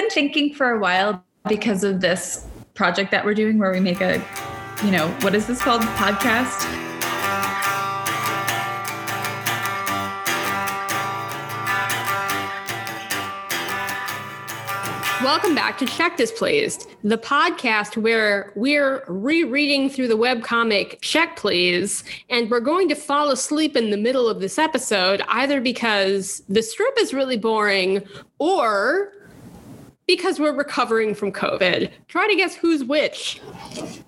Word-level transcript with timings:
been 0.00 0.10
thinking 0.10 0.54
for 0.54 0.70
a 0.70 0.78
while 0.78 1.24
because 1.48 1.82
of 1.82 2.00
this 2.00 2.46
project 2.74 3.10
that 3.10 3.24
we're 3.24 3.34
doing 3.34 3.58
where 3.58 3.72
we 3.72 3.80
make 3.80 4.00
a, 4.00 4.24
you 4.84 4.92
know, 4.92 5.08
what 5.22 5.34
is 5.34 5.48
this 5.48 5.60
called? 5.60 5.82
Podcast? 5.82 6.62
Welcome 15.20 15.56
back 15.56 15.76
to 15.78 15.86
Check 15.86 16.16
Displeased, 16.16 16.88
the 17.02 17.18
podcast 17.18 17.96
where 17.96 18.52
we're 18.54 19.02
rereading 19.08 19.90
through 19.90 20.06
the 20.06 20.16
webcomic 20.16 21.00
Check 21.00 21.34
Please, 21.34 22.04
and 22.30 22.48
we're 22.48 22.60
going 22.60 22.88
to 22.88 22.94
fall 22.94 23.32
asleep 23.32 23.74
in 23.76 23.90
the 23.90 23.96
middle 23.96 24.28
of 24.28 24.38
this 24.38 24.60
episode, 24.60 25.22
either 25.26 25.60
because 25.60 26.44
the 26.48 26.62
strip 26.62 26.94
is 27.00 27.12
really 27.12 27.36
boring 27.36 28.06
or 28.38 29.12
because 30.08 30.40
we're 30.40 30.56
recovering 30.56 31.14
from 31.14 31.30
COVID. 31.30 31.90
Try 32.08 32.26
to 32.26 32.34
guess 32.34 32.56
who's 32.56 32.82
which. 32.82 33.40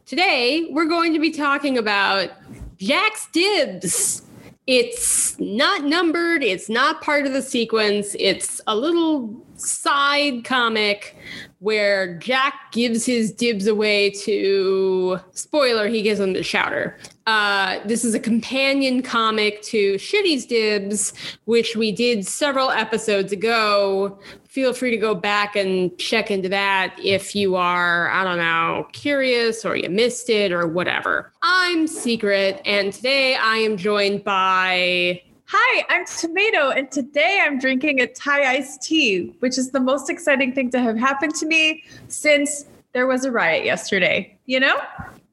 Today, 0.06 0.66
we're 0.70 0.88
going 0.88 1.12
to 1.12 1.20
be 1.20 1.30
talking 1.30 1.76
about 1.78 2.30
Jack's 2.78 3.28
Dibs. 3.30 4.22
It's 4.66 5.38
not 5.38 5.84
numbered, 5.84 6.42
it's 6.42 6.68
not 6.68 7.02
part 7.02 7.26
of 7.26 7.32
the 7.32 7.42
sequence, 7.42 8.16
it's 8.18 8.60
a 8.66 8.76
little 8.76 9.44
side 9.56 10.44
comic 10.44 11.16
where 11.58 12.16
Jack 12.18 12.72
gives 12.72 13.04
his 13.04 13.32
dibs 13.32 13.66
away 13.66 14.10
to 14.10 15.18
spoiler, 15.32 15.88
he 15.88 16.02
gives 16.02 16.18
them 16.18 16.32
to 16.34 16.42
Chowder. 16.42 16.96
Uh, 17.26 17.80
this 17.84 18.04
is 18.04 18.14
a 18.14 18.20
companion 18.20 19.02
comic 19.02 19.60
to 19.62 19.94
Shitty's 19.96 20.46
Dibs, 20.46 21.12
which 21.44 21.76
we 21.76 21.92
did 21.92 22.26
several 22.26 22.70
episodes 22.70 23.32
ago. 23.32 24.18
Feel 24.50 24.72
free 24.72 24.90
to 24.90 24.96
go 24.96 25.14
back 25.14 25.54
and 25.54 25.96
check 25.96 26.28
into 26.28 26.48
that 26.48 26.96
if 27.00 27.36
you 27.36 27.54
are, 27.54 28.10
I 28.10 28.24
don't 28.24 28.38
know, 28.38 28.88
curious 28.90 29.64
or 29.64 29.76
you 29.76 29.88
missed 29.88 30.28
it 30.28 30.50
or 30.50 30.66
whatever. 30.66 31.32
I'm 31.40 31.86
Sekrit, 31.86 32.60
and 32.64 32.92
today 32.92 33.36
I 33.36 33.58
am 33.58 33.76
joined 33.76 34.24
by 34.24 35.22
Hi, 35.44 35.84
I'm 35.88 36.04
Tomato, 36.04 36.70
and 36.70 36.90
today 36.90 37.38
I'm 37.40 37.60
drinking 37.60 38.00
a 38.00 38.08
Thai 38.08 38.56
iced 38.56 38.82
tea, 38.82 39.36
which 39.38 39.56
is 39.56 39.70
the 39.70 39.78
most 39.78 40.10
exciting 40.10 40.52
thing 40.52 40.68
to 40.70 40.80
have 40.80 40.98
happened 40.98 41.36
to 41.36 41.46
me 41.46 41.84
since 42.08 42.64
there 42.92 43.06
was 43.06 43.24
a 43.24 43.30
riot 43.30 43.64
yesterday. 43.64 44.36
You 44.46 44.58
know? 44.58 44.80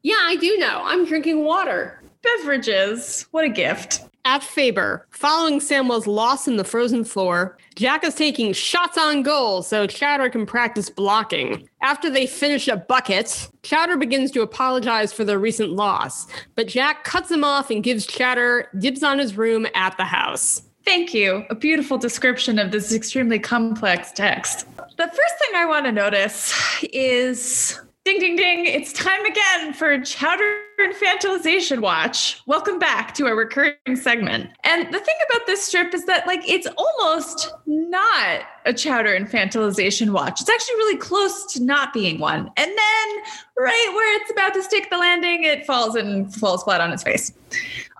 Yeah, 0.02 0.14
I 0.20 0.36
do 0.36 0.56
know. 0.58 0.82
I'm 0.84 1.04
drinking 1.04 1.42
water. 1.42 2.04
Beverages. 2.22 3.26
What 3.32 3.44
a 3.44 3.48
gift. 3.48 4.07
At 4.28 4.44
Faber, 4.44 5.06
following 5.08 5.58
Samwell's 5.58 6.06
loss 6.06 6.46
in 6.46 6.58
the 6.58 6.62
Frozen 6.62 7.04
Four, 7.04 7.56
Jack 7.76 8.04
is 8.04 8.14
taking 8.14 8.52
shots 8.52 8.98
on 8.98 9.22
goal 9.22 9.62
so 9.62 9.86
Chowder 9.86 10.28
can 10.28 10.44
practice 10.44 10.90
blocking. 10.90 11.66
After 11.80 12.10
they 12.10 12.26
finish 12.26 12.68
a 12.68 12.76
bucket, 12.76 13.48
Chowder 13.62 13.96
begins 13.96 14.30
to 14.32 14.42
apologize 14.42 15.14
for 15.14 15.24
their 15.24 15.38
recent 15.38 15.70
loss, 15.70 16.26
but 16.56 16.68
Jack 16.68 17.04
cuts 17.04 17.30
him 17.30 17.42
off 17.42 17.70
and 17.70 17.82
gives 17.82 18.06
Chowder 18.06 18.68
dibs 18.78 19.02
on 19.02 19.18
his 19.18 19.38
room 19.38 19.66
at 19.74 19.96
the 19.96 20.04
house. 20.04 20.60
Thank 20.84 21.14
you. 21.14 21.46
A 21.48 21.54
beautiful 21.54 21.96
description 21.96 22.58
of 22.58 22.70
this 22.70 22.92
extremely 22.92 23.38
complex 23.38 24.12
text. 24.12 24.66
The 24.98 25.06
first 25.06 25.38
thing 25.38 25.54
I 25.54 25.64
want 25.64 25.86
to 25.86 25.92
notice 25.92 26.52
is 26.92 27.80
Ding, 28.08 28.20
ding, 28.20 28.36
ding. 28.36 28.64
It's 28.64 28.90
time 28.94 29.22
again 29.26 29.74
for 29.74 30.00
Chowder 30.00 30.60
Infantilization 30.80 31.80
Watch. 31.80 32.40
Welcome 32.46 32.78
back 32.78 33.12
to 33.16 33.26
our 33.26 33.36
recurring 33.36 33.96
segment. 33.96 34.48
And 34.64 34.86
the 34.86 34.98
thing 34.98 35.14
about 35.28 35.46
this 35.46 35.62
strip 35.62 35.92
is 35.92 36.06
that, 36.06 36.26
like, 36.26 36.40
it's 36.48 36.66
almost 36.78 37.52
not 37.66 38.44
a 38.64 38.72
Chowder 38.72 39.10
Infantilization 39.10 40.12
Watch. 40.12 40.40
It's 40.40 40.48
actually 40.48 40.76
really 40.76 40.96
close 40.96 41.52
to 41.52 41.62
not 41.62 41.92
being 41.92 42.18
one. 42.18 42.50
And 42.56 42.70
then, 42.70 43.22
right 43.58 43.90
where 43.92 44.22
it's 44.22 44.30
about 44.30 44.54
to 44.54 44.62
stick 44.62 44.88
the 44.88 44.96
landing, 44.96 45.44
it 45.44 45.66
falls 45.66 45.94
and 45.94 46.34
falls 46.34 46.64
flat 46.64 46.80
on 46.80 46.90
its 46.90 47.02
face 47.02 47.34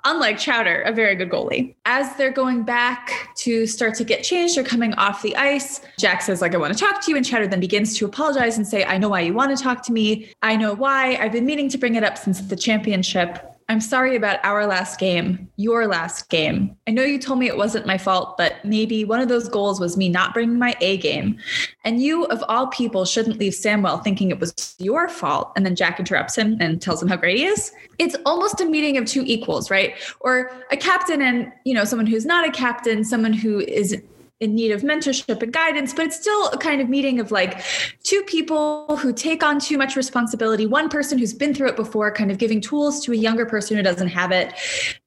unlike 0.05 0.39
Chowder, 0.39 0.83
a 0.83 0.92
very 0.92 1.14
good 1.14 1.31
goalie. 1.31 1.75
As 1.85 2.14
they're 2.17 2.33
going 2.33 2.63
back 2.63 3.35
to 3.36 3.67
start 3.67 3.95
to 3.97 4.05
get 4.05 4.23
changed, 4.23 4.57
they're 4.57 4.64
coming 4.64 4.95
off 4.95 5.23
the 5.23 5.36
ice. 5.36 5.81
Jack 5.98 6.23
says, 6.23 6.41
like, 6.41 6.55
I 6.55 6.59
want 6.59 6.73
to 6.73 6.79
talk 6.79 7.05
to 7.05 7.11
you. 7.11 7.17
And 7.17 7.25
Chowder 7.25 7.47
then 7.47 7.61
begins 7.61 7.97
to 7.98 8.07
apologize 8.07 8.57
and 8.57 8.67
say, 8.67 8.85
I 8.85 8.98
know 8.98 9.08
why 9.08 9.20
you 9.20 9.35
want 9.35 9.57
to 9.57 9.63
talk 9.63 9.83
to 9.85 9.92
me. 9.92 10.33
I 10.42 10.57
know 10.57 10.75
why. 10.75 11.17
I've 11.17 11.33
been 11.33 11.47
meaning 11.47 11.69
to 11.70 11.79
bring 11.79 11.95
it 11.95 12.05
up 12.05 12.19
since 12.19 12.41
the 12.41 12.57
championship. 12.57 13.58
I'm 13.70 13.83
sorry 13.83 14.17
about 14.17 14.40
our 14.45 14.67
last 14.67 14.98
game, 14.98 15.46
your 15.56 15.86
last 15.86 16.30
game. 16.30 16.74
I 16.86 16.90
know 16.90 17.02
you 17.02 17.18
told 17.18 17.39
me 17.39 17.48
it 17.48 17.56
wasn't 17.58 17.86
my 17.86 17.98
fault, 17.98 18.39
but 18.39 18.64
maybe 18.64 19.05
one 19.05 19.20
of 19.20 19.29
those 19.29 19.46
goals 19.46 19.79
was 19.79 19.95
me 19.95 20.08
not 20.08 20.33
bringing 20.33 20.58
my 20.58 20.74
A 20.80 20.96
game. 20.96 21.39
And 21.84 22.02
you, 22.02 22.24
of 22.27 22.42
all 22.48 22.68
people, 22.68 23.05
shouldn't 23.05 23.39
leave 23.39 23.52
Samwell 23.52 24.02
thinking 24.02 24.30
it 24.30 24.40
was 24.40 24.74
your 24.78 25.11
fault. 25.11 25.52
And 25.55 25.67
then 25.67 25.77
Jack 25.77 25.98
interrupts 25.98 26.34
him 26.34 26.57
and 26.61 26.80
tells 26.80 27.02
him 27.02 27.08
how 27.08 27.17
great 27.17 27.36
he 27.36 27.45
is. 27.45 27.70
It's 27.98 28.17
almost 28.24 28.62
a 28.62 28.64
meeting 28.64 28.96
of 28.96 29.05
two 29.05 29.23
equals, 29.27 29.70
right? 29.70 29.95
Or 30.20 30.51
a 30.70 30.77
captain 30.77 31.20
and, 31.20 31.52
you 31.64 31.74
know, 31.74 31.84
someone 31.84 32.07
who's 32.07 32.24
not 32.24 32.48
a 32.48 32.51
captain, 32.51 33.05
someone 33.05 33.34
who 33.34 33.61
is 33.61 34.01
in 34.41 34.55
need 34.55 34.71
of 34.71 34.83
mentorship 34.83 35.43
and 35.43 35.53
guidance, 35.53 35.93
but 35.93 36.07
it's 36.07 36.17
still 36.17 36.49
a 36.49 36.59
kind 36.59 36.81
of 36.81 36.89
meeting 36.89 37.19
of 37.19 37.33
like 37.33 37.63
two 38.05 38.23
people 38.23 38.97
who 38.97 39.13
take 39.13 39.43
on 39.43 39.59
too 39.59 39.77
much 39.77 39.97
responsibility, 39.97 40.65
one 40.65 40.89
person 40.89 41.19
who's 41.19 41.35
been 41.35 41.53
through 41.53 41.69
it 41.69 41.77
before, 41.77 42.13
kind 42.13 42.31
of 42.31 42.39
giving 42.39 42.61
tools 42.61 43.05
to 43.05 43.13
a 43.13 43.17
younger 43.17 43.45
person 43.45 43.77
who 43.77 43.83
doesn't 43.83 44.09
have 44.09 44.31
it. 44.31 44.53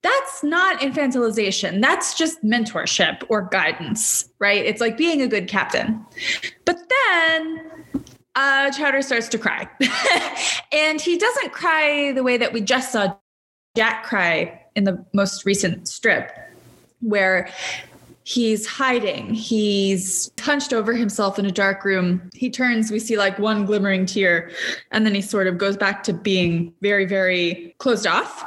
That's 0.02 0.44
not 0.44 0.81
infantilization. 0.81 1.81
That's 1.81 2.14
just 2.18 2.44
mentorship 2.44 3.24
or 3.30 3.44
guidance, 3.44 4.30
right? 4.40 4.66
It's 4.66 4.81
like 4.81 4.97
being 4.97 5.22
a 5.22 5.28
good 5.28 5.48
captain. 5.48 6.06
But 6.66 6.78
then 6.90 7.72
uh, 8.36 8.72
Chowder 8.72 9.02
starts 9.02 9.30
to 9.30 9.38
cry. 9.38 9.69
and 10.74 11.00
he 11.00 11.18
doesn't 11.18 11.53
cry 11.53 12.12
the 12.12 12.24
way 12.24 12.38
that 12.38 12.52
we 12.52 12.59
just 12.59 12.92
saw 12.92 13.16
Jack 13.78 14.03
cry 14.03 14.62
in 14.75 14.84
the 14.84 15.06
most 15.13 15.46
recent 15.46 15.88
strip, 15.88 16.31
where 17.00 17.50
he's 18.23 18.65
hiding. 18.65 19.33
He's 19.33 20.31
hunched 20.39 20.73
over 20.73 20.93
himself 20.93 21.39
in 21.39 21.45
a 21.45 21.51
dark 21.51 21.83
room. 21.83 22.29
He 22.33 22.49
turns 22.49 22.91
we 22.91 22.99
see 22.99 23.17
like 23.17 23.39
one 23.39 23.65
glimmering 23.65 24.05
tear 24.05 24.51
and 24.91 25.05
then 25.05 25.15
he 25.15 25.21
sort 25.21 25.47
of 25.47 25.57
goes 25.57 25.77
back 25.77 26.03
to 26.03 26.13
being 26.13 26.73
very 26.81 27.05
very 27.05 27.75
closed 27.79 28.07
off. 28.07 28.43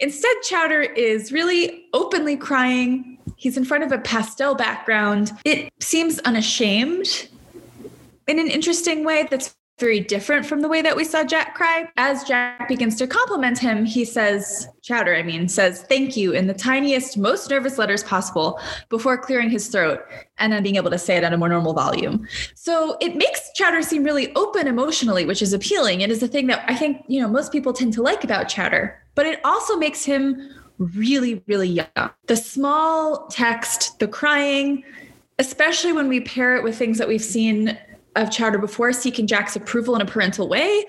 Instead 0.00 0.36
chowder 0.42 0.82
is 0.82 1.32
really 1.32 1.86
openly 1.92 2.36
crying. 2.36 3.18
He's 3.36 3.56
in 3.56 3.64
front 3.64 3.84
of 3.84 3.92
a 3.92 3.98
pastel 3.98 4.54
background. 4.54 5.32
It 5.44 5.72
seems 5.80 6.18
unashamed 6.20 7.28
in 8.26 8.38
an 8.38 8.48
interesting 8.48 9.04
way 9.04 9.26
that's 9.30 9.54
very 9.78 10.00
different 10.00 10.44
from 10.44 10.60
the 10.60 10.68
way 10.68 10.82
that 10.82 10.96
we 10.96 11.04
saw 11.04 11.22
Jack 11.22 11.54
cry. 11.54 11.88
As 11.96 12.24
Jack 12.24 12.68
begins 12.68 12.96
to 12.96 13.06
compliment 13.06 13.58
him, 13.58 13.84
he 13.84 14.04
says, 14.04 14.68
Chowder, 14.82 15.14
I 15.14 15.22
mean, 15.22 15.48
says 15.48 15.82
thank 15.82 16.16
you 16.16 16.32
in 16.32 16.46
the 16.46 16.54
tiniest, 16.54 17.16
most 17.16 17.50
nervous 17.50 17.78
letters 17.78 18.02
possible 18.02 18.60
before 18.88 19.16
clearing 19.16 19.50
his 19.50 19.68
throat 19.68 20.00
and 20.38 20.52
then 20.52 20.62
being 20.62 20.76
able 20.76 20.90
to 20.90 20.98
say 20.98 21.16
it 21.16 21.24
at 21.24 21.32
a 21.32 21.36
more 21.36 21.48
normal 21.48 21.74
volume. 21.74 22.26
So 22.54 22.96
it 23.00 23.16
makes 23.16 23.52
Chowder 23.54 23.82
seem 23.82 24.02
really 24.02 24.34
open 24.34 24.66
emotionally, 24.66 25.24
which 25.24 25.42
is 25.42 25.52
appealing. 25.52 26.00
It 26.00 26.10
is 26.10 26.20
the 26.20 26.28
thing 26.28 26.48
that 26.48 26.64
I 26.68 26.74
think, 26.74 27.04
you 27.06 27.20
know, 27.20 27.28
most 27.28 27.52
people 27.52 27.72
tend 27.72 27.92
to 27.94 28.02
like 28.02 28.24
about 28.24 28.48
Chowder, 28.48 29.00
but 29.14 29.26
it 29.26 29.40
also 29.44 29.76
makes 29.76 30.04
him 30.04 30.54
really, 30.78 31.42
really 31.46 31.68
young. 31.68 32.10
The 32.26 32.36
small 32.36 33.26
text, 33.28 33.98
the 33.98 34.08
crying, 34.08 34.84
especially 35.38 35.92
when 35.92 36.08
we 36.08 36.20
pair 36.20 36.56
it 36.56 36.64
with 36.64 36.76
things 36.76 36.98
that 36.98 37.08
we've 37.08 37.22
seen 37.22 37.78
of 38.22 38.30
Chowder 38.30 38.58
before 38.58 38.92
seeking 38.92 39.26
Jack's 39.26 39.56
approval 39.56 39.94
in 39.94 40.00
a 40.00 40.06
parental 40.06 40.48
way, 40.48 40.84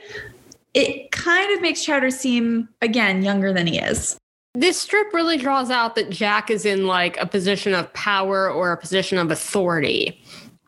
it 0.74 1.12
kind 1.12 1.52
of 1.56 1.62
makes 1.62 1.84
Chowder 1.84 2.12
seem, 2.12 2.70
again, 2.82 3.24
younger 3.24 3.54
than 3.54 3.68
he 3.68 3.80
is. 3.80 4.18
This 4.54 4.80
strip 4.80 5.14
really 5.14 5.38
draws 5.38 5.70
out 5.70 5.96
that 5.96 6.10
Jack 6.10 6.50
is 6.50 6.66
in 6.66 6.88
like 6.88 7.18
a 7.18 7.26
position 7.26 7.74
of 7.74 7.92
power 7.94 8.50
or 8.50 8.72
a 8.72 8.78
position 8.78 9.18
of 9.18 9.32
authority. 9.32 10.22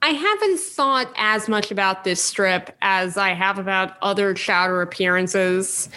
I 0.03 0.09
haven't 0.09 0.59
thought 0.59 1.11
as 1.15 1.47
much 1.47 1.71
about 1.71 2.03
this 2.03 2.23
strip 2.23 2.75
as 2.81 3.17
I 3.17 3.33
have 3.33 3.59
about 3.59 3.97
other 4.01 4.33
Chowder 4.33 4.81
appearances 4.81 5.89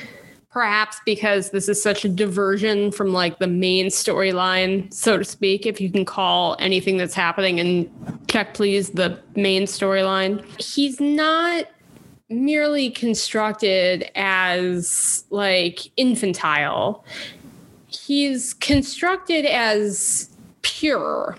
perhaps 0.55 1.01
because 1.05 1.51
this 1.51 1.69
is 1.69 1.83
such 1.83 2.05
a 2.05 2.09
diversion 2.09 2.93
from 2.93 3.13
like 3.13 3.41
the 3.41 3.47
main 3.49 3.87
storyline, 3.87 4.91
so 4.95 5.19
to 5.19 5.25
speak, 5.25 5.67
if 5.67 5.81
you 5.81 5.91
can 5.91 6.05
call 6.05 6.55
anything 6.61 6.97
that's 6.97 7.13
happening 7.13 7.59
in 7.59 7.91
Check 8.29 8.55
Please 8.55 8.91
the 8.91 9.21
main 9.35 9.65
storyline. 9.65 10.45
He's 10.61 11.01
not 11.01 11.67
merely 12.31 12.89
constructed 12.89 14.09
as 14.15 15.25
like 15.31 15.91
infantile. 15.97 17.05
He's 17.89 18.55
constructed 18.55 19.47
as 19.47 20.31
pure 20.63 21.37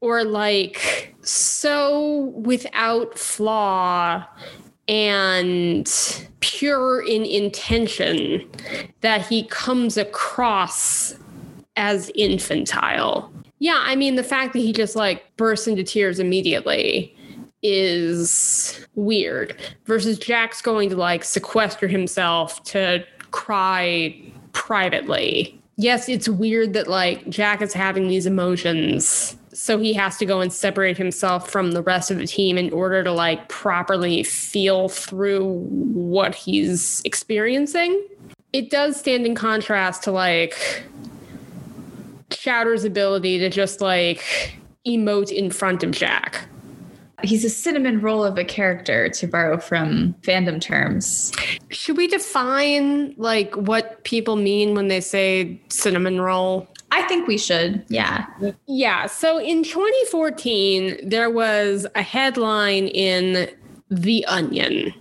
or 0.00 0.22
like 0.22 1.12
so 1.22 2.32
without 2.36 3.18
flaw 3.18 4.24
and 4.88 5.90
pure 6.40 7.02
in 7.06 7.24
intention 7.24 8.48
that 9.00 9.26
he 9.26 9.44
comes 9.44 9.96
across 9.96 11.14
as 11.76 12.10
infantile. 12.14 13.32
Yeah, 13.58 13.80
I 13.80 13.96
mean, 13.96 14.16
the 14.16 14.22
fact 14.22 14.52
that 14.52 14.58
he 14.58 14.72
just 14.72 14.94
like 14.94 15.36
bursts 15.36 15.66
into 15.66 15.84
tears 15.84 16.18
immediately 16.18 17.16
is 17.62 18.86
weird 18.94 19.56
versus 19.86 20.18
Jack's 20.18 20.60
going 20.60 20.90
to 20.90 20.96
like 20.96 21.24
sequester 21.24 21.88
himself 21.88 22.62
to 22.64 23.02
cry 23.30 24.14
privately. 24.52 25.58
Yes, 25.76 26.08
it's 26.08 26.28
weird 26.28 26.74
that 26.74 26.88
like 26.88 27.28
Jack 27.30 27.62
is 27.62 27.72
having 27.72 28.08
these 28.08 28.26
emotions 28.26 29.36
so 29.54 29.78
he 29.78 29.92
has 29.92 30.16
to 30.18 30.26
go 30.26 30.40
and 30.40 30.52
separate 30.52 30.98
himself 30.98 31.48
from 31.48 31.72
the 31.72 31.82
rest 31.82 32.10
of 32.10 32.18
the 32.18 32.26
team 32.26 32.58
in 32.58 32.72
order 32.72 33.04
to 33.04 33.12
like 33.12 33.48
properly 33.48 34.22
feel 34.24 34.88
through 34.88 35.52
what 35.68 36.34
he's 36.34 37.00
experiencing. 37.04 38.04
It 38.52 38.70
does 38.70 38.98
stand 38.98 39.26
in 39.26 39.34
contrast 39.34 40.02
to 40.04 40.12
like 40.12 40.84
Chowder's 42.30 42.84
ability 42.84 43.38
to 43.38 43.48
just 43.48 43.80
like 43.80 44.22
emote 44.86 45.30
in 45.30 45.50
front 45.50 45.82
of 45.82 45.92
Jack. 45.92 46.48
He's 47.22 47.44
a 47.44 47.50
cinnamon 47.50 48.00
roll 48.00 48.24
of 48.24 48.36
a 48.36 48.44
character, 48.44 49.08
to 49.08 49.26
borrow 49.26 49.58
from 49.58 50.14
fandom 50.22 50.60
terms. 50.60 51.32
Should 51.70 51.96
we 51.96 52.06
define 52.06 53.14
like 53.16 53.54
what 53.54 54.02
people 54.04 54.36
mean 54.36 54.74
when 54.74 54.88
they 54.88 55.00
say 55.00 55.60
cinnamon 55.68 56.20
roll? 56.20 56.68
I 56.94 57.02
think 57.02 57.26
we 57.26 57.36
should. 57.38 57.84
Yeah. 57.88 58.24
Yeah. 58.66 59.06
So 59.06 59.40
in 59.40 59.64
2014, 59.64 61.08
there 61.08 61.28
was 61.28 61.88
a 61.96 62.02
headline 62.02 62.86
in 62.86 63.50
The 63.90 64.24
Onion, 64.26 64.94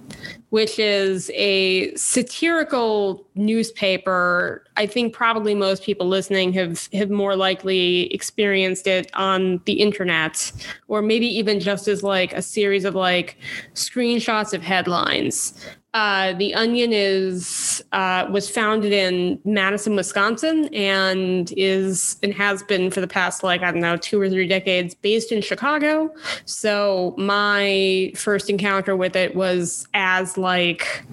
which 0.50 0.80
is 0.80 1.30
a 1.36 1.94
satirical 1.94 3.28
newspaper. 3.36 4.64
I 4.76 4.88
think 4.88 5.14
probably 5.14 5.54
most 5.54 5.84
people 5.84 6.08
listening 6.08 6.52
have 6.54 6.90
have 6.94 7.12
more 7.12 7.36
likely 7.36 8.12
experienced 8.12 8.88
it 8.88 9.12
on 9.14 9.62
the 9.66 9.74
internet, 9.74 10.52
or 10.88 11.04
maybe 11.04 11.28
even 11.28 11.60
just 11.60 11.88
as 11.88 12.02
like 12.02 12.34
a 12.34 12.42
series 12.42 12.86
of 12.86 12.96
like 12.96 13.38
screenshots 13.76 14.52
of 14.52 14.64
headlines. 14.64 15.54
Uh, 15.94 16.34
the 16.34 16.56
Onion 16.56 16.92
is 16.92 17.84
uh, 17.92 18.26
was 18.32 18.50
founded 18.50 18.92
in 18.92 19.40
Madison, 19.46 19.96
Wisconsin, 19.96 20.74
and 20.74 21.54
is 21.56 22.18
and 22.24 22.34
has 22.34 22.64
been 22.64 22.90
for 22.90 23.00
the 23.00 23.08
past 23.08 23.44
like 23.44 23.62
I 23.62 23.72
don't 23.72 23.82
know 23.82 23.98
two 23.98 24.20
or 24.20 24.28
three 24.28 24.48
decades 24.48 24.96
based 24.96 25.32
in 25.32 25.42
Chicago. 25.42 26.12
So 26.46 27.14
my 27.18 28.12
first 28.16 28.50
encounter 28.50 28.96
with 28.96 29.16
it 29.16 29.36
was 29.36 29.88
as 29.94 30.36
like 30.36 31.04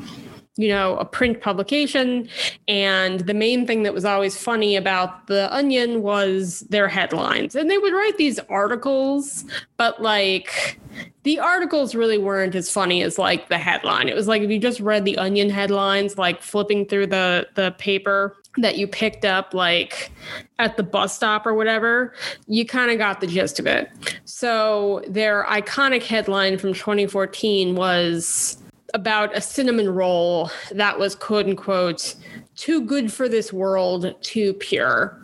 you 0.57 0.69
know, 0.69 0.97
a 0.97 1.05
print 1.05 1.41
publication. 1.41 2.29
And 2.69 3.21
the 3.21 3.35
main 3.35 3.67
thing 3.67 3.83
that 3.85 3.95
was 3.95 4.05
always 4.05 4.37
funny 4.37 4.77
about 4.77 5.27
The 5.27 5.53
Onion 5.55 6.03
was 6.03 6.61
their 6.71 6.89
headlines. 6.89 7.55
And 7.55 7.71
they 7.71 7.79
would 7.79 7.93
write 7.93 8.19
these 8.19 8.39
articles, 8.51 9.45
but 9.77 10.03
like 10.03 10.79
the 11.23 11.39
articles 11.39 11.95
really 11.95 12.19
weren't 12.19 12.55
as 12.55 12.71
funny 12.71 13.03
as 13.03 13.19
like 13.19 13.49
the 13.49 13.59
headline. 13.59 14.09
It 14.09 14.15
was 14.15 14.27
like 14.27 14.43
if 14.43 14.51
you 14.51 14.59
just 14.59 14.81
read 14.81 15.05
the 15.05 15.17
Onion 15.19 15.51
headlines, 15.51 16.19
like 16.19 16.43
flipping 16.43 16.87
through 16.87 17.09
the 17.09 17.47
the 17.55 17.73
paper 17.79 18.37
that 18.57 18.77
you 18.77 18.89
picked 18.89 19.25
up 19.25 19.55
like 19.55 20.11
at 20.59 20.77
the 20.77 20.83
bus 20.83 21.15
stop 21.15 21.47
or 21.47 21.55
whatever, 21.55 22.15
you 22.47 22.67
kind 22.67 22.91
of 22.91 22.99
got 22.99 23.21
the 23.21 23.27
gist 23.27 23.61
of 23.61 23.67
it. 23.67 23.89
So 24.25 25.03
their 25.07 25.45
iconic 25.45 26.03
headline 26.03 26.59
from 26.59 26.75
2014 26.75 27.77
was 27.77 28.60
about 28.95 29.37
a 29.37 29.41
cinnamon 29.41 29.89
roll 29.89 30.51
that 30.71 30.99
was 30.99 31.15
quote 31.15 31.47
unquote 31.47 32.15
too 32.57 32.85
good 32.85 33.13
for 33.13 33.29
this 33.29 33.53
world, 33.53 34.15
too 34.21 34.53
pure. 34.55 35.19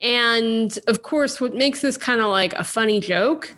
And 0.00 0.78
of 0.86 1.02
course, 1.02 1.40
what 1.40 1.54
makes 1.54 1.82
this 1.82 1.96
kind 1.96 2.20
of 2.20 2.28
like 2.28 2.54
a 2.54 2.64
funny 2.64 3.00
joke 3.00 3.54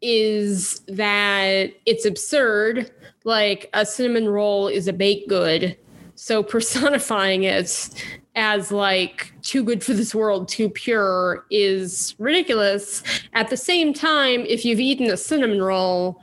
is 0.00 0.80
that 0.88 1.72
it's 1.86 2.04
absurd. 2.04 2.90
Like 3.24 3.68
a 3.74 3.84
cinnamon 3.84 4.28
roll 4.28 4.68
is 4.68 4.88
a 4.88 4.92
baked 4.92 5.28
good. 5.28 5.76
So 6.14 6.42
personifying 6.42 7.44
it 7.44 7.90
as 8.34 8.72
like 8.72 9.32
too 9.42 9.64
good 9.64 9.82
for 9.84 9.92
this 9.92 10.14
world, 10.14 10.48
too 10.48 10.68
pure 10.68 11.44
is 11.50 12.14
ridiculous. 12.18 13.02
At 13.32 13.50
the 13.50 13.56
same 13.56 13.92
time, 13.92 14.44
if 14.46 14.64
you've 14.64 14.80
eaten 14.80 15.10
a 15.10 15.16
cinnamon 15.16 15.62
roll, 15.62 16.22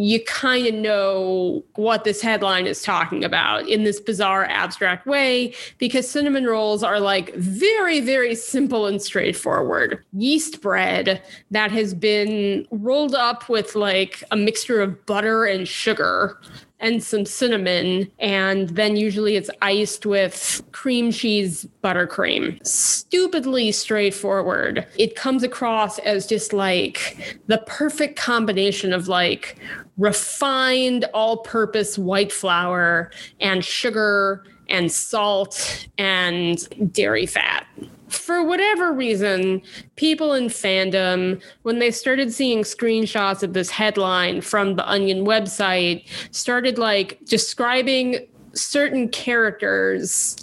you 0.00 0.24
kind 0.24 0.66
of 0.66 0.74
know 0.74 1.62
what 1.74 2.04
this 2.04 2.22
headline 2.22 2.66
is 2.66 2.82
talking 2.82 3.24
about 3.24 3.68
in 3.68 3.84
this 3.84 4.00
bizarre 4.00 4.46
abstract 4.46 5.06
way 5.06 5.52
because 5.76 6.08
cinnamon 6.08 6.46
rolls 6.46 6.82
are 6.82 6.98
like 6.98 7.34
very 7.34 8.00
very 8.00 8.34
simple 8.34 8.86
and 8.86 9.02
straightforward. 9.02 10.02
Yeast 10.14 10.62
bread 10.62 11.22
that 11.50 11.70
has 11.70 11.92
been 11.92 12.66
rolled 12.70 13.14
up 13.14 13.48
with 13.48 13.74
like 13.74 14.24
a 14.30 14.36
mixture 14.36 14.80
of 14.80 15.04
butter 15.04 15.44
and 15.44 15.68
sugar 15.68 16.40
and 16.82 17.02
some 17.02 17.24
cinnamon. 17.24 18.10
And 18.18 18.68
then 18.70 18.96
usually 18.96 19.36
it's 19.36 19.48
iced 19.62 20.04
with 20.04 20.60
cream 20.72 21.10
cheese 21.12 21.66
buttercream. 21.82 22.64
Stupidly 22.66 23.72
straightforward. 23.72 24.86
It 24.98 25.16
comes 25.16 25.42
across 25.42 25.98
as 26.00 26.26
just 26.26 26.52
like 26.52 27.38
the 27.46 27.58
perfect 27.66 28.18
combination 28.18 28.92
of 28.92 29.08
like 29.08 29.58
refined 29.96 31.04
all 31.14 31.38
purpose 31.38 31.96
white 31.98 32.32
flour 32.32 33.10
and 33.40 33.64
sugar 33.64 34.44
and 34.68 34.90
salt 34.90 35.86
and 35.98 36.92
dairy 36.92 37.26
fat. 37.26 37.66
For 38.12 38.44
whatever 38.44 38.92
reason, 38.92 39.62
people 39.96 40.34
in 40.34 40.44
fandom, 40.44 41.42
when 41.62 41.78
they 41.78 41.90
started 41.90 42.32
seeing 42.32 42.60
screenshots 42.60 43.42
of 43.42 43.54
this 43.54 43.70
headline 43.70 44.42
from 44.42 44.76
the 44.76 44.88
Onion 44.88 45.24
website, 45.24 46.06
started 46.30 46.78
like 46.78 47.18
describing 47.24 48.28
certain 48.54 49.08
characters 49.08 50.36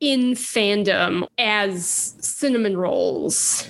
in 0.00 0.32
fandom 0.32 1.28
as 1.38 2.14
cinnamon 2.20 2.76
rolls 2.76 3.68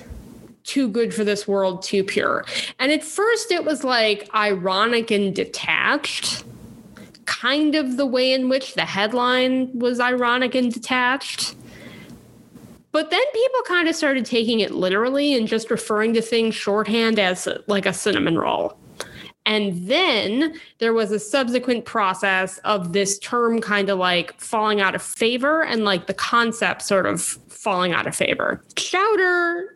too 0.64 0.88
good 0.88 1.12
for 1.12 1.24
this 1.24 1.46
world, 1.46 1.82
too 1.82 2.02
pure. 2.02 2.46
And 2.78 2.90
at 2.90 3.02
first, 3.02 3.50
it 3.50 3.64
was 3.64 3.84
like 3.84 4.28
ironic 4.34 5.10
and 5.10 5.34
detached, 5.34 6.44
kind 7.26 7.74
of 7.74 7.96
the 7.96 8.06
way 8.06 8.32
in 8.32 8.48
which 8.48 8.74
the 8.74 8.86
headline 8.86 9.70
was 9.78 10.00
ironic 10.00 10.54
and 10.54 10.72
detached. 10.72 11.56
But 12.92 13.10
then 13.10 13.22
people 13.32 13.60
kind 13.66 13.88
of 13.88 13.96
started 13.96 14.26
taking 14.26 14.60
it 14.60 14.70
literally 14.70 15.34
and 15.34 15.48
just 15.48 15.70
referring 15.70 16.12
to 16.14 16.22
things 16.22 16.54
shorthand 16.54 17.18
as 17.18 17.48
like 17.66 17.86
a 17.86 17.92
cinnamon 17.92 18.38
roll. 18.38 18.76
And 19.44 19.88
then 19.88 20.60
there 20.78 20.92
was 20.92 21.10
a 21.10 21.18
subsequent 21.18 21.84
process 21.84 22.58
of 22.58 22.92
this 22.92 23.18
term 23.18 23.60
kind 23.60 23.88
of 23.88 23.98
like 23.98 24.38
falling 24.40 24.80
out 24.80 24.94
of 24.94 25.02
favor 25.02 25.64
and 25.64 25.84
like 25.84 26.06
the 26.06 26.14
concept 26.14 26.82
sort 26.82 27.06
of 27.06 27.20
falling 27.22 27.92
out 27.92 28.06
of 28.06 28.14
favor. 28.14 28.62
Chowder 28.76 29.74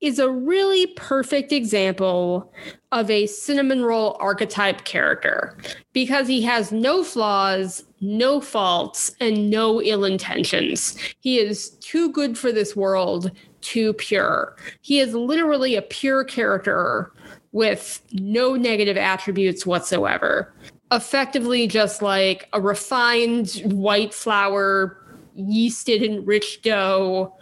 is 0.00 0.18
a 0.18 0.30
really 0.30 0.86
perfect 0.88 1.52
example 1.52 2.52
of 2.92 3.10
a 3.10 3.26
cinnamon 3.26 3.84
roll 3.84 4.16
archetype 4.20 4.84
character 4.84 5.56
because 5.92 6.28
he 6.28 6.42
has 6.42 6.70
no 6.70 7.02
flaws, 7.02 7.84
no 8.00 8.40
faults, 8.40 9.14
and 9.20 9.50
no 9.50 9.80
ill 9.82 10.04
intentions. 10.04 10.96
He 11.20 11.38
is 11.38 11.70
too 11.80 12.10
good 12.12 12.36
for 12.36 12.52
this 12.52 12.76
world, 12.76 13.30
too 13.62 13.94
pure. 13.94 14.56
He 14.82 15.00
is 15.00 15.14
literally 15.14 15.76
a 15.76 15.82
pure 15.82 16.24
character 16.24 17.12
with 17.52 18.02
no 18.12 18.54
negative 18.54 18.96
attributes 18.96 19.64
whatsoever. 19.64 20.52
Effectively, 20.92 21.66
just 21.66 22.02
like 22.02 22.48
a 22.52 22.60
refined 22.60 23.62
white 23.64 24.12
flour, 24.12 25.02
yeasted 25.36 26.04
enriched 26.04 26.62
dough 26.62 27.34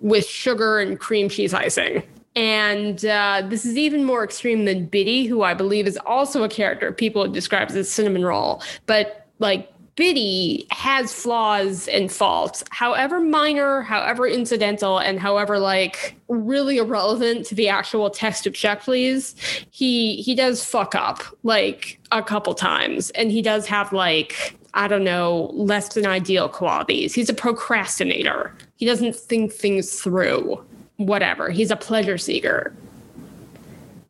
with 0.00 0.26
sugar 0.26 0.78
and 0.78 0.98
cream 0.98 1.28
cheese 1.28 1.54
icing. 1.54 2.02
And 2.36 3.04
uh, 3.04 3.42
this 3.48 3.64
is 3.64 3.76
even 3.76 4.04
more 4.04 4.22
extreme 4.22 4.64
than 4.64 4.86
Bitty, 4.86 5.26
who 5.26 5.42
I 5.42 5.54
believe 5.54 5.86
is 5.86 5.98
also 6.06 6.44
a 6.44 6.48
character 6.48 6.92
people 6.92 7.26
describe 7.26 7.68
as 7.70 7.74
a 7.74 7.84
cinnamon 7.84 8.24
roll. 8.24 8.62
But 8.86 9.26
like 9.40 9.72
Bitty 9.98 10.64
has 10.70 11.12
flaws 11.12 11.88
and 11.88 12.10
faults, 12.12 12.62
however 12.70 13.18
minor, 13.18 13.82
however 13.82 14.28
incidental, 14.28 14.98
and 14.98 15.18
however 15.18 15.58
like 15.58 16.14
really 16.28 16.76
irrelevant 16.76 17.44
to 17.46 17.56
the 17.56 17.68
actual 17.68 18.08
text 18.08 18.46
of 18.46 18.54
Check 18.54 18.82
Please. 18.82 19.34
He 19.72 20.22
he 20.22 20.36
does 20.36 20.64
fuck 20.64 20.94
up 20.94 21.24
like 21.42 21.98
a 22.12 22.22
couple 22.22 22.54
times, 22.54 23.10
and 23.10 23.32
he 23.32 23.42
does 23.42 23.66
have 23.66 23.92
like 23.92 24.56
I 24.72 24.86
don't 24.86 25.02
know, 25.02 25.50
less 25.52 25.92
than 25.94 26.06
ideal 26.06 26.48
qualities. 26.48 27.12
He's 27.12 27.28
a 27.28 27.34
procrastinator. 27.34 28.54
He 28.76 28.86
doesn't 28.86 29.16
think 29.16 29.50
things 29.52 30.00
through. 30.00 30.64
Whatever. 30.98 31.50
He's 31.50 31.72
a 31.72 31.76
pleasure 31.76 32.18
seeker. 32.18 32.72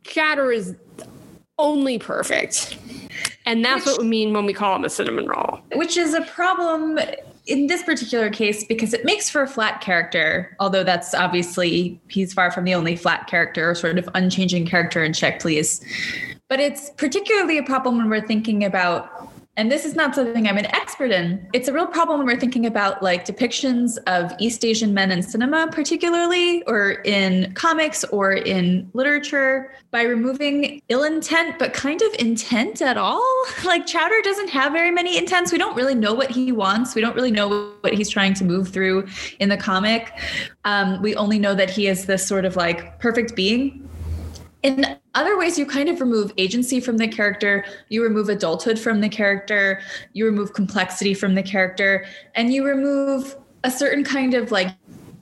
Chowder 0.04 0.52
is 0.52 0.74
only 1.58 1.98
perfect. 1.98 2.76
And 3.48 3.64
that's 3.64 3.86
which, 3.86 3.94
what 3.94 4.02
we 4.02 4.08
mean 4.08 4.34
when 4.34 4.44
we 4.44 4.52
call 4.52 4.76
him 4.76 4.84
a 4.84 4.90
cinnamon 4.90 5.26
roll. 5.26 5.60
Which 5.74 5.96
is 5.96 6.12
a 6.12 6.20
problem 6.20 6.98
in 7.46 7.66
this 7.66 7.82
particular 7.82 8.28
case 8.28 8.62
because 8.62 8.92
it 8.92 9.06
makes 9.06 9.30
for 9.30 9.40
a 9.40 9.48
flat 9.48 9.80
character, 9.80 10.54
although 10.60 10.84
that's 10.84 11.14
obviously 11.14 11.98
he's 12.08 12.34
far 12.34 12.50
from 12.50 12.64
the 12.64 12.74
only 12.74 12.94
flat 12.94 13.26
character 13.26 13.70
or 13.70 13.74
sort 13.74 13.98
of 13.98 14.06
unchanging 14.14 14.66
character 14.66 15.02
in 15.02 15.14
Check 15.14 15.40
Please. 15.40 15.80
But 16.48 16.60
it's 16.60 16.90
particularly 16.98 17.56
a 17.56 17.62
problem 17.62 17.96
when 17.96 18.10
we're 18.10 18.26
thinking 18.26 18.66
about 18.66 19.32
and 19.58 19.72
this 19.72 19.84
is 19.84 19.96
not 19.96 20.14
something 20.14 20.46
I'm 20.46 20.56
an 20.56 20.66
expert 20.66 21.10
in. 21.10 21.44
It's 21.52 21.66
a 21.66 21.72
real 21.72 21.88
problem 21.88 22.18
when 22.18 22.28
we're 22.28 22.38
thinking 22.38 22.64
about 22.64 23.02
like 23.02 23.26
depictions 23.26 23.98
of 24.06 24.32
East 24.38 24.64
Asian 24.64 24.94
men 24.94 25.10
in 25.10 25.20
cinema, 25.20 25.68
particularly, 25.72 26.62
or 26.68 27.02
in 27.04 27.52
comics 27.54 28.04
or 28.04 28.32
in 28.32 28.88
literature, 28.94 29.74
by 29.90 30.02
removing 30.02 30.80
ill 30.88 31.02
intent, 31.02 31.58
but 31.58 31.72
kind 31.72 32.00
of 32.02 32.14
intent 32.20 32.80
at 32.80 32.96
all. 32.96 33.24
Like 33.64 33.86
Chowder 33.86 34.22
doesn't 34.22 34.48
have 34.48 34.72
very 34.72 34.92
many 34.92 35.18
intents. 35.18 35.50
We 35.50 35.58
don't 35.58 35.76
really 35.76 35.94
know 35.94 36.14
what 36.14 36.30
he 36.30 36.52
wants. 36.52 36.94
We 36.94 37.02
don't 37.02 37.14
really 37.14 37.32
know 37.32 37.72
what 37.80 37.92
he's 37.92 38.08
trying 38.08 38.32
to 38.34 38.44
move 38.44 38.68
through 38.68 39.08
in 39.40 39.48
the 39.48 39.56
comic. 39.56 40.12
Um, 40.64 41.02
we 41.02 41.14
only 41.16 41.38
know 41.38 41.54
that 41.54 41.68
he 41.68 41.88
is 41.88 42.06
this 42.06 42.26
sort 42.26 42.44
of 42.44 42.54
like 42.56 42.98
perfect 43.00 43.34
being 43.34 43.88
in 44.62 44.98
other 45.18 45.36
ways 45.36 45.58
you 45.58 45.66
kind 45.66 45.88
of 45.88 46.00
remove 46.00 46.32
agency 46.38 46.78
from 46.78 46.96
the 46.96 47.08
character. 47.08 47.64
You 47.88 48.04
remove 48.04 48.28
adulthood 48.28 48.78
from 48.78 49.00
the 49.00 49.08
character. 49.08 49.80
You 50.12 50.24
remove 50.26 50.52
complexity 50.52 51.12
from 51.12 51.34
the 51.34 51.42
character. 51.42 52.06
And 52.36 52.54
you 52.54 52.64
remove 52.64 53.36
a 53.64 53.70
certain 53.70 54.04
kind 54.04 54.34
of 54.34 54.52
like 54.52 54.68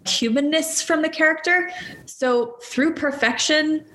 humanness 0.07 0.83
from 0.83 1.00
the 1.00 1.09
character. 1.09 1.71
So 2.05 2.59
through 2.62 2.93
perfection 2.95 3.87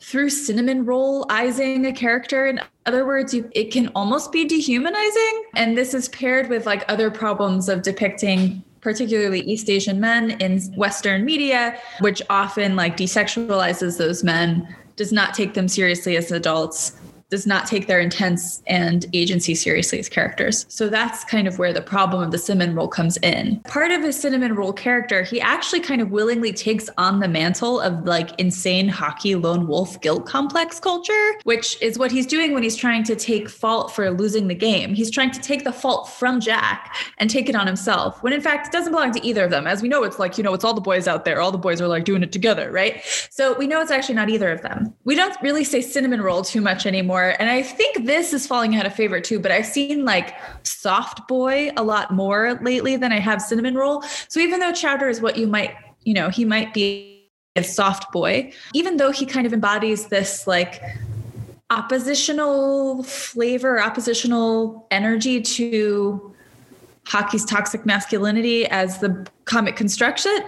through 0.00 0.30
cinnamon 0.30 0.84
roll 0.84 1.26
izing 1.26 1.88
a 1.88 1.92
character 1.92 2.46
in 2.46 2.60
other 2.86 3.04
words 3.04 3.34
you, 3.34 3.50
it 3.52 3.72
can 3.72 3.88
almost 3.96 4.30
be 4.30 4.44
dehumanizing. 4.44 5.44
And 5.56 5.76
this 5.76 5.92
is 5.92 6.08
paired 6.10 6.48
with 6.48 6.66
like 6.66 6.84
other 6.88 7.10
problems 7.10 7.68
of 7.68 7.82
depicting 7.82 8.62
particularly 8.80 9.40
East 9.40 9.68
Asian 9.68 9.98
men 9.98 10.30
in 10.40 10.60
Western 10.76 11.24
media, 11.24 11.76
which 11.98 12.22
often 12.30 12.76
like 12.76 12.96
desexualizes 12.96 13.98
those 13.98 14.22
men 14.22 14.72
does 14.98 15.12
not 15.12 15.32
take 15.32 15.54
them 15.54 15.68
seriously 15.68 16.16
as 16.16 16.30
adults 16.30 16.92
does 17.30 17.46
not 17.46 17.66
take 17.66 17.86
their 17.86 18.00
intents 18.00 18.62
and 18.66 19.04
agency 19.12 19.54
seriously 19.54 19.98
as 19.98 20.08
characters. 20.08 20.64
So 20.68 20.88
that's 20.88 21.24
kind 21.24 21.46
of 21.46 21.58
where 21.58 21.72
the 21.72 21.82
problem 21.82 22.22
of 22.22 22.30
the 22.30 22.38
cinnamon 22.38 22.74
roll 22.74 22.88
comes 22.88 23.18
in. 23.18 23.60
Part 23.60 23.90
of 23.90 24.02
his 24.02 24.18
cinnamon 24.18 24.54
roll 24.54 24.72
character, 24.72 25.22
he 25.22 25.40
actually 25.40 25.80
kind 25.80 26.00
of 26.00 26.10
willingly 26.10 26.52
takes 26.52 26.88
on 26.96 27.20
the 27.20 27.28
mantle 27.28 27.80
of 27.80 28.04
like 28.04 28.38
insane 28.40 28.88
hockey 28.88 29.34
lone 29.34 29.66
wolf 29.66 30.00
guilt 30.00 30.26
complex 30.26 30.80
culture, 30.80 31.32
which 31.44 31.80
is 31.82 31.98
what 31.98 32.10
he's 32.10 32.26
doing 32.26 32.54
when 32.54 32.62
he's 32.62 32.76
trying 32.76 33.04
to 33.04 33.14
take 33.14 33.50
fault 33.50 33.94
for 33.94 34.10
losing 34.10 34.48
the 34.48 34.54
game. 34.54 34.94
He's 34.94 35.10
trying 35.10 35.30
to 35.32 35.40
take 35.40 35.64
the 35.64 35.72
fault 35.72 36.08
from 36.08 36.40
Jack 36.40 36.96
and 37.18 37.28
take 37.28 37.48
it 37.48 37.54
on 37.54 37.66
himself, 37.66 38.22
when 38.22 38.32
in 38.32 38.40
fact 38.40 38.68
it 38.68 38.72
doesn't 38.72 38.92
belong 38.92 39.12
to 39.12 39.26
either 39.26 39.44
of 39.44 39.50
them. 39.50 39.66
As 39.66 39.82
we 39.82 39.88
know, 39.88 40.02
it's 40.02 40.18
like, 40.18 40.38
you 40.38 40.44
know, 40.44 40.54
it's 40.54 40.64
all 40.64 40.74
the 40.74 40.80
boys 40.80 41.06
out 41.06 41.26
there. 41.26 41.40
All 41.40 41.52
the 41.52 41.58
boys 41.58 41.80
are 41.80 41.88
like 41.88 42.04
doing 42.04 42.22
it 42.22 42.32
together, 42.32 42.70
right? 42.70 43.02
So 43.30 43.54
we 43.58 43.66
know 43.66 43.82
it's 43.82 43.90
actually 43.90 44.14
not 44.14 44.30
either 44.30 44.50
of 44.50 44.62
them. 44.62 44.94
We 45.04 45.14
don't 45.14 45.36
really 45.42 45.64
say 45.64 45.82
cinnamon 45.82 46.22
roll 46.22 46.42
too 46.42 46.62
much 46.62 46.86
anymore 46.86 47.17
more. 47.18 47.34
And 47.40 47.50
I 47.50 47.62
think 47.62 48.06
this 48.06 48.32
is 48.32 48.46
falling 48.46 48.76
out 48.76 48.86
of 48.86 48.94
favor 48.94 49.20
too, 49.20 49.38
but 49.40 49.50
I've 49.50 49.66
seen 49.66 50.04
like 50.04 50.34
soft 50.62 51.26
boy 51.26 51.70
a 51.76 51.82
lot 51.82 52.12
more 52.12 52.58
lately 52.62 52.96
than 52.96 53.12
I 53.12 53.18
have 53.18 53.42
cinnamon 53.42 53.74
roll. 53.74 54.02
So 54.28 54.40
even 54.40 54.60
though 54.60 54.72
chowder 54.72 55.08
is 55.08 55.20
what 55.20 55.36
you 55.36 55.46
might, 55.46 55.74
you 56.04 56.14
know, 56.14 56.28
he 56.28 56.44
might 56.44 56.72
be 56.72 57.30
a 57.56 57.64
soft 57.64 58.12
boy, 58.12 58.52
even 58.72 58.98
though 58.98 59.10
he 59.10 59.26
kind 59.26 59.46
of 59.46 59.52
embodies 59.52 60.06
this 60.08 60.46
like 60.46 60.80
oppositional 61.70 63.02
flavor, 63.02 63.80
oppositional 63.82 64.86
energy 64.90 65.40
to 65.42 66.34
hockey's 67.06 67.44
toxic 67.44 67.84
masculinity 67.84 68.66
as 68.66 69.00
the 69.00 69.26
comic 69.44 69.76
constructs 69.76 70.24
it 70.24 70.44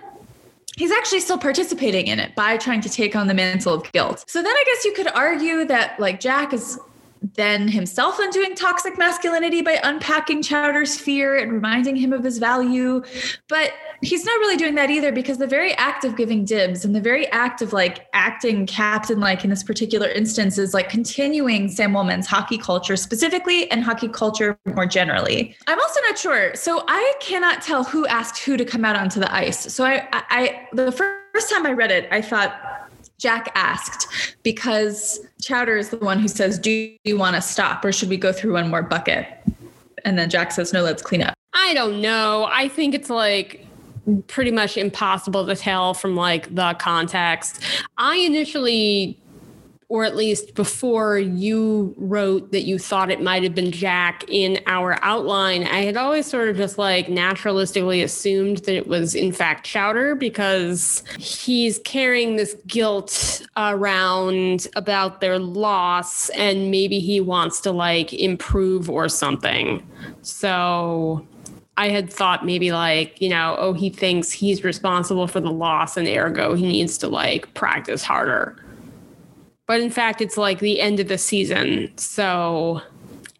he's 0.80 0.90
actually 0.90 1.20
still 1.20 1.36
participating 1.36 2.06
in 2.06 2.18
it 2.18 2.34
by 2.34 2.56
trying 2.56 2.80
to 2.80 2.88
take 2.88 3.14
on 3.14 3.26
the 3.26 3.34
mantle 3.34 3.74
of 3.74 3.92
guilt. 3.92 4.24
So 4.26 4.42
then 4.42 4.50
I 4.50 4.64
guess 4.66 4.84
you 4.86 4.94
could 4.94 5.08
argue 5.08 5.66
that 5.66 6.00
like 6.00 6.20
Jack 6.20 6.54
is 6.54 6.80
then 7.34 7.68
himself 7.68 8.18
undoing 8.18 8.54
toxic 8.54 8.96
masculinity 8.96 9.60
by 9.60 9.78
unpacking 9.84 10.42
Chowder's 10.42 10.98
fear 10.98 11.36
and 11.36 11.52
reminding 11.52 11.96
him 11.96 12.14
of 12.14 12.24
his 12.24 12.38
value. 12.38 13.04
But 13.46 13.74
he's 14.02 14.24
not 14.24 14.38
really 14.38 14.56
doing 14.56 14.74
that 14.76 14.90
either 14.90 15.12
because 15.12 15.38
the 15.38 15.46
very 15.46 15.74
act 15.74 16.04
of 16.04 16.16
giving 16.16 16.44
dibs 16.44 16.84
and 16.84 16.94
the 16.94 17.00
very 17.00 17.26
act 17.28 17.60
of 17.60 17.72
like 17.72 18.06
acting 18.12 18.66
captain 18.66 19.20
like 19.20 19.44
in 19.44 19.50
this 19.50 19.62
particular 19.62 20.08
instance 20.08 20.58
is 20.58 20.72
like 20.72 20.88
continuing 20.88 21.68
Samwell 21.68 22.06
men's 22.06 22.26
hockey 22.26 22.56
culture 22.56 22.96
specifically 22.96 23.70
and 23.70 23.84
hockey 23.84 24.08
culture 24.08 24.58
more 24.74 24.86
generally. 24.86 25.56
I'm 25.66 25.78
also 25.78 26.00
not 26.02 26.18
sure. 26.18 26.54
So 26.54 26.84
I 26.88 27.14
cannot 27.20 27.62
tell 27.62 27.84
who 27.84 28.06
asked 28.06 28.42
who 28.42 28.56
to 28.56 28.64
come 28.64 28.84
out 28.84 28.96
onto 28.96 29.20
the 29.20 29.32
ice. 29.34 29.72
So 29.72 29.84
I, 29.84 30.08
I, 30.12 30.22
I 30.30 30.68
the 30.72 30.92
first 30.92 31.50
time 31.50 31.66
I 31.66 31.72
read 31.72 31.90
it, 31.90 32.08
I 32.10 32.22
thought 32.22 32.88
Jack 33.18 33.52
asked 33.54 34.34
because 34.42 35.20
Chowder 35.42 35.76
is 35.76 35.90
the 35.90 35.98
one 35.98 36.18
who 36.18 36.28
says, 36.28 36.58
Do 36.58 36.96
you 37.04 37.18
want 37.18 37.36
to 37.36 37.42
stop 37.42 37.84
or 37.84 37.92
should 37.92 38.08
we 38.08 38.16
go 38.16 38.32
through 38.32 38.54
one 38.54 38.70
more 38.70 38.82
bucket? 38.82 39.26
And 40.04 40.18
then 40.18 40.30
Jack 40.30 40.52
says, 40.52 40.72
No, 40.72 40.82
let's 40.82 41.02
clean 41.02 41.22
up. 41.22 41.34
I 41.52 41.74
don't 41.74 42.00
know. 42.00 42.48
I 42.50 42.68
think 42.68 42.94
it's 42.94 43.10
like 43.10 43.66
pretty 44.26 44.50
much 44.50 44.76
impossible 44.76 45.46
to 45.46 45.56
tell 45.56 45.94
from 45.94 46.16
like 46.16 46.54
the 46.54 46.74
context. 46.74 47.62
I 47.98 48.16
initially 48.16 49.20
or 49.90 50.04
at 50.04 50.14
least 50.14 50.54
before 50.54 51.18
you 51.18 51.92
wrote 51.98 52.52
that 52.52 52.62
you 52.62 52.78
thought 52.78 53.10
it 53.10 53.20
might 53.20 53.42
have 53.42 53.56
been 53.56 53.72
Jack 53.72 54.22
in 54.28 54.60
our 54.66 54.96
outline, 55.02 55.64
I 55.64 55.80
had 55.80 55.96
always 55.96 56.26
sort 56.26 56.48
of 56.48 56.56
just 56.56 56.78
like 56.78 57.08
naturalistically 57.08 58.04
assumed 58.04 58.58
that 58.58 58.76
it 58.76 58.86
was 58.86 59.16
in 59.16 59.32
fact 59.32 59.66
Chowder 59.66 60.14
because 60.14 61.02
he's 61.18 61.80
carrying 61.80 62.36
this 62.36 62.54
guilt 62.68 63.44
around 63.56 64.68
about 64.76 65.20
their 65.20 65.40
loss 65.40 66.28
and 66.30 66.70
maybe 66.70 67.00
he 67.00 67.20
wants 67.20 67.60
to 67.62 67.72
like 67.72 68.12
improve 68.12 68.88
or 68.88 69.08
something. 69.08 69.84
So 70.22 71.26
I 71.80 71.88
had 71.88 72.12
thought 72.12 72.44
maybe 72.44 72.72
like, 72.72 73.18
you 73.22 73.30
know, 73.30 73.56
oh, 73.58 73.72
he 73.72 73.88
thinks 73.88 74.30
he's 74.30 74.62
responsible 74.62 75.26
for 75.26 75.40
the 75.40 75.50
loss 75.50 75.96
and 75.96 76.06
ergo 76.06 76.54
he 76.54 76.66
needs 76.66 76.98
to 76.98 77.08
like 77.08 77.52
practice 77.54 78.02
harder. 78.02 78.54
But 79.66 79.80
in 79.80 79.88
fact 79.88 80.20
it's 80.20 80.36
like 80.36 80.58
the 80.58 80.78
end 80.78 81.00
of 81.00 81.08
the 81.08 81.16
season 81.16 81.90
so 81.96 82.82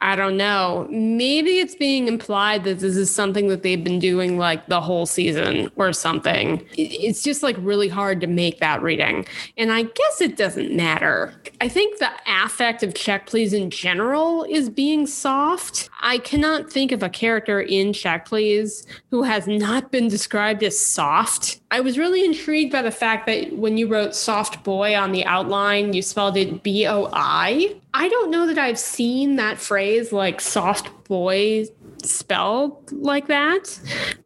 I 0.02 0.16
don't 0.16 0.38
know. 0.38 0.86
Maybe 0.90 1.58
it's 1.58 1.74
being 1.74 2.08
implied 2.08 2.64
that 2.64 2.78
this 2.78 2.96
is 2.96 3.14
something 3.14 3.48
that 3.48 3.62
they've 3.62 3.84
been 3.84 3.98
doing 3.98 4.38
like 4.38 4.66
the 4.66 4.80
whole 4.80 5.04
season 5.04 5.70
or 5.76 5.92
something. 5.92 6.66
It's 6.72 7.22
just 7.22 7.42
like 7.42 7.56
really 7.58 7.88
hard 7.88 8.20
to 8.22 8.26
make 8.26 8.60
that 8.60 8.80
reading. 8.80 9.26
And 9.58 9.70
I 9.70 9.82
guess 9.82 10.20
it 10.22 10.38
doesn't 10.38 10.74
matter. 10.74 11.34
I 11.60 11.68
think 11.68 11.98
the 11.98 12.10
affect 12.26 12.82
of 12.82 12.94
Check 12.94 13.26
Please 13.26 13.52
in 13.52 13.70
general 13.70 14.44
is 14.44 14.70
being 14.70 15.06
soft. 15.06 15.90
I 16.00 16.16
cannot 16.16 16.72
think 16.72 16.92
of 16.92 17.02
a 17.02 17.10
character 17.10 17.60
in 17.60 17.92
Check 17.92 18.24
Please 18.24 18.86
who 19.10 19.22
has 19.24 19.46
not 19.46 19.92
been 19.92 20.08
described 20.08 20.62
as 20.62 20.78
soft. 20.78 21.59
I 21.72 21.80
was 21.80 21.96
really 21.96 22.24
intrigued 22.24 22.72
by 22.72 22.82
the 22.82 22.90
fact 22.90 23.26
that 23.26 23.52
when 23.52 23.78
you 23.78 23.86
wrote 23.86 24.14
soft 24.14 24.64
boy 24.64 24.96
on 24.96 25.12
the 25.12 25.24
outline, 25.24 25.92
you 25.92 26.02
spelled 26.02 26.36
it 26.36 26.62
B 26.64 26.86
O 26.86 27.08
I. 27.12 27.76
I 27.94 28.08
don't 28.08 28.30
know 28.30 28.46
that 28.46 28.58
I've 28.58 28.78
seen 28.78 29.36
that 29.36 29.58
phrase 29.58 30.12
like 30.12 30.40
soft 30.40 30.90
boy 31.04 31.66
spelled 32.02 32.90
like 32.92 33.28
that, 33.28 33.78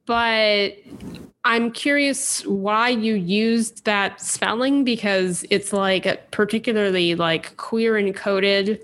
but 0.06 0.76
I'm 1.44 1.70
curious 1.70 2.46
why 2.46 2.88
you 2.88 3.14
used 3.14 3.84
that 3.84 4.22
spelling 4.22 4.82
because 4.82 5.44
it's 5.50 5.72
like 5.72 6.06
a 6.06 6.18
particularly 6.30 7.14
like 7.14 7.54
queer 7.58 7.94
encoded 7.94 8.80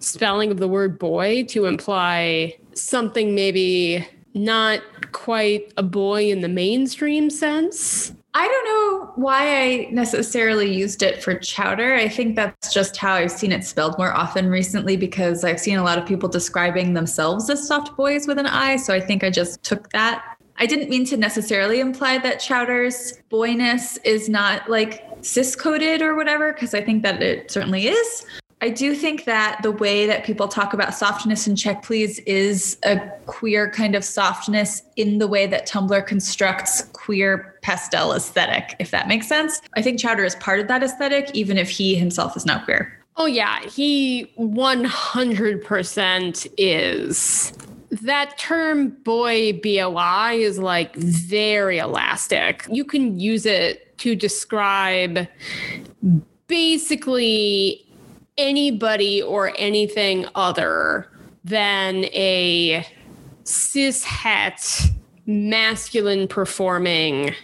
spelling 0.00 0.50
of 0.50 0.58
the 0.58 0.66
word 0.66 0.98
boy 0.98 1.44
to 1.44 1.66
imply 1.66 2.56
something 2.74 3.36
maybe 3.36 4.08
not 4.34 4.80
quite 5.12 5.72
a 5.76 5.82
boy 5.82 6.30
in 6.30 6.40
the 6.40 6.48
mainstream 6.48 7.30
sense. 7.30 8.12
I 8.32 8.46
don't 8.46 8.64
know 8.64 9.12
why 9.16 9.60
I 9.60 9.88
necessarily 9.90 10.72
used 10.72 11.02
it 11.02 11.22
for 11.22 11.34
chowder. 11.34 11.94
I 11.94 12.08
think 12.08 12.36
that's 12.36 12.72
just 12.72 12.96
how 12.96 13.14
I've 13.14 13.32
seen 13.32 13.50
it 13.50 13.64
spelled 13.64 13.98
more 13.98 14.12
often 14.12 14.48
recently 14.48 14.96
because 14.96 15.42
I've 15.42 15.58
seen 15.58 15.78
a 15.78 15.82
lot 15.82 15.98
of 15.98 16.06
people 16.06 16.28
describing 16.28 16.94
themselves 16.94 17.50
as 17.50 17.66
soft 17.66 17.96
boys 17.96 18.28
with 18.28 18.38
an 18.38 18.46
I. 18.46 18.76
So 18.76 18.94
I 18.94 19.00
think 19.00 19.24
I 19.24 19.30
just 19.30 19.64
took 19.64 19.90
that. 19.90 20.36
I 20.58 20.66
didn't 20.66 20.90
mean 20.90 21.04
to 21.06 21.16
necessarily 21.16 21.80
imply 21.80 22.18
that 22.18 22.38
chowder's 22.38 23.14
boyness 23.30 23.98
is 24.04 24.28
not 24.28 24.70
like 24.70 25.04
cis 25.22 25.56
coded 25.56 26.00
or 26.00 26.14
whatever, 26.14 26.52
because 26.52 26.72
I 26.72 26.82
think 26.82 27.02
that 27.02 27.22
it 27.22 27.50
certainly 27.50 27.88
is. 27.88 28.26
I 28.62 28.68
do 28.68 28.94
think 28.94 29.24
that 29.24 29.60
the 29.62 29.72
way 29.72 30.06
that 30.06 30.24
people 30.24 30.46
talk 30.46 30.74
about 30.74 30.94
softness 30.94 31.48
in 31.48 31.56
Check 31.56 31.82
Please 31.82 32.18
is 32.20 32.76
a 32.84 32.98
queer 33.24 33.70
kind 33.70 33.94
of 33.94 34.04
softness 34.04 34.82
in 34.96 35.16
the 35.16 35.26
way 35.26 35.46
that 35.46 35.66
Tumblr 35.66 36.06
constructs 36.06 36.82
queer 36.92 37.58
pastel 37.62 38.12
aesthetic, 38.12 38.76
if 38.78 38.90
that 38.90 39.08
makes 39.08 39.26
sense. 39.26 39.62
I 39.74 39.82
think 39.82 39.98
Chowder 39.98 40.24
is 40.24 40.34
part 40.36 40.60
of 40.60 40.68
that 40.68 40.82
aesthetic, 40.82 41.30
even 41.32 41.56
if 41.56 41.70
he 41.70 41.94
himself 41.94 42.36
is 42.36 42.44
not 42.44 42.66
queer. 42.66 42.94
Oh, 43.16 43.24
yeah, 43.24 43.62
he 43.62 44.30
100% 44.38 46.46
is. 46.58 47.52
That 47.90 48.36
term 48.38 48.90
boy 48.90 49.54
BOI 49.54 50.34
is 50.34 50.58
like 50.58 50.94
very 50.96 51.78
elastic. 51.78 52.66
You 52.70 52.84
can 52.84 53.18
use 53.18 53.46
it 53.46 53.96
to 53.98 54.14
describe 54.14 55.26
basically 56.46 57.86
anybody 58.40 59.22
or 59.22 59.52
anything 59.58 60.26
other 60.34 61.06
than 61.44 62.04
a 62.06 62.86
cis 63.44 64.02
het 64.04 64.82
masculine 65.26 66.26
performing 66.26 67.34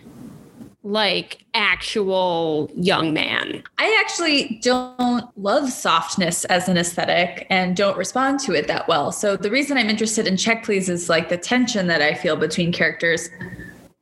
like 0.82 1.44
actual 1.54 2.70
young 2.76 3.12
man. 3.12 3.62
I 3.78 3.96
actually 4.00 4.60
don't 4.62 5.24
love 5.36 5.70
softness 5.70 6.44
as 6.44 6.68
an 6.68 6.78
aesthetic 6.78 7.44
and 7.50 7.76
don't 7.76 7.98
respond 7.98 8.38
to 8.40 8.52
it 8.52 8.68
that 8.68 8.86
well. 8.86 9.10
So 9.10 9.36
the 9.36 9.50
reason 9.50 9.76
I'm 9.78 9.90
interested 9.90 10.28
in 10.28 10.36
check 10.36 10.64
please 10.64 10.88
is 10.88 11.08
like 11.08 11.28
the 11.28 11.36
tension 11.36 11.88
that 11.88 12.02
I 12.02 12.14
feel 12.14 12.36
between 12.36 12.72
characters 12.72 13.28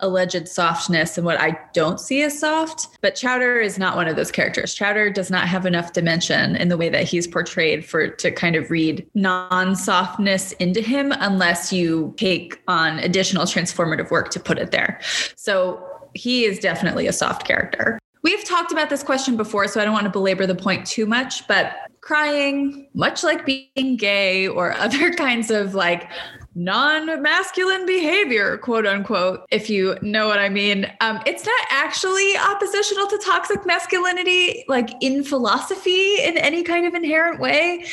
alleged 0.00 0.48
softness 0.48 1.16
and 1.16 1.24
what 1.24 1.40
I 1.40 1.58
don't 1.72 2.00
see 2.00 2.22
as 2.22 2.38
soft. 2.38 2.88
But 3.00 3.14
Chowder 3.14 3.60
is 3.60 3.78
not 3.78 3.96
one 3.96 4.08
of 4.08 4.16
those 4.16 4.30
characters. 4.30 4.74
Chowder 4.74 5.10
does 5.10 5.30
not 5.30 5.48
have 5.48 5.66
enough 5.66 5.92
dimension 5.92 6.56
in 6.56 6.68
the 6.68 6.76
way 6.76 6.88
that 6.88 7.04
he's 7.04 7.26
portrayed 7.26 7.84
for 7.84 8.08
to 8.08 8.30
kind 8.30 8.56
of 8.56 8.70
read 8.70 9.06
non-softness 9.14 10.52
into 10.52 10.80
him 10.80 11.12
unless 11.18 11.72
you 11.72 12.14
take 12.16 12.62
on 12.68 12.98
additional 12.98 13.44
transformative 13.44 14.10
work 14.10 14.30
to 14.30 14.40
put 14.40 14.58
it 14.58 14.70
there. 14.70 15.00
So 15.36 15.82
he 16.14 16.44
is 16.44 16.58
definitely 16.58 17.06
a 17.06 17.12
soft 17.12 17.46
character. 17.46 17.98
We've 18.22 18.44
talked 18.44 18.72
about 18.72 18.88
this 18.88 19.02
question 19.02 19.36
before, 19.36 19.68
so 19.68 19.80
I 19.80 19.84
don't 19.84 19.92
want 19.92 20.04
to 20.04 20.10
belabor 20.10 20.46
the 20.46 20.54
point 20.54 20.86
too 20.86 21.04
much, 21.04 21.46
but 21.46 21.76
crying, 22.00 22.88
much 22.94 23.22
like 23.22 23.44
being 23.44 23.96
gay 23.96 24.48
or 24.48 24.72
other 24.78 25.12
kinds 25.12 25.50
of 25.50 25.74
like 25.74 26.10
non-masculine 26.54 27.84
behavior 27.84 28.58
quote 28.58 28.86
unquote 28.86 29.44
if 29.50 29.68
you 29.68 29.96
know 30.02 30.28
what 30.28 30.38
i 30.38 30.48
mean. 30.48 30.90
Um, 31.00 31.20
it's 31.26 31.44
not 31.44 31.66
actually 31.70 32.36
oppositional 32.36 33.06
to 33.08 33.18
toxic 33.18 33.66
masculinity 33.66 34.64
like 34.68 34.90
in 35.00 35.24
philosophy 35.24 36.22
in 36.22 36.36
any 36.36 36.62
kind 36.62 36.86
of 36.86 36.94
inherent 36.94 37.40
way 37.40 37.84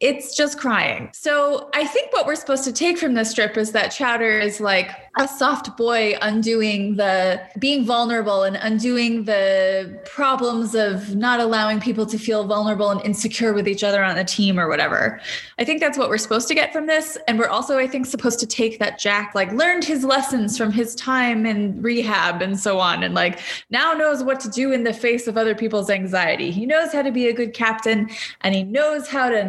it's 0.00 0.36
just 0.36 0.58
crying. 0.58 1.10
So 1.12 1.70
I 1.74 1.84
think 1.84 2.12
what 2.12 2.24
we're 2.24 2.36
supposed 2.36 2.62
to 2.64 2.72
take 2.72 2.98
from 2.98 3.14
this 3.14 3.30
strip 3.30 3.56
is 3.56 3.72
that 3.72 3.88
Chowder 3.88 4.38
is 4.38 4.60
like 4.60 4.90
a 5.18 5.26
soft 5.26 5.76
boy 5.76 6.14
undoing 6.22 6.94
the 6.94 7.40
being 7.58 7.84
vulnerable 7.84 8.44
and 8.44 8.54
undoing 8.56 9.24
the 9.24 10.00
problems 10.04 10.76
of 10.76 11.16
not 11.16 11.40
allowing 11.40 11.80
people 11.80 12.06
to 12.06 12.16
feel 12.16 12.46
vulnerable 12.46 12.90
and 12.90 13.04
insecure 13.04 13.52
with 13.52 13.66
each 13.66 13.82
other 13.82 14.04
on 14.04 14.14
the 14.14 14.22
team 14.22 14.60
or 14.60 14.68
whatever. 14.68 15.20
I 15.58 15.64
think 15.64 15.80
that's 15.80 15.98
what 15.98 16.08
we're 16.08 16.18
supposed 16.18 16.46
to 16.48 16.54
get 16.54 16.72
from 16.72 16.86
this. 16.86 17.18
And 17.26 17.36
we're 17.36 17.48
also, 17.48 17.78
I 17.78 17.88
think, 17.88 18.06
supposed 18.06 18.38
to 18.38 18.46
take 18.46 18.78
that 18.78 19.00
Jack 19.00 19.34
like 19.34 19.50
learned 19.50 19.84
his 19.84 20.04
lessons 20.04 20.56
from 20.56 20.70
his 20.70 20.94
time 20.94 21.44
in 21.44 21.82
rehab 21.82 22.40
and 22.40 22.58
so 22.58 22.78
on, 22.78 23.02
and 23.02 23.14
like 23.14 23.40
now 23.70 23.92
knows 23.94 24.22
what 24.22 24.38
to 24.40 24.48
do 24.48 24.70
in 24.70 24.84
the 24.84 24.92
face 24.92 25.26
of 25.26 25.36
other 25.36 25.56
people's 25.56 25.90
anxiety. 25.90 26.52
He 26.52 26.64
knows 26.64 26.92
how 26.92 27.02
to 27.02 27.10
be 27.10 27.26
a 27.26 27.32
good 27.32 27.52
captain 27.52 28.08
and 28.42 28.54
he 28.54 28.62
knows 28.62 29.08
how 29.08 29.28
to 29.30 29.44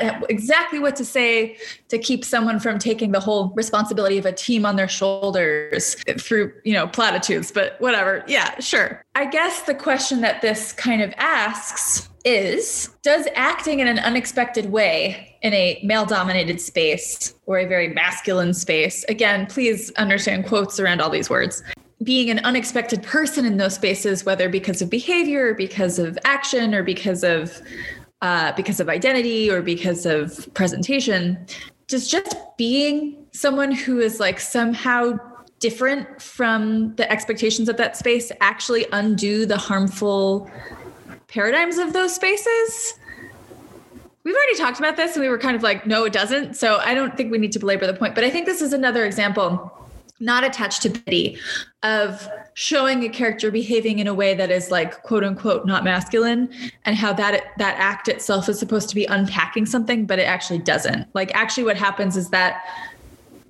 exactly 0.28 0.78
what 0.78 0.96
to 0.96 1.04
say 1.04 1.56
to 1.88 1.98
keep 1.98 2.24
someone 2.24 2.60
from 2.60 2.78
taking 2.78 3.12
the 3.12 3.20
whole 3.20 3.52
responsibility 3.54 4.18
of 4.18 4.26
a 4.26 4.32
team 4.32 4.66
on 4.66 4.76
their 4.76 4.88
shoulders 4.88 5.96
through, 6.18 6.52
you 6.64 6.72
know, 6.72 6.86
platitudes, 6.86 7.50
but 7.50 7.80
whatever. 7.80 8.24
Yeah, 8.26 8.58
sure. 8.60 9.04
I 9.14 9.26
guess 9.26 9.62
the 9.62 9.74
question 9.74 10.20
that 10.22 10.42
this 10.42 10.72
kind 10.72 11.02
of 11.02 11.12
asks 11.16 12.08
is 12.24 12.90
Does 13.02 13.28
acting 13.34 13.80
in 13.80 13.86
an 13.86 13.98
unexpected 13.98 14.70
way 14.72 15.36
in 15.42 15.52
a 15.52 15.80
male 15.84 16.06
dominated 16.06 16.60
space 16.60 17.34
or 17.46 17.58
a 17.58 17.66
very 17.66 17.88
masculine 17.88 18.54
space, 18.54 19.04
again, 19.04 19.46
please 19.46 19.90
understand 19.92 20.46
quotes 20.46 20.80
around 20.80 21.02
all 21.02 21.10
these 21.10 21.28
words, 21.28 21.62
being 22.02 22.30
an 22.30 22.38
unexpected 22.40 23.02
person 23.02 23.44
in 23.44 23.56
those 23.56 23.74
spaces, 23.74 24.24
whether 24.24 24.48
because 24.48 24.82
of 24.82 24.90
behavior, 24.90 25.48
or 25.50 25.54
because 25.54 25.98
of 25.98 26.18
action, 26.24 26.74
or 26.74 26.82
because 26.82 27.22
of 27.22 27.60
uh, 28.24 28.52
because 28.52 28.80
of 28.80 28.88
identity 28.88 29.50
or 29.50 29.60
because 29.60 30.06
of 30.06 30.48
presentation, 30.54 31.46
does 31.88 32.08
just 32.08 32.34
being 32.56 33.26
someone 33.32 33.70
who 33.70 34.00
is 34.00 34.18
like 34.18 34.40
somehow 34.40 35.12
different 35.58 36.22
from 36.22 36.94
the 36.96 37.10
expectations 37.12 37.68
of 37.68 37.76
that 37.76 37.98
space 37.98 38.32
actually 38.40 38.86
undo 38.92 39.44
the 39.44 39.58
harmful 39.58 40.50
paradigms 41.28 41.76
of 41.76 41.92
those 41.92 42.14
spaces? 42.14 42.94
We've 44.24 44.34
already 44.34 44.56
talked 44.56 44.78
about 44.78 44.96
this 44.96 45.16
and 45.16 45.22
we 45.22 45.28
were 45.28 45.36
kind 45.36 45.54
of 45.54 45.62
like, 45.62 45.86
no, 45.86 46.04
it 46.04 46.14
doesn't. 46.14 46.56
So 46.56 46.78
I 46.78 46.94
don't 46.94 47.14
think 47.18 47.30
we 47.30 47.36
need 47.36 47.52
to 47.52 47.58
belabor 47.58 47.86
the 47.86 47.92
point, 47.92 48.14
but 48.14 48.24
I 48.24 48.30
think 48.30 48.46
this 48.46 48.62
is 48.62 48.72
another 48.72 49.04
example 49.04 49.83
not 50.20 50.44
attached 50.44 50.82
to 50.82 50.90
Bitty 50.90 51.38
of 51.82 52.28
showing 52.54 53.04
a 53.04 53.08
character 53.08 53.50
behaving 53.50 53.98
in 53.98 54.06
a 54.06 54.14
way 54.14 54.34
that 54.34 54.50
is 54.50 54.70
like 54.70 55.02
quote 55.02 55.24
unquote 55.24 55.66
not 55.66 55.84
masculine 55.84 56.48
and 56.84 56.96
how 56.96 57.12
that 57.12 57.44
that 57.58 57.76
act 57.78 58.08
itself 58.08 58.48
is 58.48 58.58
supposed 58.58 58.88
to 58.88 58.94
be 58.94 59.04
unpacking 59.06 59.66
something 59.66 60.06
but 60.06 60.18
it 60.18 60.22
actually 60.22 60.58
doesn't. 60.58 61.12
Like 61.14 61.34
actually 61.34 61.64
what 61.64 61.76
happens 61.76 62.16
is 62.16 62.30
that 62.30 62.64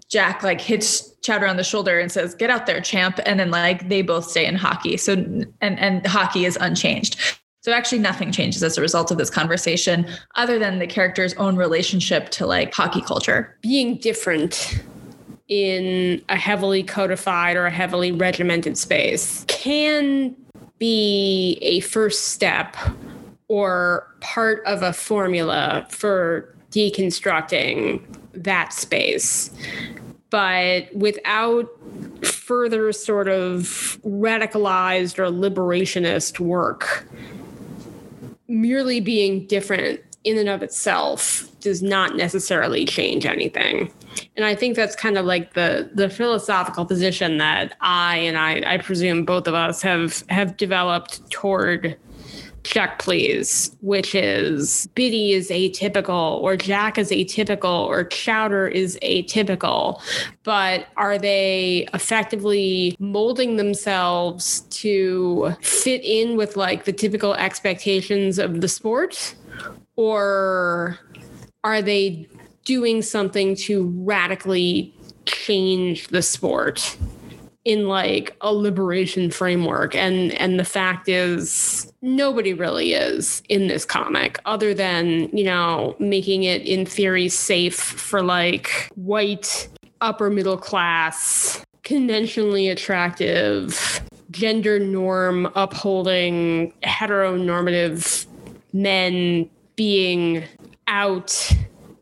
jack 0.09 0.43
like 0.43 0.61
hits 0.61 1.11
chowder 1.23 1.47
on 1.47 1.57
the 1.57 1.65
shoulder 1.65 1.99
and 1.99 2.11
says 2.11 2.35
get 2.35 2.51
out 2.51 2.67
there 2.67 2.81
champ 2.81 3.19
and 3.27 3.39
then 3.41 3.51
like 3.51 3.89
they 3.89 4.03
both 4.03 4.25
stay 4.29 4.47
in 4.47 4.55
hockey. 4.55 4.97
So 4.97 5.13
and 5.13 5.79
and 5.79 6.07
hockey 6.07 6.47
is 6.47 6.57
unchanged. 6.61 7.21
So 7.61 7.73
actually 7.73 8.01
nothing 8.01 8.31
changes 8.31 8.63
as 8.63 8.77
a 8.77 8.83
result 8.83 9.11
of 9.11 9.17
this 9.17 9.31
conversation 9.31 10.07
other 10.35 10.59
than 10.59 10.79
the 10.81 10.87
character's 10.87 11.33
own 11.35 11.57
relationship 11.57 12.29
to 12.31 12.47
like 12.47 12.75
hockey 12.75 13.01
culture. 13.01 13.57
Being 13.63 13.97
different 13.97 14.83
in 15.49 16.23
a 16.29 16.37
heavily 16.37 16.83
codified 16.83 17.57
or 17.57 17.67
a 17.67 17.71
heavily 17.71 18.13
regimented 18.13 18.79
space 18.79 19.45
can 19.47 20.35
be 20.79 21.59
a 21.61 21.81
first 21.81 22.29
step 22.29 22.77
or 23.49 24.15
part 24.21 24.65
of 24.65 24.83
a 24.83 24.93
formula 24.93 25.87
for 25.91 26.55
deconstructing 26.71 28.03
that 28.33 28.73
space. 28.73 29.51
But 30.31 30.93
without 30.95 31.69
further 32.25 32.91
sort 32.93 33.29
of 33.29 33.99
radicalized 34.05 35.19
or 35.19 35.27
liberationist 35.27 36.41
work, 36.41 37.07
merely 38.49 39.01
being 39.01 39.47
different 39.47 40.01
in 40.25 40.39
and 40.39 40.49
of 40.49 40.63
itself 40.63 41.49
does 41.61 41.83
not 41.83 42.17
necessarily 42.17 42.85
change 42.85 43.27
anything. 43.27 43.93
And 44.37 44.45
i 44.45 44.55
think 44.55 44.77
that's 44.77 44.97
kind 44.97 45.19
of 45.19 45.25
like 45.27 45.55
the 45.55 45.91
the 45.93 46.09
philosophical 46.09 46.85
position 46.85 47.39
that 47.39 47.77
i 47.81 48.17
and 48.17 48.39
i 48.39 48.63
i 48.75 48.79
presume 48.79 49.25
both 49.25 49.49
of 49.49 49.55
us 49.55 49.83
have 49.83 50.23
have 50.29 50.57
developed 50.57 51.29
toward 51.31 51.97
check 52.63 52.99
please 52.99 53.77
which 53.83 54.15
is 54.15 54.89
bitty 54.95 55.33
is 55.33 55.51
atypical 55.51 56.41
or 56.41 56.57
jack 56.57 56.97
is 56.97 57.11
atypical 57.11 57.87
or 57.87 58.05
chowder 58.05 58.67
is 58.67 58.99
atypical. 59.03 60.01
But 60.45 60.87
are 60.97 61.19
they 61.19 61.87
effectively 61.93 62.97
molding 62.99 63.57
themselves 63.57 64.61
to 64.71 65.55
fit 65.61 66.03
in 66.05 66.37
with 66.37 66.57
like 66.57 66.85
the 66.85 66.93
typical 66.93 67.35
expectations 67.35 68.39
of 68.39 68.63
the 68.63 68.69
sport 68.69 69.35
or 69.97 70.99
are 71.63 71.83
they 71.83 72.29
doing 72.65 73.03
something 73.03 73.55
to 73.57 73.93
radically 73.97 74.95
change 75.27 76.09
the 76.09 76.23
sport 76.23 76.97
in 77.65 77.89
like 77.89 78.37
a 78.41 78.53
liberation 78.53 79.31
framework? 79.31 79.95
And 79.95 80.33
and 80.33 80.59
the 80.59 80.65
fact 80.65 81.09
is 81.09 81.93
nobody 82.03 82.53
really 82.53 82.93
is 82.93 83.43
in 83.49 83.69
this 83.69 83.85
comic 83.85 84.39
other 84.45 84.75
than 84.75 85.35
you 85.37 85.45
know 85.45 85.97
making 85.99 86.45
it 86.45 86.63
in 86.63 86.85
theory 86.85 87.29
safe 87.29 87.77
for 87.77 88.23
like 88.23 88.91
white 88.95 89.69
upper 90.01 90.29
middle 90.29 90.59
class 90.59 91.65
conventionally 91.83 92.69
attractive 92.69 94.03
gender 94.31 94.79
norm 94.79 95.47
upholding 95.55 96.73
heteronormative 96.83 98.27
men 98.73 99.49
being 99.77 100.45
out 100.87 101.53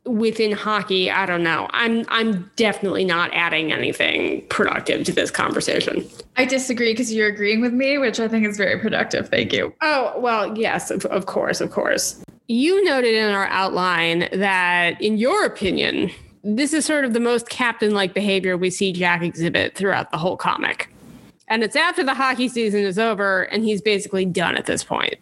within 0.04 0.50
hockey 0.50 1.10
i 1.10 1.24
don't 1.24 1.44
know. 1.44 1.68
I'm 1.70 2.04
i'm 2.08 2.50
definitely 2.56 3.04
not 3.04 3.30
adding 3.32 3.72
anything 3.72 4.44
productive 4.48 5.04
to 5.06 5.12
this 5.12 5.30
conversation. 5.30 6.04
I 6.36 6.44
disagree 6.44 6.92
because 6.92 7.12
you're 7.12 7.28
agreeing 7.28 7.60
with 7.60 7.72
me 7.72 7.98
which 7.98 8.18
i 8.18 8.26
think 8.26 8.46
is 8.46 8.56
very 8.56 8.80
productive. 8.80 9.28
Thank 9.28 9.52
you. 9.52 9.72
Oh 9.80 10.18
well 10.18 10.56
yes 10.58 10.90
of, 10.90 11.04
of 11.06 11.26
course 11.26 11.60
of 11.60 11.70
course. 11.70 12.22
You 12.48 12.84
noted 12.84 13.14
in 13.14 13.32
our 13.32 13.46
outline 13.46 14.28
that 14.32 15.00
in 15.00 15.18
your 15.18 15.44
opinion 15.44 16.10
this 16.42 16.72
is 16.72 16.84
sort 16.84 17.04
of 17.04 17.12
the 17.12 17.20
most 17.20 17.48
captain 17.48 17.94
like 17.94 18.12
behavior 18.12 18.56
we 18.56 18.70
see 18.70 18.92
jack 18.92 19.22
exhibit 19.22 19.76
throughout 19.76 20.10
the 20.10 20.18
whole 20.18 20.36
comic. 20.36 20.92
And 21.46 21.62
it's 21.62 21.76
after 21.76 22.02
the 22.02 22.14
hockey 22.14 22.48
season 22.48 22.80
is 22.80 22.98
over 22.98 23.42
and 23.44 23.62
he's 23.62 23.80
basically 23.80 24.24
done 24.24 24.56
at 24.56 24.66
this 24.66 24.82
point 24.82 25.14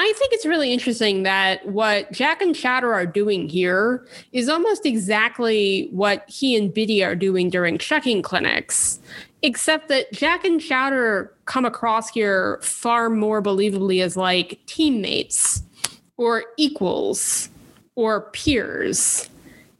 I 0.00 0.12
think 0.16 0.32
it's 0.32 0.46
really 0.46 0.72
interesting 0.72 1.24
that 1.24 1.66
what 1.66 2.12
Jack 2.12 2.40
and 2.40 2.54
Chowder 2.54 2.94
are 2.94 3.04
doing 3.04 3.48
here 3.48 4.06
is 4.30 4.48
almost 4.48 4.86
exactly 4.86 5.88
what 5.90 6.24
he 6.28 6.56
and 6.56 6.72
Bitty 6.72 7.02
are 7.02 7.16
doing 7.16 7.50
during 7.50 7.78
checking 7.78 8.22
clinics, 8.22 9.00
except 9.42 9.88
that 9.88 10.12
Jack 10.12 10.44
and 10.44 10.60
Chowder 10.60 11.34
come 11.46 11.64
across 11.64 12.10
here 12.10 12.60
far 12.62 13.10
more 13.10 13.42
believably 13.42 14.00
as 14.00 14.16
like 14.16 14.60
teammates 14.66 15.64
or 16.16 16.44
equals 16.56 17.48
or 17.96 18.30
peers 18.30 19.28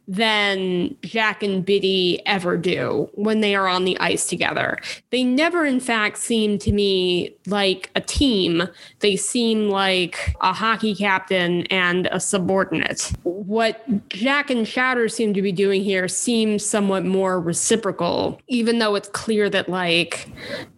than 0.09 0.95
Jack 1.03 1.43
and 1.43 1.63
Bitty 1.63 2.19
ever 2.25 2.57
do 2.57 3.07
when 3.13 3.41
they 3.41 3.55
are 3.55 3.67
on 3.67 3.85
the 3.85 3.97
ice 3.99 4.27
together. 4.27 4.79
They 5.11 5.23
never, 5.23 5.63
in 5.63 5.79
fact, 5.79 6.17
seem 6.17 6.57
to 6.59 6.71
me 6.71 7.35
like 7.45 7.91
a 7.95 8.01
team. 8.01 8.63
They 9.01 9.15
seem 9.15 9.69
like 9.69 10.35
a 10.41 10.51
hockey 10.51 10.95
captain 10.95 11.67
and 11.67 12.07
a 12.11 12.19
subordinate. 12.19 13.13
What 13.21 13.83
Jack 14.09 14.49
and 14.49 14.65
Chowder 14.65 15.09
seem 15.09 15.35
to 15.35 15.43
be 15.43 15.51
doing 15.51 15.83
here 15.83 16.07
seems 16.07 16.65
somewhat 16.65 17.05
more 17.05 17.39
reciprocal, 17.39 18.41
even 18.47 18.79
though 18.79 18.95
it's 18.95 19.09
clear 19.09 19.47
that, 19.51 19.69
like, 19.69 20.27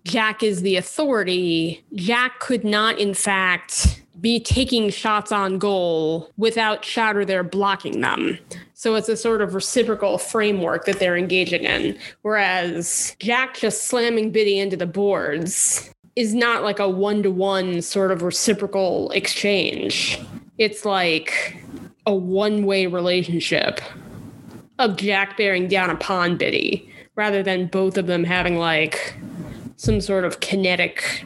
Jack 0.04 0.44
is 0.44 0.62
the 0.62 0.76
authority. 0.76 1.86
Jack 1.96 2.41
could 2.41 2.65
not, 2.65 3.00
in 3.00 3.13
fact, 3.13 4.02
be 4.20 4.39
taking 4.39 4.89
shots 4.89 5.32
on 5.32 5.58
goal 5.58 6.30
without 6.38 6.82
Chowder 6.82 7.24
there 7.24 7.44
blocking 7.44 8.02
them. 8.02 8.38
So 8.82 8.96
it's 8.96 9.10
a 9.10 9.15
sort 9.15 9.44
of 9.44 9.54
reciprocal 9.54 10.17
framework 10.17 10.86
that 10.86 10.98
they're 10.98 11.15
engaging 11.15 11.65
in. 11.65 11.96
Whereas 12.24 13.15
Jack 13.20 13.56
just 13.58 13.84
slamming 13.84 14.32
Bitty 14.32 14.58
into 14.58 14.76
the 14.76 14.88
boards 14.88 15.94
is 16.15 16.34
not 16.34 16.63
like 16.63 16.80
a 16.80 16.89
one 16.89 17.22
to 17.22 17.30
one 17.30 17.84
sort 17.84 18.12
of 18.12 18.24
reciprocal 18.24 19.12
exchange. 19.12 20.20
It's 20.58 20.84
like 20.84 21.63
a 22.08 22.15
one 22.15 22.65
way 22.65 22.88
relationship 22.88 23.82
of 24.80 24.96
Jack 24.96 25.38
bearing 25.38 25.67
down 25.67 25.91
upon 25.91 26.36
Bitty 26.36 26.91
rather 27.13 27.44
than 27.44 27.67
both 27.67 28.00
of 28.00 28.08
them 28.08 28.24
having 28.24 28.58
like 28.58 29.15
some 29.76 30.02
sort 30.02 30.26
of 30.26 30.39
kinetic 30.39 31.24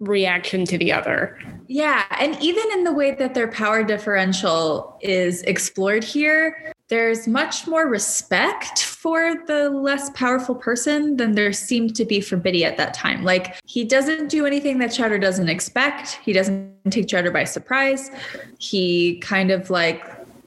reaction 0.00 0.64
to 0.64 0.76
the 0.76 0.90
other. 0.90 1.38
Yeah. 1.68 2.06
And 2.18 2.36
even 2.42 2.64
in 2.72 2.82
the 2.82 2.92
way 2.92 3.14
that 3.14 3.34
their 3.34 3.46
power 3.46 3.84
differential 3.84 4.98
is 5.00 5.42
explored 5.42 6.02
here, 6.02 6.72
there's 6.88 7.28
much 7.28 7.66
more 7.66 7.86
respect 7.86 8.82
for 8.82 9.34
the 9.46 9.68
less 9.68 10.10
powerful 10.10 10.54
person 10.54 11.16
than 11.16 11.32
there 11.32 11.52
seemed 11.52 11.94
to 11.96 12.04
be 12.04 12.20
for 12.20 12.36
Bitty 12.36 12.64
at 12.64 12.78
that 12.78 12.94
time. 12.94 13.24
Like 13.24 13.56
he 13.66 13.84
doesn't 13.84 14.28
do 14.28 14.46
anything 14.46 14.78
that 14.78 14.92
Chowder 14.92 15.18
doesn't 15.18 15.48
expect. 15.48 16.18
He 16.24 16.32
doesn't 16.32 16.72
take 16.90 17.06
Chowder 17.06 17.30
by 17.30 17.44
surprise. 17.44 18.10
He 18.58 19.18
kind 19.18 19.50
of 19.50 19.68
like 19.68 20.02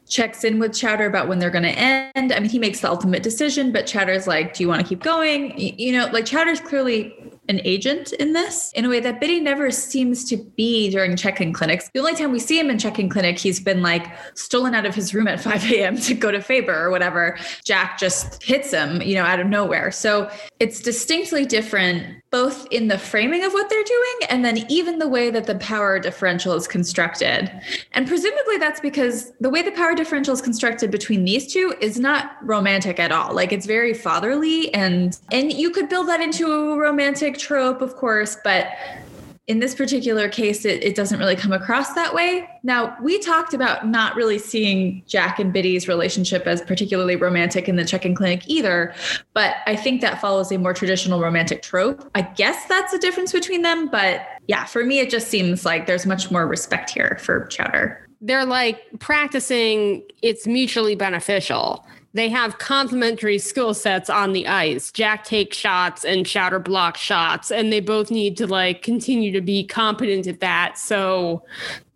checks 0.09 0.43
in 0.43 0.59
with 0.59 0.73
Chowder 0.73 1.05
about 1.05 1.27
when 1.27 1.37
they're 1.37 1.51
going 1.51 1.63
to 1.63 1.69
end. 1.69 2.33
I 2.33 2.39
mean, 2.39 2.49
he 2.49 2.59
makes 2.59 2.81
the 2.81 2.89
ultimate 2.89 3.23
decision, 3.23 3.71
but 3.71 3.85
Chowder's 3.85 4.27
like, 4.27 4.55
"Do 4.55 4.63
you 4.63 4.67
want 4.67 4.81
to 4.81 4.87
keep 4.87 5.03
going?" 5.03 5.57
You 5.57 5.93
know, 5.93 6.07
like 6.07 6.25
Chowder's 6.25 6.59
clearly 6.59 7.15
an 7.49 7.59
agent 7.63 8.13
in 8.13 8.33
this 8.33 8.71
in 8.75 8.85
a 8.85 8.89
way 8.89 8.99
that 8.99 9.19
Bitty 9.19 9.39
never 9.39 9.71
seems 9.71 10.23
to 10.25 10.37
be 10.37 10.89
during 10.89 11.15
checking 11.15 11.51
clinics. 11.51 11.89
The 11.93 11.99
only 11.99 12.15
time 12.15 12.31
we 12.31 12.39
see 12.39 12.59
him 12.59 12.69
in 12.69 12.77
check-in 12.77 13.09
clinic, 13.09 13.39
he's 13.39 13.59
been 13.59 13.81
like 13.81 14.07
stolen 14.35 14.75
out 14.75 14.85
of 14.85 14.95
his 14.95 15.13
room 15.13 15.27
at 15.27 15.39
5 15.41 15.71
a.m. 15.71 15.97
to 15.97 16.13
go 16.13 16.31
to 16.31 16.41
Faber 16.41 16.73
or 16.73 16.91
whatever. 16.91 17.37
Jack 17.65 17.97
just 17.97 18.41
hits 18.43 18.71
him, 18.71 19.01
you 19.01 19.15
know, 19.15 19.23
out 19.23 19.39
of 19.39 19.47
nowhere. 19.47 19.91
So 19.91 20.29
it's 20.59 20.79
distinctly 20.79 21.45
different, 21.45 22.21
both 22.29 22.67
in 22.71 22.87
the 22.87 22.97
framing 22.97 23.43
of 23.43 23.53
what 23.53 23.69
they're 23.69 23.83
doing 23.83 24.29
and 24.29 24.45
then 24.45 24.65
even 24.69 24.99
the 24.99 25.07
way 25.07 25.29
that 25.31 25.47
the 25.47 25.55
power 25.55 25.99
differential 25.99 26.53
is 26.53 26.67
constructed. 26.67 27.51
And 27.93 28.07
presumably 28.07 28.57
that's 28.57 28.79
because 28.79 29.31
the 29.39 29.49
way 29.49 29.61
the 29.61 29.71
power 29.71 29.95
differential 29.95 30.33
is 30.33 30.41
constructed 30.41 30.91
between 30.91 31.25
these 31.25 31.51
two 31.51 31.73
is 31.81 31.99
not 31.99 32.37
romantic 32.43 32.99
at 32.99 33.11
all. 33.11 33.33
Like 33.33 33.51
it's 33.51 33.65
very 33.65 33.93
fatherly 33.93 34.73
and 34.73 35.17
and 35.31 35.51
you 35.51 35.71
could 35.71 35.89
build 35.89 36.07
that 36.07 36.21
into 36.21 36.51
a 36.51 36.77
romantic 36.77 37.30
trope, 37.37 37.81
of 37.81 37.95
course, 37.95 38.37
but 38.43 38.67
in 39.47 39.59
this 39.59 39.73
particular 39.75 40.29
case, 40.29 40.65
it, 40.65 40.83
it, 40.83 40.95
doesn't 40.95 41.19
really 41.19 41.35
come 41.35 41.51
across 41.51 41.93
that 41.93 42.13
way. 42.13 42.47
Now, 42.63 42.95
we 43.01 43.19
talked 43.19 43.53
about 43.53 43.87
not 43.87 44.15
really 44.15 44.37
seeing 44.37 45.03
Jack 45.07 45.39
and 45.39 45.53
Bitty's 45.53 45.87
relationship 45.87 46.45
as 46.45 46.61
particularly 46.61 47.15
romantic 47.15 47.67
in 47.67 47.75
the 47.75 47.83
checking 47.83 48.13
clinic 48.13 48.47
either, 48.47 48.93
but 49.33 49.55
I 49.65 49.75
think 49.75 49.99
that 50.01 50.21
follows 50.21 50.51
a 50.51 50.57
more 50.57 50.73
traditional 50.73 51.19
romantic 51.19 51.63
trope. 51.63 52.09
I 52.15 52.21
guess 52.21 52.65
that's 52.67 52.93
the 52.93 52.99
difference 52.99 53.31
between 53.31 53.63
them, 53.63 53.89
but 53.89 54.21
yeah, 54.47 54.65
for 54.65 54.85
me, 54.85 54.99
it 54.99 55.09
just 55.09 55.27
seems 55.27 55.65
like 55.65 55.85
there's 55.85 56.05
much 56.05 56.31
more 56.31 56.47
respect 56.47 56.91
here 56.91 57.17
for 57.19 57.47
Chowder. 57.47 58.07
They're 58.21 58.45
like 58.45 58.79
practicing 58.99 60.03
it's 60.21 60.45
mutually 60.45 60.95
beneficial 60.95 61.85
they 62.13 62.29
have 62.29 62.57
complementary 62.57 63.37
skill 63.37 63.73
sets 63.73 64.09
on 64.09 64.33
the 64.33 64.47
ice. 64.47 64.91
Jack 64.91 65.23
takes 65.23 65.57
shots 65.57 66.03
and 66.03 66.25
Chowder 66.25 66.59
blocks 66.59 66.99
shots, 66.99 67.51
and 67.51 67.71
they 67.71 67.79
both 67.79 68.11
need 68.11 68.37
to 68.37 68.47
like 68.47 68.81
continue 68.81 69.31
to 69.31 69.41
be 69.41 69.63
competent 69.63 70.27
at 70.27 70.39
that. 70.41 70.77
So 70.77 71.43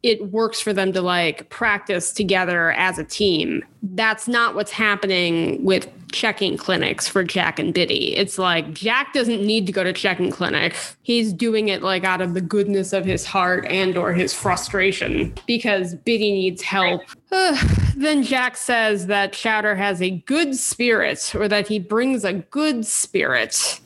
it 0.04 0.32
works 0.32 0.62
for 0.62 0.72
them 0.72 0.94
to 0.94 1.02
like 1.02 1.50
practice 1.50 2.14
together 2.14 2.72
as 2.74 3.00
a 3.00 3.04
team. 3.04 3.64
That's 3.82 4.28
not 4.28 4.54
what's 4.54 4.72
happening 4.72 5.64
with 5.66 5.90
checking 6.12 6.58
clinics 6.58 7.08
for 7.08 7.24
Jack 7.24 7.60
and 7.60 7.74
Bitty. 7.74 8.16
It's 8.16 8.38
like 8.38 8.72
Jack 8.72 9.14
doesn't 9.14 9.44
need 9.44 9.66
to 9.66 9.72
go 9.72 9.84
to 9.84 9.92
checking 9.92 10.30
clinic. 10.32 10.76
He's 11.02 11.34
doing 11.34 11.70
it 11.70 11.82
like 11.82 12.04
out 12.04 12.22
of 12.22 12.36
the 12.36 12.42
goodness 12.42 12.94
of 12.94 13.04
his 13.04 13.26
heart 13.26 13.66
and 13.68 13.98
or 13.98 14.14
his 14.14 14.34
frustration 14.34 15.34
because 15.48 15.96
Bitty 15.96 16.32
needs 16.32 16.62
help. 16.62 17.02
Then 17.98 18.24
Jack 18.24 18.58
says 18.58 19.08
that 19.08 19.32
Chowder 19.32 19.76
has 19.76 20.02
a 20.02 20.12
good 20.12 20.56
spirit 20.56 21.34
or 21.34 21.48
that 21.48 21.68
he 21.68 21.80
brings 21.80 22.26
a 22.26 22.34
good 22.34 22.86
spirit. 22.86 23.80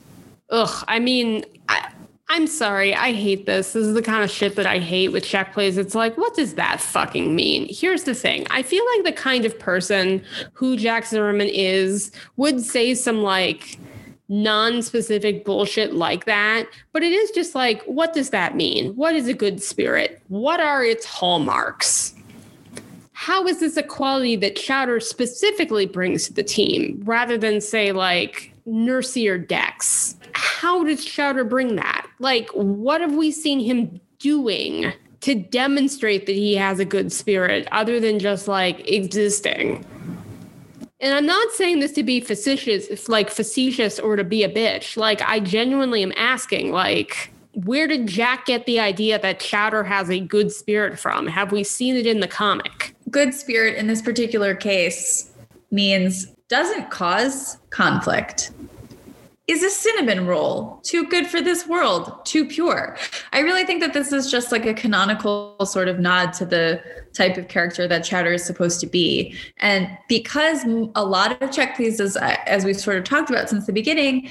Ugh, 0.49 0.83
I 0.88 0.97
mean, 0.97 1.45
I, 1.69 1.91
I'm 2.27 2.47
sorry, 2.47 2.93
I 2.93 3.12
hate 3.12 3.45
this. 3.45 3.73
This 3.73 3.85
is 3.85 3.93
the 3.93 4.01
kind 4.01 4.23
of 4.23 4.31
shit 4.31 4.55
that 4.55 4.65
I 4.65 4.79
hate 4.79 5.09
with 5.09 5.23
Check 5.23 5.53
Please. 5.53 5.77
It's 5.77 5.95
like, 5.95 6.17
what 6.17 6.35
does 6.35 6.55
that 6.55 6.81
fucking 6.81 7.35
mean? 7.35 7.67
Here's 7.69 8.03
the 8.03 8.15
thing 8.15 8.45
I 8.49 8.63
feel 8.63 8.83
like 8.95 9.05
the 9.05 9.19
kind 9.19 9.45
of 9.45 9.57
person 9.59 10.23
who 10.53 10.75
Jack 10.75 11.05
Zimmermann 11.05 11.49
is 11.49 12.12
would 12.35 12.62
say 12.62 12.93
some 12.93 13.21
like 13.21 13.79
non 14.27 14.81
specific 14.81 15.43
bullshit 15.43 15.93
like 15.93 16.25
that. 16.25 16.67
But 16.93 17.03
it 17.03 17.12
is 17.12 17.31
just 17.31 17.55
like, 17.55 17.83
what 17.83 18.13
does 18.13 18.29
that 18.29 18.55
mean? 18.55 18.95
What 18.95 19.15
is 19.15 19.27
a 19.27 19.33
good 19.33 19.62
spirit? 19.62 20.21
What 20.27 20.59
are 20.59 20.83
its 20.83 21.05
hallmarks? 21.05 22.13
How 23.21 23.45
is 23.47 23.60
this 23.60 23.75
a 23.75 23.84
quality 23.84 24.38
that 24.38 24.55
Chowder 24.55 25.01
specifically 25.01 25.86
brings 25.86 26.27
to 26.27 26.34
the 26.34 26.41
team 26.41 27.01
rather 27.03 27.38
than, 27.38 27.60
say, 27.60 27.91
like 27.91 28.53
Nursey 28.65 29.29
or 29.29 29.38
Dex? 29.38 30.15
how 30.34 30.84
does 30.84 31.03
Chowder 31.03 31.43
bring 31.43 31.75
that? 31.75 32.08
Like, 32.19 32.49
what 32.51 33.01
have 33.01 33.13
we 33.13 33.32
seen 33.32 33.60
him 33.60 33.99
doing 34.19 34.93
to 35.21 35.36
demonstrate 35.36 36.25
that 36.27 36.36
he 36.36 36.55
has 36.55 36.79
a 36.79 36.86
good 36.86 37.12
spirit 37.12 37.67
other 37.71 37.99
than 37.99 38.19
just 38.19 38.47
like 38.47 38.89
existing? 38.89 39.86
And 41.01 41.13
I'm 41.13 41.25
not 41.25 41.51
saying 41.51 41.79
this 41.79 41.93
to 41.93 42.03
be 42.03 42.19
facetious, 42.19 42.88
it's 42.88 43.10
like 43.10 43.29
facetious 43.29 43.99
or 43.99 44.15
to 44.15 44.23
be 44.23 44.43
a 44.43 44.49
bitch. 44.49 44.97
Like, 44.97 45.21
I 45.21 45.39
genuinely 45.39 46.03
am 46.03 46.13
asking, 46.15 46.71
like, 46.71 47.32
where 47.53 47.88
did 47.88 48.08
Jack 48.08 48.45
get 48.45 48.65
the 48.65 48.79
idea 48.79 49.19
that 49.19 49.39
Chowder 49.39 49.84
has 49.84 50.10
a 50.10 50.19
good 50.19 50.51
spirit 50.51 50.99
from? 50.99 51.27
Have 51.27 51.51
we 51.51 51.63
seen 51.63 51.95
it 51.95 52.05
in 52.05 52.19
the 52.19 52.27
comic? 52.27 52.95
Good 53.10 53.34
spirit 53.34 53.76
in 53.76 53.88
this 53.88 54.02
particular 54.02 54.56
case 54.56 55.32
means 55.72 56.28
doesn't 56.50 56.89
cause 56.89 57.58
conflict. 57.69 58.52
Is 59.48 59.63
a 59.63 59.69
cinnamon 59.69 60.28
roll 60.28 60.80
too 60.84 61.08
good 61.08 61.26
for 61.26 61.41
this 61.41 61.65
world 61.65 62.24
too 62.24 62.45
pure? 62.45 62.95
I 63.34 63.39
really 63.39 63.65
think 63.65 63.82
that 63.82 63.93
this 63.93 64.12
is 64.12 64.30
just 64.30 64.52
like 64.52 64.65
a 64.67 64.76
canonical 64.76 65.56
sort 65.65 65.88
of 65.88 65.98
nod 65.98 66.34
to 66.34 66.45
the 66.45 66.84
type 67.13 67.36
of 67.36 67.48
character 67.48 67.88
that 67.88 68.04
chowder 68.04 68.34
is 68.34 68.43
supposed 68.43 68.80
to 68.82 68.86
be. 68.86 69.36
And 69.58 69.89
because 70.08 70.63
a 70.93 71.04
lot 71.04 71.41
of 71.41 71.52
check 71.52 71.76
pleases 71.76 72.15
uh, 72.15 72.36
as 72.45 72.63
we've 72.63 72.80
sort 72.80 72.98
of 72.98 73.06
talked 73.06 73.32
about 73.32 73.50
since 73.50 73.65
the 73.65 73.74
beginning 73.74 74.30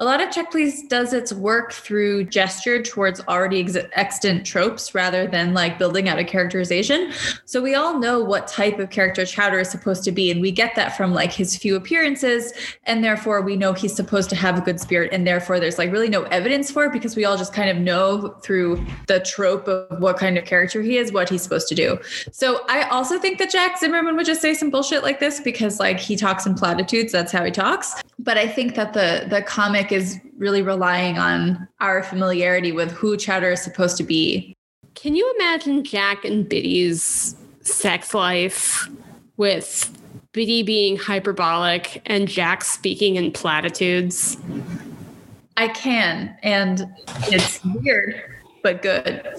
a 0.00 0.04
lot 0.04 0.20
of 0.20 0.32
Check 0.32 0.50
Please 0.50 0.82
does 0.88 1.12
its 1.12 1.32
work 1.32 1.72
through 1.72 2.24
gesture 2.24 2.82
towards 2.82 3.20
already 3.28 3.60
ex- 3.60 3.76
extant 3.92 4.44
tropes 4.44 4.92
rather 4.92 5.28
than 5.28 5.54
like 5.54 5.78
building 5.78 6.08
out 6.08 6.18
a 6.18 6.24
characterization. 6.24 7.12
So 7.44 7.62
we 7.62 7.76
all 7.76 8.00
know 8.00 8.18
what 8.18 8.48
type 8.48 8.80
of 8.80 8.90
character 8.90 9.24
Chowder 9.24 9.60
is 9.60 9.70
supposed 9.70 10.02
to 10.04 10.10
be, 10.10 10.32
and 10.32 10.40
we 10.40 10.50
get 10.50 10.74
that 10.74 10.96
from 10.96 11.14
like 11.14 11.32
his 11.32 11.56
few 11.56 11.76
appearances, 11.76 12.52
and 12.82 13.04
therefore 13.04 13.40
we 13.40 13.54
know 13.54 13.72
he's 13.72 13.94
supposed 13.94 14.28
to 14.30 14.36
have 14.36 14.58
a 14.58 14.60
good 14.60 14.80
spirit, 14.80 15.12
and 15.12 15.24
therefore 15.24 15.60
there's 15.60 15.78
like 15.78 15.92
really 15.92 16.08
no 16.08 16.24
evidence 16.24 16.72
for 16.72 16.86
it 16.86 16.92
because 16.92 17.14
we 17.14 17.24
all 17.24 17.36
just 17.36 17.52
kind 17.52 17.70
of 17.70 17.76
know 17.76 18.36
through 18.42 18.84
the 19.06 19.20
trope 19.20 19.68
of 19.68 20.00
what 20.00 20.18
kind 20.18 20.36
of 20.36 20.44
character 20.44 20.82
he 20.82 20.98
is, 20.98 21.12
what 21.12 21.28
he's 21.28 21.42
supposed 21.42 21.68
to 21.68 21.74
do. 21.76 21.96
So 22.32 22.64
I 22.68 22.82
also 22.88 23.16
think 23.20 23.38
that 23.38 23.52
Jack 23.52 23.78
Zimmermann 23.78 24.16
would 24.16 24.26
just 24.26 24.42
say 24.42 24.54
some 24.54 24.70
bullshit 24.70 25.04
like 25.04 25.20
this 25.20 25.38
because 25.38 25.78
like 25.78 26.00
he 26.00 26.16
talks 26.16 26.46
in 26.46 26.56
platitudes, 26.56 27.12
that's 27.12 27.30
how 27.30 27.44
he 27.44 27.52
talks. 27.52 27.94
But 28.18 28.38
I 28.38 28.46
think 28.48 28.74
that 28.76 28.92
the 28.92 29.26
the 29.28 29.42
comic 29.42 29.92
is 29.92 30.20
really 30.36 30.62
relying 30.62 31.18
on 31.18 31.68
our 31.80 32.02
familiarity 32.02 32.72
with 32.72 32.90
who 32.92 33.16
Chowder 33.16 33.52
is 33.52 33.62
supposed 33.62 33.96
to 33.98 34.04
be. 34.04 34.54
Can 34.94 35.16
you 35.16 35.32
imagine 35.36 35.84
Jack 35.84 36.24
and 36.24 36.48
Bitty's 36.48 37.36
sex 37.60 38.14
life 38.14 38.88
with 39.36 39.90
Bitty 40.32 40.62
being 40.62 40.96
hyperbolic 40.96 42.02
and 42.06 42.28
Jack 42.28 42.64
speaking 42.64 43.16
in 43.16 43.32
platitudes? 43.32 44.36
I 45.56 45.68
can, 45.68 46.36
and 46.42 46.86
it's 47.28 47.64
weird, 47.64 48.22
but 48.62 48.82
good. 48.82 49.36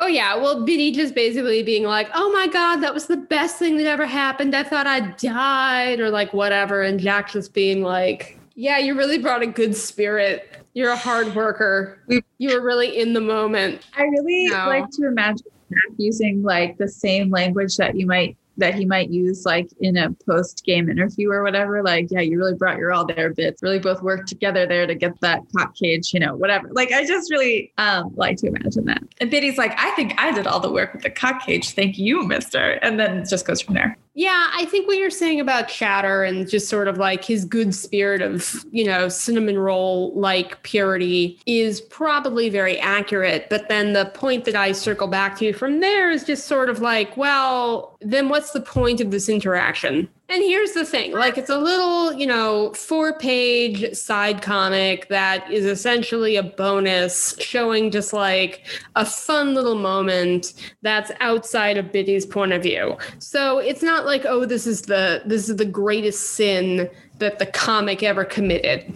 Oh 0.00 0.06
yeah, 0.06 0.36
well 0.36 0.64
Bitty 0.64 0.92
just 0.92 1.14
basically 1.14 1.62
being 1.62 1.82
like, 1.84 2.08
"Oh 2.14 2.30
my 2.32 2.46
god, 2.46 2.76
that 2.76 2.94
was 2.94 3.06
the 3.06 3.16
best 3.16 3.56
thing 3.58 3.76
that 3.78 3.86
ever 3.86 4.06
happened. 4.06 4.54
I 4.54 4.62
thought 4.62 4.86
I 4.86 5.00
died," 5.00 5.98
or 6.00 6.10
like 6.10 6.32
whatever, 6.32 6.82
and 6.82 7.00
Jack 7.00 7.32
just 7.32 7.52
being 7.52 7.82
like, 7.82 8.38
"Yeah, 8.54 8.78
you 8.78 8.96
really 8.96 9.18
brought 9.18 9.42
a 9.42 9.46
good 9.46 9.74
spirit. 9.74 10.48
You're 10.74 10.90
a 10.90 10.96
hard 10.96 11.34
worker. 11.34 11.98
You 12.38 12.54
were 12.54 12.60
really 12.60 12.96
in 12.96 13.12
the 13.12 13.20
moment." 13.20 13.82
I 13.96 14.04
really 14.04 14.46
No. 14.46 14.66
like 14.68 14.88
to 14.90 15.08
imagine 15.08 15.46
Jack 15.70 15.96
using 15.96 16.42
like 16.44 16.78
the 16.78 16.88
same 16.88 17.30
language 17.30 17.76
that 17.76 17.96
you 17.96 18.06
might 18.06 18.36
that 18.58 18.74
he 18.74 18.84
might 18.84 19.10
use 19.10 19.46
like 19.46 19.68
in 19.80 19.96
a 19.96 20.10
post 20.28 20.64
game 20.64 20.88
interview 20.88 21.30
or 21.30 21.42
whatever. 21.42 21.82
Like, 21.82 22.08
yeah, 22.10 22.20
you 22.20 22.38
really 22.38 22.54
brought 22.54 22.76
your 22.76 22.92
all 22.92 23.06
there 23.06 23.32
Bits. 23.32 23.62
Really 23.62 23.78
both 23.78 24.02
worked 24.02 24.28
together 24.28 24.66
there 24.66 24.86
to 24.86 24.94
get 24.94 25.18
that 25.20 25.42
cock 25.56 25.74
cage, 25.74 26.12
you 26.12 26.20
know, 26.20 26.36
whatever. 26.36 26.68
Like, 26.72 26.92
I 26.92 27.06
just 27.06 27.30
really 27.30 27.72
um 27.78 28.12
like 28.16 28.36
to 28.38 28.48
imagine 28.48 28.84
that. 28.86 29.02
And 29.20 29.30
Bitty's 29.30 29.58
like, 29.58 29.72
I 29.78 29.90
think 29.92 30.14
I 30.18 30.32
did 30.32 30.46
all 30.46 30.60
the 30.60 30.70
work 30.70 30.92
with 30.92 31.02
the 31.02 31.10
cock 31.10 31.44
cage. 31.44 31.70
Thank 31.70 31.98
you, 31.98 32.22
Mister. 32.26 32.72
And 32.82 32.98
then 32.98 33.18
it 33.18 33.28
just 33.28 33.46
goes 33.46 33.60
from 33.60 33.74
there. 33.74 33.96
Yeah, 34.18 34.50
I 34.52 34.64
think 34.64 34.88
what 34.88 34.96
you're 34.96 35.10
saying 35.10 35.38
about 35.38 35.68
Chowder 35.68 36.24
and 36.24 36.50
just 36.50 36.68
sort 36.68 36.88
of 36.88 36.98
like 36.98 37.22
his 37.22 37.44
good 37.44 37.72
spirit 37.72 38.20
of, 38.20 38.64
you 38.72 38.84
know, 38.84 39.08
cinnamon 39.08 39.56
roll 39.56 40.12
like 40.18 40.60
purity 40.64 41.40
is 41.46 41.80
probably 41.82 42.50
very 42.50 42.80
accurate. 42.80 43.48
But 43.48 43.68
then 43.68 43.92
the 43.92 44.06
point 44.06 44.44
that 44.46 44.56
I 44.56 44.72
circle 44.72 45.06
back 45.06 45.38
to 45.38 45.52
from 45.52 45.78
there 45.78 46.10
is 46.10 46.24
just 46.24 46.48
sort 46.48 46.68
of 46.68 46.80
like, 46.80 47.16
well, 47.16 47.96
then 48.00 48.28
what's 48.28 48.50
the 48.50 48.60
point 48.60 49.00
of 49.00 49.12
this 49.12 49.28
interaction? 49.28 50.08
And 50.30 50.42
here's 50.42 50.72
the 50.72 50.84
thing 50.84 51.12
like, 51.12 51.38
it's 51.38 51.48
a 51.48 51.56
little, 51.56 52.12
you 52.12 52.26
know, 52.26 52.70
four 52.74 53.14
page 53.14 53.94
side 53.94 54.42
comic 54.42 55.08
that 55.08 55.50
is 55.50 55.64
essentially 55.64 56.36
a 56.36 56.42
bonus 56.42 57.34
showing 57.38 57.90
just 57.90 58.12
like 58.12 58.66
a 58.94 59.06
fun 59.06 59.54
little 59.54 59.74
moment 59.74 60.52
that's 60.82 61.10
outside 61.20 61.78
of 61.78 61.86
Bitty's 61.86 62.26
point 62.26 62.52
of 62.52 62.62
view. 62.62 62.98
So 63.18 63.58
it's 63.58 63.82
not 63.82 64.04
like, 64.04 64.26
oh, 64.26 64.44
this 64.44 64.66
is 64.66 64.82
the 64.82 65.22
this 65.24 65.48
is 65.48 65.56
the 65.56 65.64
greatest 65.64 66.32
sin 66.32 66.90
that 67.20 67.38
the 67.38 67.46
comic 67.46 68.02
ever 68.02 68.26
committed. 68.26 68.92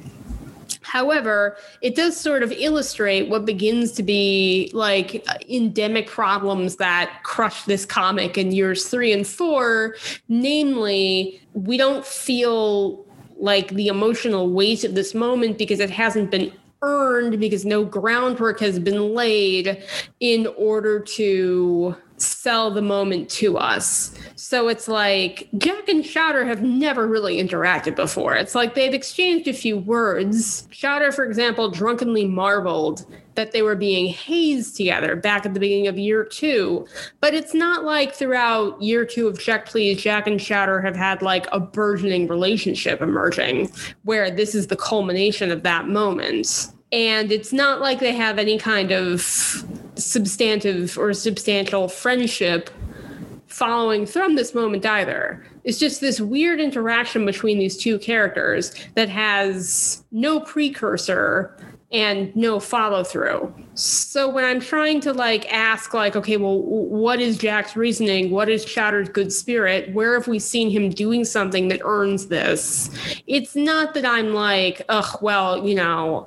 However, 0.93 1.57
it 1.81 1.95
does 1.95 2.19
sort 2.19 2.43
of 2.43 2.53
illustrate 2.53 3.31
what 3.31 3.47
begins 3.47 3.93
to 3.93 4.03
be 4.03 4.71
like 4.75 5.27
endemic 5.49 6.07
problems 6.07 6.77
that 6.77 7.23
crush 7.23 7.65
this 7.65 7.87
comic 7.87 8.37
in 8.37 8.53
years 8.53 8.87
three 8.89 9.11
and 9.11 9.27
four. 9.27 9.97
Namely, 10.29 11.41
we 11.55 11.79
don't 11.79 12.05
feel 12.05 13.07
like 13.39 13.69
the 13.71 13.89
emotional 13.89 14.51
weight 14.51 14.85
of 14.85 14.95
this 14.95 15.15
moment 15.15 15.57
because 15.57 15.81
it 15.81 15.89
hasn't 15.89 16.31
been 16.31 16.53
earned, 16.83 17.41
because 17.41 17.65
no 17.65 17.87
groundwork 17.87 18.61
has 18.61 18.79
been 18.79 19.15
laid 19.15 19.83
in 20.21 20.47
order 20.59 21.01
to 21.01 21.97
sell 22.19 22.71
the 22.71 22.83
moment 22.83 23.31
to 23.31 23.57
us. 23.57 24.15
So 24.43 24.67
it's 24.67 24.89
like 24.89 25.49
Jack 25.57 25.89
and 25.89 26.05
Chowder 26.05 26.45
have 26.45 26.63
never 26.63 27.07
really 27.07 27.41
interacted 27.41 27.95
before. 27.95 28.35
It's 28.35 28.57
like 28.57 28.75
they've 28.75 28.93
exchanged 28.93 29.47
a 29.47 29.53
few 29.53 29.79
words. 29.79 30.67
Chowder, 30.73 31.13
for 31.13 31.25
example, 31.25 31.71
drunkenly 31.71 32.25
marveled 32.25 33.07
that 33.37 33.53
they 33.53 33.63
were 33.63 33.77
being 33.77 34.13
hazed 34.13 34.77
together 34.77 35.15
back 35.15 35.47
at 35.47 35.55
the 35.55 35.61
beginning 35.61 35.87
of 35.87 35.97
year 35.97 36.25
two. 36.25 36.85
But 37.21 37.35
it's 37.35 37.55
not 37.55 37.85
like 37.85 38.17
throughout 38.17 38.83
year 38.83 39.07
two 39.07 39.29
of 39.29 39.39
Check 39.39 39.67
Please, 39.67 40.03
Jack 40.03 40.27
and 40.27 40.41
Chowder 40.41 40.81
have 40.81 40.97
had 40.97 41.23
like 41.23 41.47
a 41.53 41.61
burgeoning 41.61 42.27
relationship 42.27 43.01
emerging 43.01 43.71
where 44.03 44.29
this 44.29 44.57
is 44.57 44.67
the 44.67 44.77
culmination 44.77 45.53
of 45.53 45.63
that 45.63 45.87
moment. 45.87 46.73
And 46.91 47.31
it's 47.31 47.53
not 47.53 47.81
like 47.81 48.01
they 48.01 48.13
have 48.13 48.41
any 48.41 48.59
kind 48.59 48.91
of 48.91 49.21
substantive 49.95 50.99
or 50.99 51.15
substantial 51.15 51.87
friendship 51.87 52.71
following 53.53 54.07
from 54.07 54.35
this 54.35 54.55
moment 54.55 54.87
either. 54.87 55.45
It's 55.65 55.79
just 55.79 56.01
this 56.01 56.21
weird 56.21 56.61
interaction 56.61 57.27
between 57.27 57.59
these 57.59 57.77
two 57.77 57.99
characters 57.99 58.75
that 58.95 59.09
has 59.09 60.03
no 60.11 60.41
precursor 60.41 61.57
and 61.93 62.35
no 62.35 62.59
follow 62.59 63.05
through. 63.05 63.55
So 63.75 64.29
when 64.31 64.45
I'm 64.45 64.61
trying 64.61 65.01
to 65.03 65.13
like 65.13 65.53
ask 65.53 65.93
like 65.93 66.17
okay, 66.17 66.39
well 66.39 66.63
what 66.63 67.21
is 67.21 67.37
Jack's 67.37 67.77
reasoning? 67.77 68.31
What 68.31 68.49
is 68.49 68.65
Chowder's 68.65 69.11
good 69.11 69.33
spirit? 69.33 69.93
Where 69.93 70.15
have 70.15 70.27
we 70.27 70.39
seen 70.39 70.71
him 70.71 70.89
doing 70.89 71.25
something 71.25 71.69
that 71.69 71.81
earns 71.85 72.29
this? 72.29 72.91
It's 73.27 73.55
not 73.55 73.93
that 73.95 74.07
I'm 74.07 74.33
like, 74.33 74.83
ugh, 74.89 75.19
well, 75.21 75.69
you 75.69 75.75
know, 75.75 76.27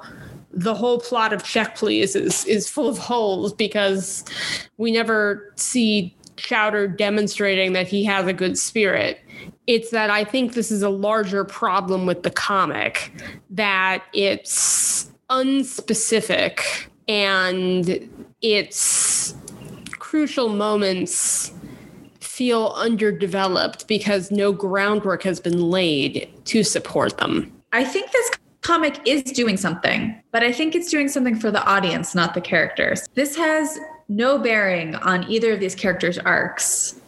the 0.52 0.76
whole 0.76 1.00
plot 1.00 1.34
of 1.34 1.44
Check 1.44 1.76
Please 1.76 2.16
is 2.16 2.46
is 2.46 2.70
full 2.70 2.88
of 2.88 2.98
holes 2.98 3.52
because 3.52 4.24
we 4.78 4.92
never 4.92 5.52
see 5.56 6.15
Chowder 6.38 6.88
demonstrating 6.88 7.74
that 7.74 7.88
he 7.88 8.04
has 8.06 8.28
a 8.28 8.34
good 8.34 8.58
spirit. 8.58 9.20
It's 9.68 9.90
that 9.92 10.10
I 10.10 10.24
think 10.24 10.54
this 10.54 10.72
is 10.72 10.82
a 10.82 10.90
larger 10.90 11.44
problem 11.44 12.06
with 12.06 12.24
the 12.24 12.30
comic 12.30 13.12
that 13.50 14.04
it's 14.14 15.12
unspecific 15.30 16.88
and 17.08 18.10
its 18.42 19.36
crucial 19.92 20.50
moments 20.50 21.52
feel 22.20 22.74
underdeveloped 22.76 23.88
because 23.88 24.30
no 24.30 24.52
groundwork 24.52 25.24
has 25.24 25.40
been 25.40 25.70
laid 25.70 26.30
to 26.46 26.64
support 26.64 27.18
them. 27.18 27.52
I 27.72 27.84
think 27.84 28.12
this 28.12 28.32
comic 28.62 29.00
is 29.06 29.24
doing 29.24 29.58
something, 29.58 30.22
but 30.32 30.44
I 30.44 30.52
think 30.52 30.76
it's 30.76 30.90
doing 30.90 31.08
something 31.08 31.36
for 31.36 31.52
the 31.52 31.64
audience, 31.66 32.16
not 32.16 32.34
the 32.34 32.42
characters. 32.42 33.08
This 33.14 33.36
has 33.36 33.80
no 34.08 34.38
bearing 34.38 34.96
on 34.96 35.30
either 35.30 35.54
of 35.54 35.60
these 35.60 35.76
characters' 35.76 36.18
arcs, 36.20 37.00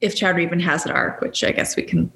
if 0.00 0.14
Chowder 0.14 0.40
even 0.40 0.60
has 0.60 0.84
an 0.84 0.92
arc, 0.92 1.20
which 1.20 1.42
I 1.44 1.52
guess 1.52 1.76
we 1.76 1.82
can 1.82 2.12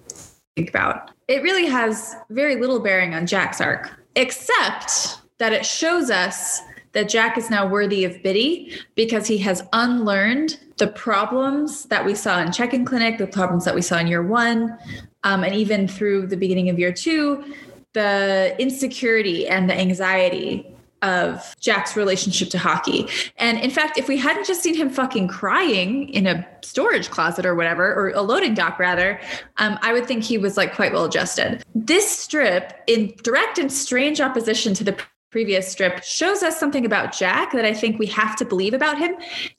think 0.56 0.68
about. 0.68 1.10
It 1.28 1.42
really 1.42 1.66
has 1.66 2.16
very 2.30 2.56
little 2.56 2.80
bearing 2.80 3.14
on 3.14 3.26
Jack's 3.26 3.60
arc, 3.60 3.90
except 4.16 5.18
that 5.38 5.52
it 5.52 5.64
shows 5.64 6.10
us 6.10 6.60
that 6.92 7.08
Jack 7.08 7.38
is 7.38 7.50
now 7.50 7.66
worthy 7.66 8.04
of 8.04 8.22
Bitty 8.22 8.76
because 8.94 9.26
he 9.26 9.38
has 9.38 9.62
unlearned 9.72 10.58
the 10.78 10.88
problems 10.88 11.84
that 11.86 12.04
we 12.04 12.14
saw 12.14 12.40
in 12.40 12.50
checking 12.50 12.84
clinic, 12.84 13.18
the 13.18 13.26
problems 13.26 13.64
that 13.64 13.74
we 13.74 13.82
saw 13.82 13.98
in 13.98 14.06
year 14.06 14.22
one, 14.22 14.76
um, 15.24 15.44
and 15.44 15.54
even 15.54 15.86
through 15.86 16.26
the 16.26 16.36
beginning 16.36 16.68
of 16.70 16.78
year 16.78 16.92
two, 16.92 17.54
the 17.92 18.54
insecurity 18.58 19.48
and 19.48 19.68
the 19.68 19.78
anxiety 19.78 20.66
of 21.02 21.54
Jack's 21.60 21.96
relationship 21.96 22.48
to 22.50 22.58
hockey. 22.58 23.08
And 23.36 23.58
in 23.58 23.70
fact, 23.70 23.98
if 23.98 24.08
we 24.08 24.16
hadn't 24.16 24.46
just 24.46 24.62
seen 24.62 24.74
him 24.74 24.90
fucking 24.90 25.28
crying 25.28 26.08
in 26.08 26.26
a 26.26 26.46
storage 26.62 27.10
closet 27.10 27.46
or 27.46 27.54
whatever, 27.54 27.94
or 27.94 28.10
a 28.10 28.22
loading 28.22 28.54
dock 28.54 28.78
rather, 28.78 29.20
um, 29.58 29.78
I 29.82 29.92
would 29.92 30.06
think 30.06 30.24
he 30.24 30.38
was 30.38 30.56
like 30.56 30.74
quite 30.74 30.92
well 30.92 31.04
adjusted. 31.04 31.62
This 31.74 32.10
strip, 32.10 32.72
in 32.86 33.14
direct 33.22 33.58
and 33.58 33.72
strange 33.72 34.20
opposition 34.20 34.74
to 34.74 34.84
the 34.84 34.98
previous 35.30 35.70
strip 35.70 36.02
shows 36.02 36.42
us 36.42 36.58
something 36.58 36.86
about 36.86 37.12
Jack 37.12 37.52
that 37.52 37.64
I 37.64 37.74
think 37.74 37.98
we 37.98 38.06
have 38.06 38.34
to 38.36 38.44
believe 38.44 38.72
about 38.72 38.98
him, 38.98 39.14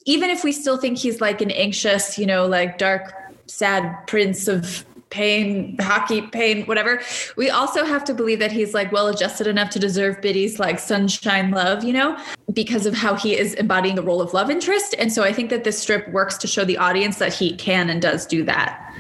even 0.06 0.30
if 0.30 0.44
we 0.44 0.52
still 0.52 0.78
think 0.78 0.98
he's 0.98 1.22
like 1.22 1.42
an 1.42 1.52
anxious, 1.52 2.18
you 2.18 2.26
know, 2.26 2.48
like 2.48 2.78
dark, 2.78 3.14
sad 3.46 3.96
prince 4.08 4.48
of 4.48 4.86
pain, 5.10 5.76
hockey 5.80 6.22
pain, 6.22 6.66
whatever. 6.66 7.02
We 7.36 7.50
also 7.50 7.84
have 7.84 8.04
to 8.06 8.14
believe 8.14 8.40
that 8.40 8.52
he's 8.52 8.74
like 8.74 8.92
well 8.92 9.08
adjusted 9.08 9.48
enough 9.48 9.70
to 9.72 9.80
deserve 9.80 10.22
Bitty's 10.22 10.60
like 10.60 10.80
sunshine 10.80 11.52
love, 11.52 11.84
you 11.84 11.94
know, 11.94 12.18
because 12.54 12.86
of 12.86 12.94
how 12.94 13.16
he 13.16 13.38
is 13.38 13.54
embodying 13.56 13.96
the 13.96 14.04
role 14.04 14.22
of 14.22 14.34
love 14.34 14.50
interest. 14.50 14.96
And 14.98 15.12
so 15.12 15.24
I 15.24 15.34
think 15.34 15.50
that 15.50 15.64
this 15.64 15.80
strip 15.80 16.08
works 16.10 16.38
to 16.38 16.48
show 16.48 16.64
the 16.64 16.78
audience 16.78 17.18
that 17.18 17.34
he 17.34 17.56
can 17.56 17.90
and 17.90 18.02
does 18.02 18.26
do 18.26 18.44
that. 18.44 18.94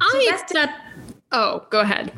I 0.00 0.24
that's- 0.30 0.42
accept. 0.42 0.72
Oh, 1.32 1.66
go 1.70 1.80
ahead. 1.80 2.12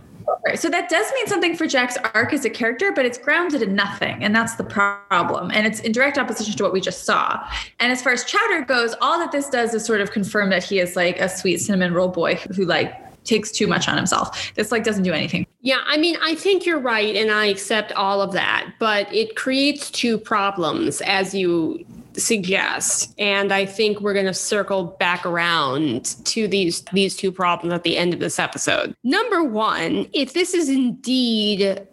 Right. 0.47 0.59
So 0.59 0.69
that 0.69 0.89
does 0.89 1.11
mean 1.15 1.27
something 1.27 1.57
for 1.57 1.67
Jack's 1.67 1.97
arc 2.15 2.33
as 2.33 2.45
a 2.45 2.51
character, 2.51 2.93
but 2.93 3.05
it's 3.05 3.19
grounded 3.19 3.63
in 3.63 3.75
nothing. 3.75 4.23
And 4.23 4.35
that's 4.35 4.57
the 4.57 4.65
problem. 4.65 5.51
And 5.51 5.67
it's 5.67 5.81
in 5.81 5.93
direct 5.93 6.19
opposition 6.19 6.55
to 6.57 6.63
what 6.63 6.73
we 6.73 6.81
just 6.81 7.05
saw. 7.05 7.47
And 7.81 7.91
as 7.91 8.03
far 8.03 8.13
as 8.13 8.25
Chowder 8.25 8.63
goes, 8.63 8.95
all 9.01 9.19
that 9.19 9.33
this 9.33 9.49
does 9.49 9.75
is 9.75 9.85
sort 9.85 10.01
of 10.01 10.11
confirm 10.11 10.51
that 10.51 10.63
he 10.63 10.81
is 10.81 10.97
like 10.97 11.21
a 11.21 11.29
sweet 11.29 11.59
cinnamon 11.59 11.95
roll 11.95 12.09
boy 12.09 12.37
who 12.57 12.65
like 12.65 12.95
takes 13.25 13.51
too 13.51 13.67
much 13.67 13.89
on 13.89 13.97
himself. 13.97 14.55
This 14.55 14.71
like 14.71 14.85
doesn't 14.85 15.05
do 15.05 15.13
anything. 15.13 15.47
Yeah, 15.63 15.81
I 15.87 15.97
mean, 15.97 16.17
I 16.23 16.35
think 16.35 16.67
you're 16.67 16.79
right, 16.79 17.17
and 17.17 17.31
I 17.31 17.47
accept 17.47 17.91
all 17.93 18.21
of 18.21 18.33
that, 18.33 18.75
but 18.79 19.13
it 19.15 19.35
creates 19.35 19.91
two 19.91 20.19
problems, 20.19 21.01
as 21.01 21.35
you 21.35 21.85
suggest. 22.17 23.15
And 23.19 23.53
i 23.53 23.65
think 23.65 24.01
we're 24.01 24.15
going 24.15 24.27
to 24.27 24.35
circle 24.35 24.97
back 24.99 25.25
around 25.27 26.17
to 26.25 26.49
these 26.49 26.83
these 26.93 27.17
two 27.17 27.33
problems 27.33 27.73
at 27.73 27.83
the 27.83 27.97
end 27.97 28.15
of 28.15 28.21
this 28.21 28.39
episode. 28.39 28.95
Number 29.05 29.43
one 29.43 30.09
if 30.13 30.33
this 30.33 30.55
is 30.55 30.69
indeed 30.69 31.87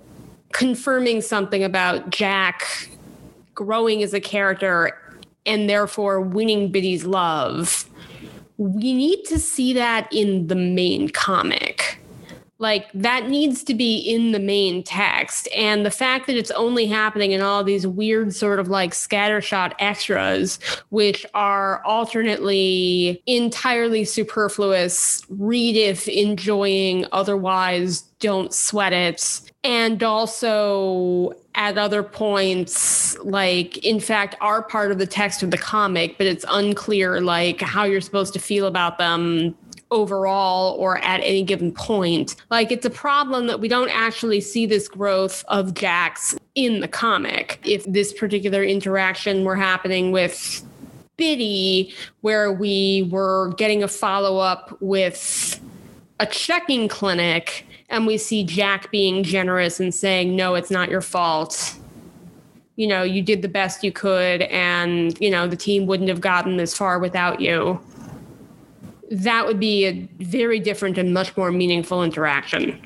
confirming 0.54 1.22
something 1.22 1.64
about 1.64 2.10
jack 2.10 2.90
growing 3.54 4.04
as 4.04 4.14
a 4.14 4.20
character 4.20 4.98
and 5.46 5.70
therefore 5.70 6.22
winning 6.22 6.72
bitty's 6.72 7.06
love 7.06 7.86
we 8.58 8.94
need 8.94 9.24
to 9.24 9.40
see 9.40 9.74
that 9.74 10.08
in 10.12 10.48
the 10.48 10.56
main 10.56 11.10
comic 11.10 12.01
like 12.62 12.90
that 12.94 13.28
needs 13.28 13.64
to 13.64 13.74
be 13.74 13.98
in 13.98 14.32
the 14.32 14.40
main 14.40 14.84
text 14.84 15.50
and 15.56 15.86
the 15.86 15.92
fact 15.92 16.28
that 16.28 16.38
it's 16.38 16.52
only 16.52 16.86
happening 16.86 17.32
in 17.32 17.42
all 17.42 17.64
these 17.64 17.88
weird 17.88 18.34
sort 18.34 18.60
of 18.60 18.70
like 18.70 18.92
scattershot 18.92 19.74
extras 19.80 20.60
which 20.90 21.26
are 21.34 21.84
alternately 21.84 23.22
entirely 23.26 24.06
superfluous 24.06 25.24
read 25.30 25.76
if 25.76 26.08
enjoying 26.08 27.06
otherwise 27.12 28.04
don't 28.20 28.54
sweat 28.54 28.94
it 28.94 29.42
and 29.64 30.04
also 30.04 31.34
at 31.56 31.78
other 31.78 32.04
points 32.04 33.18
like 33.20 33.78
in 33.80 34.00
fact 34.00 34.36
are 34.40 34.62
part 34.62 34.92
of 34.92 35.00
the 35.00 35.08
text 35.08 35.42
of 35.42 35.50
the 35.50 35.58
comic 35.58 36.18
but 36.20 36.28
it's 36.28 36.46
unclear 36.50 37.20
like 37.20 37.60
how 37.60 37.84
you're 37.84 38.00
supposed 38.02 38.34
to 38.34 38.40
feel 38.40 38.68
about 38.68 39.00
them 39.00 39.56
overall 39.92 40.76
or 40.80 40.98
at 41.00 41.20
any 41.20 41.44
given 41.44 41.72
point. 41.72 42.36
Like 42.50 42.72
it's 42.72 42.86
a 42.86 42.90
problem 42.90 43.48
that 43.48 43.60
we 43.60 43.68
don't 43.68 43.90
actually 43.90 44.42
see 44.42 44.66
this 44.66 44.88
growth 44.88 45.44
of 45.50 45.74
Jack's 45.74 46.36
in 46.56 46.80
the 46.80 46.88
comic. 46.88 47.60
If 47.64 47.84
this 47.86 48.14
particular 48.14 48.64
interaction 48.64 49.44
were 49.44 49.56
happening 49.56 50.12
with 50.12 50.66
Bitty, 51.18 51.94
where 52.22 52.52
we 52.52 53.08
were 53.12 53.54
getting 53.58 53.84
a 53.84 53.88
follow 53.88 54.40
up 54.40 54.76
with 54.82 55.60
a 56.20 56.26
checking 56.26 56.88
clinic, 56.88 57.66
and 57.90 58.08
we 58.08 58.18
see 58.18 58.44
Jack 58.44 58.90
being 58.90 59.24
generous 59.24 59.80
and 59.80 59.94
saying, 59.94 60.36
No, 60.36 60.56
it's 60.56 60.72
not 60.72 60.90
your 60.90 61.02
fault. 61.02 61.76
You 62.78 62.88
know, 62.88 63.04
you 63.04 63.22
did 63.22 63.44
the 63.44 63.48
best 63.50 63.84
you 63.84 63.92
could, 63.92 64.44
and, 64.44 65.20
you 65.20 65.30
know, 65.30 65.46
the 65.46 65.58
team 65.58 65.86
wouldn't 65.86 66.10
have 66.10 66.22
gotten 66.22 66.58
this 66.58 66.76
far 66.76 66.98
without 66.98 67.40
you 67.42 67.80
that 69.12 69.46
would 69.46 69.60
be 69.60 69.86
a 69.86 69.92
very 70.24 70.60
different 70.60 70.98
and 70.98 71.14
much 71.14 71.36
more 71.36 71.52
meaningful 71.52 72.02
interaction. 72.02 72.80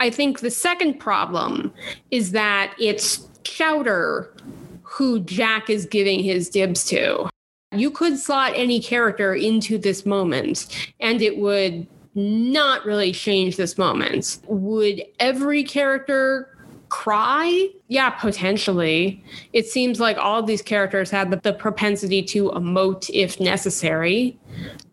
I 0.00 0.08
think 0.08 0.40
the 0.40 0.50
second 0.50 0.94
problem 0.98 1.72
is 2.10 2.32
that 2.32 2.74
it's 2.78 3.28
Chowder 3.44 4.34
who 4.82 5.20
Jack 5.20 5.68
is 5.68 5.84
giving 5.84 6.20
his 6.20 6.48
dibs 6.48 6.84
to. 6.86 7.28
You 7.72 7.90
could 7.90 8.18
slot 8.18 8.52
any 8.56 8.80
character 8.80 9.34
into 9.34 9.76
this 9.78 10.06
moment 10.06 10.66
and 10.98 11.20
it 11.20 11.36
would 11.36 11.86
not 12.14 12.84
really 12.84 13.12
change 13.12 13.56
this 13.56 13.78
moment. 13.78 14.38
Would 14.46 15.02
every 15.20 15.62
character 15.62 16.48
cry? 16.90 17.68
Yeah, 17.88 18.10
potentially. 18.10 19.24
It 19.52 19.66
seems 19.66 20.00
like 20.00 20.18
all 20.18 20.42
these 20.42 20.62
characters 20.62 21.10
have 21.10 21.30
the, 21.30 21.36
the 21.38 21.52
propensity 21.52 22.22
to 22.24 22.50
emote 22.50 23.08
if 23.12 23.40
necessary. 23.40 24.38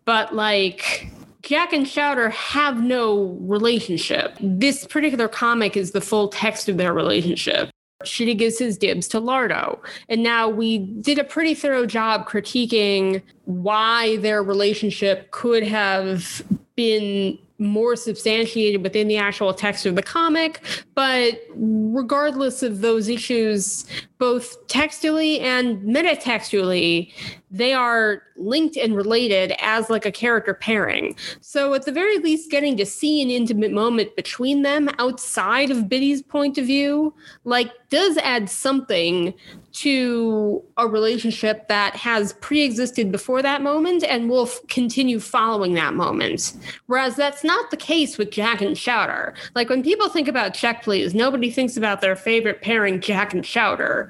But 0.05 0.33
like 0.33 1.11
Jack 1.41 1.73
and 1.73 1.85
Chowder 1.85 2.29
have 2.29 2.81
no 2.81 3.37
relationship. 3.41 4.35
This 4.39 4.85
particular 4.85 5.27
comic 5.27 5.77
is 5.77 5.91
the 5.91 6.01
full 6.01 6.29
text 6.29 6.69
of 6.69 6.77
their 6.77 6.93
relationship. 6.93 7.69
Shitty 8.03 8.37
gives 8.37 8.59
his 8.59 8.77
dibs 8.77 9.07
to 9.09 9.19
Lardo. 9.19 9.79
And 10.07 10.21
now 10.21 10.47
we 10.47 10.77
did 10.77 11.17
a 11.17 11.23
pretty 11.23 11.55
thorough 11.55 11.85
job 11.85 12.27
critiquing 12.27 13.21
why 13.45 14.17
their 14.17 14.43
relationship 14.43 15.31
could 15.31 15.63
have 15.63 16.43
been 16.75 17.39
more 17.59 17.95
substantiated 17.95 18.83
within 18.83 19.07
the 19.07 19.17
actual 19.17 19.53
text 19.53 19.85
of 19.85 19.95
the 19.95 20.03
comic. 20.03 20.61
But 20.95 21.41
regardless 21.55 22.63
of 22.63 22.81
those 22.81 23.09
issues, 23.09 23.85
both 24.17 24.67
textually 24.67 25.39
and 25.39 25.81
metatextually, 25.83 27.11
they 27.49 27.73
are 27.73 28.23
linked 28.35 28.75
and 28.75 28.95
related 28.95 29.53
as 29.59 29.89
like 29.89 30.05
a 30.05 30.11
character 30.11 30.53
pairing. 30.53 31.15
So 31.39 31.73
at 31.73 31.85
the 31.85 31.91
very 31.91 32.17
least, 32.19 32.51
getting 32.51 32.75
to 32.77 32.85
see 32.85 33.21
an 33.21 33.29
intimate 33.29 33.71
moment 33.71 34.15
between 34.15 34.63
them 34.63 34.89
outside 34.99 35.71
of 35.71 35.85
Bitty's 35.85 36.21
point 36.21 36.57
of 36.57 36.65
view, 36.65 37.13
like 37.45 37.71
does 37.89 38.17
add 38.17 38.49
something 38.49 39.33
to 39.71 40.63
a 40.77 40.87
relationship 40.87 41.67
that 41.67 41.95
has 41.95 42.33
pre-existed 42.33 43.11
before 43.11 43.41
that 43.41 43.61
moment 43.61 44.03
and 44.03 44.29
will 44.29 44.47
f- 44.47 44.59
continue 44.67 45.19
following 45.19 45.75
that 45.75 45.93
moment. 45.93 46.53
Whereas 46.87 47.15
that's 47.15 47.43
not 47.43 47.69
the 47.69 47.77
case 47.77 48.17
with 48.17 48.31
Jack 48.31 48.61
and 48.61 48.75
Chowder. 48.75 49.35
Like 49.55 49.69
when 49.69 49.83
people 49.83 50.09
think 50.09 50.27
about 50.27 50.53
Check 50.55 50.83
Please, 50.83 51.13
nobody 51.13 51.51
thinks 51.51 51.77
about 51.77 52.01
their 52.01 52.15
favorite 52.15 52.61
pairing, 52.61 52.99
Jack 52.99 53.33
and 53.33 53.43
Chowder. 53.43 54.06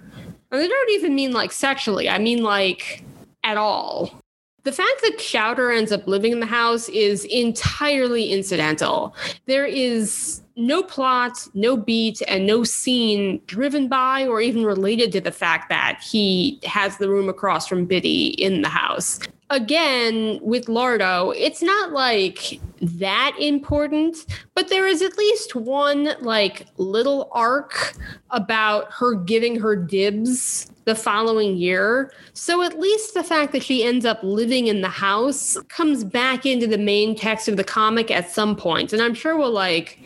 And 0.52 0.62
they 0.62 0.68
don't 0.68 0.92
even 0.92 1.16
mean 1.16 1.34
like 1.34 1.52
sexually. 1.52 2.10
I 2.10 2.18
mean 2.18 2.44
like 2.44 3.04
at 3.44 3.58
all. 3.58 4.22
The 4.64 4.72
fact 4.74 5.02
that 5.02 5.18
Chowder 5.18 5.72
ends 5.72 5.94
up 5.94 6.08
living 6.08 6.34
in 6.34 6.42
the 6.42 6.46
house 6.46 6.90
is 6.90 7.24
entirely 7.26 8.32
incidental. 8.34 9.16
There 9.46 9.66
is 9.66 10.42
no 10.58 10.84
plot, 10.84 11.48
no 11.54 11.78
beat, 11.78 12.22
and 12.28 12.46
no 12.46 12.66
scene 12.66 13.42
driven 13.46 13.88
by 13.88 14.28
or 14.28 14.42
even 14.42 14.66
related 14.66 15.14
to 15.14 15.22
the 15.22 15.32
fact 15.32 15.70
that 15.70 16.02
he 16.04 16.60
has 16.66 16.98
the 16.98 17.10
room 17.10 17.30
across 17.30 17.66
from 17.66 17.86
Bitty 17.86 18.30
in 18.30 18.62
the 18.62 18.70
house. 18.70 19.20
Again, 19.50 20.40
with 20.42 20.66
Lardo, 20.66 21.34
it's 21.38 21.62
not 21.62 21.94
like 21.94 22.60
that 22.82 23.34
important, 23.40 24.26
but 24.56 24.68
there 24.68 24.88
is 24.88 25.02
at 25.02 25.18
least 25.18 25.56
one 25.56 26.10
like 26.20 26.68
little 26.78 27.30
arc 27.32 27.94
about 28.32 28.92
her 28.92 29.16
giving 29.16 29.58
her 29.60 29.76
dibs 29.76 30.70
the 30.84 30.96
following 30.96 31.56
year. 31.58 32.12
So 32.34 32.62
at 32.62 32.80
least 32.80 33.14
the 33.14 33.24
fact 33.24 33.52
that 33.54 33.64
she 33.64 33.84
ends 33.84 34.06
up 34.06 34.20
living 34.22 34.68
in 34.68 34.82
the 34.82 34.90
house 34.90 35.58
comes 35.70 36.04
back 36.04 36.46
into 36.46 36.68
the 36.68 36.78
main 36.78 37.16
text 37.16 37.48
of 37.48 37.58
the 37.58 37.64
comic 37.64 38.12
at 38.12 38.30
some 38.30 38.56
point. 38.56 38.94
And 38.94 39.02
I'm 39.02 39.14
sure 39.14 39.38
we'll 39.38 39.52
like 39.52 40.00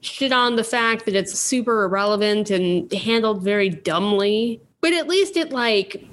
shit 0.00 0.32
on 0.32 0.56
the 0.56 0.64
fact 0.64 1.06
that 1.06 1.14
it's 1.14 1.38
super 1.38 1.84
irrelevant 1.84 2.50
and 2.50 2.92
handled 2.92 3.42
very 3.42 3.70
dumbly. 3.70 4.60
But 4.80 4.92
at 4.92 5.08
least 5.08 5.36
it 5.36 5.50
like 5.50 6.06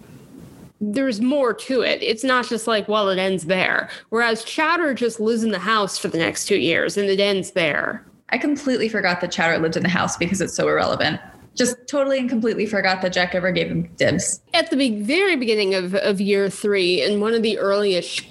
there's 0.82 1.20
more 1.20 1.54
to 1.54 1.82
it. 1.82 2.02
It's 2.02 2.24
not 2.24 2.48
just 2.48 2.68
like, 2.68 2.88
well, 2.88 3.10
it 3.10 3.20
ends 3.20 3.46
there. 3.46 3.90
Whereas 4.10 4.44
Chowder 4.44 4.94
just 4.94 5.20
lives 5.20 5.44
in 5.44 5.52
the 5.52 5.60
house 5.60 5.98
for 5.98 6.08
the 6.08 6.18
next 6.18 6.46
two 6.46 6.58
years 6.58 6.98
and 6.98 7.10
it 7.10 7.20
ends 7.20 7.52
there. 7.52 8.06
I 8.30 8.38
completely 8.38 8.90
forgot 8.90 9.22
that 9.22 9.32
Chowder 9.32 9.58
lived 9.60 9.76
in 9.76 9.84
the 9.84 9.90
house 9.90 10.16
because 10.16 10.40
it's 10.40 10.56
so 10.56 10.68
irrelevant. 10.68 11.20
Just 11.56 11.76
totally 11.88 12.20
and 12.20 12.30
completely 12.30 12.66
forgot 12.66 13.02
that 13.02 13.12
Jack 13.12 13.36
ever 13.36 13.52
gave 13.52 13.70
him 13.70 13.90
dibs. 13.98 14.40
At 14.54 14.70
the 14.70 15.02
very 15.02 15.36
beginning 15.36 15.76
of, 15.76 15.96
of 15.96 16.22
year 16.22 16.50
three, 16.50 17.02
in 17.02 17.20
one 17.20 17.34
of 17.34 17.42
the 17.42 17.58
earliest 17.58 18.26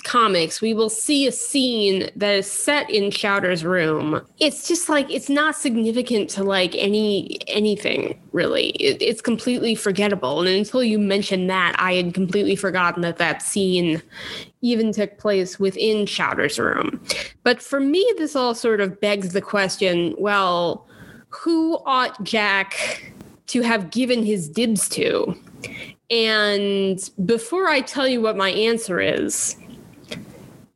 comics, 0.00 0.60
we 0.60 0.74
will 0.74 0.90
see 0.90 1.26
a 1.26 1.32
scene 1.32 2.10
that 2.16 2.34
is 2.34 2.50
set 2.50 2.90
in 2.90 3.10
Chowder's 3.10 3.64
room. 3.64 4.20
It's 4.38 4.66
just 4.66 4.88
like 4.88 5.10
it's 5.10 5.28
not 5.28 5.56
significant 5.56 6.30
to 6.30 6.44
like 6.44 6.74
any 6.74 7.38
anything 7.46 8.20
really. 8.32 8.70
It, 8.70 9.00
it's 9.00 9.20
completely 9.20 9.74
forgettable. 9.74 10.40
And 10.40 10.48
until 10.48 10.82
you 10.82 10.98
mentioned 10.98 11.48
that, 11.50 11.76
I 11.78 11.94
had 11.94 12.14
completely 12.14 12.56
forgotten 12.56 13.02
that 13.02 13.18
that 13.18 13.42
scene 13.42 14.02
even 14.60 14.92
took 14.92 15.18
place 15.18 15.58
within 15.58 16.06
Chowder's 16.06 16.58
room. 16.58 17.02
But 17.42 17.62
for 17.62 17.80
me, 17.80 18.12
this 18.18 18.36
all 18.36 18.54
sort 18.54 18.80
of 18.80 19.00
begs 19.00 19.32
the 19.32 19.42
question: 19.42 20.14
Well, 20.18 20.86
who 21.28 21.78
ought 21.86 22.22
Jack 22.22 23.12
to 23.48 23.62
have 23.62 23.90
given 23.90 24.24
his 24.24 24.48
dibs 24.48 24.88
to? 24.90 25.36
And 26.10 27.08
before 27.24 27.68
I 27.68 27.80
tell 27.82 28.08
you 28.08 28.20
what 28.20 28.36
my 28.36 28.50
answer 28.50 29.00
is, 29.00 29.56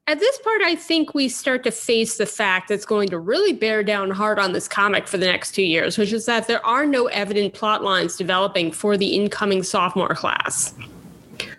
at 0.07 0.21
this 0.21 0.39
part, 0.39 0.61
I 0.63 0.75
think 0.75 1.15
we 1.15 1.29
start 1.29 1.65
to 1.65 1.71
face 1.71 2.19
the 2.19 2.27
fact 2.27 2.69
that's 2.69 2.85
going 2.85 3.09
to 3.09 3.19
really 3.19 3.55
bear 3.55 3.83
down 3.83 4.11
hard 4.11 4.39
on 4.39 4.53
this 4.53 4.69
comic 4.69 5.09
for 5.09 5.17
the 5.17 5.25
next 5.25 5.53
two 5.53 5.63
years, 5.63 5.97
which 5.97 6.13
is 6.13 6.27
that 6.27 6.47
there 6.47 6.65
are 6.65 6.85
no 6.85 7.07
evident 7.07 7.55
plot 7.55 7.83
lines 7.83 8.17
developing 8.17 8.71
for 8.71 8.99
the 8.99 9.15
incoming 9.15 9.63
sophomore 9.63 10.15
class. 10.15 10.75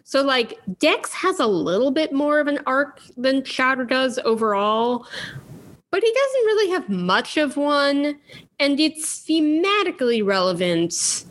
So, 0.04 0.22
like, 0.22 0.60
Dex 0.78 1.12
has 1.14 1.40
a 1.40 1.48
little 1.48 1.90
bit 1.90 2.14
more 2.14 2.40
of 2.40 2.48
an 2.48 2.60
arc 2.68 3.02
than 3.18 3.44
Chowder 3.44 3.86
does 3.86 4.20
overall, 4.24 5.08
but 5.90 6.04
he 6.04 6.14
doesn't 6.14 6.46
really 6.46 6.72
have 6.72 6.88
much 6.88 7.38
of 7.38 7.58
one, 7.58 8.20
and 8.60 8.80
it's 8.80 9.26
thematically 9.28 10.24
relevant, 10.24 11.26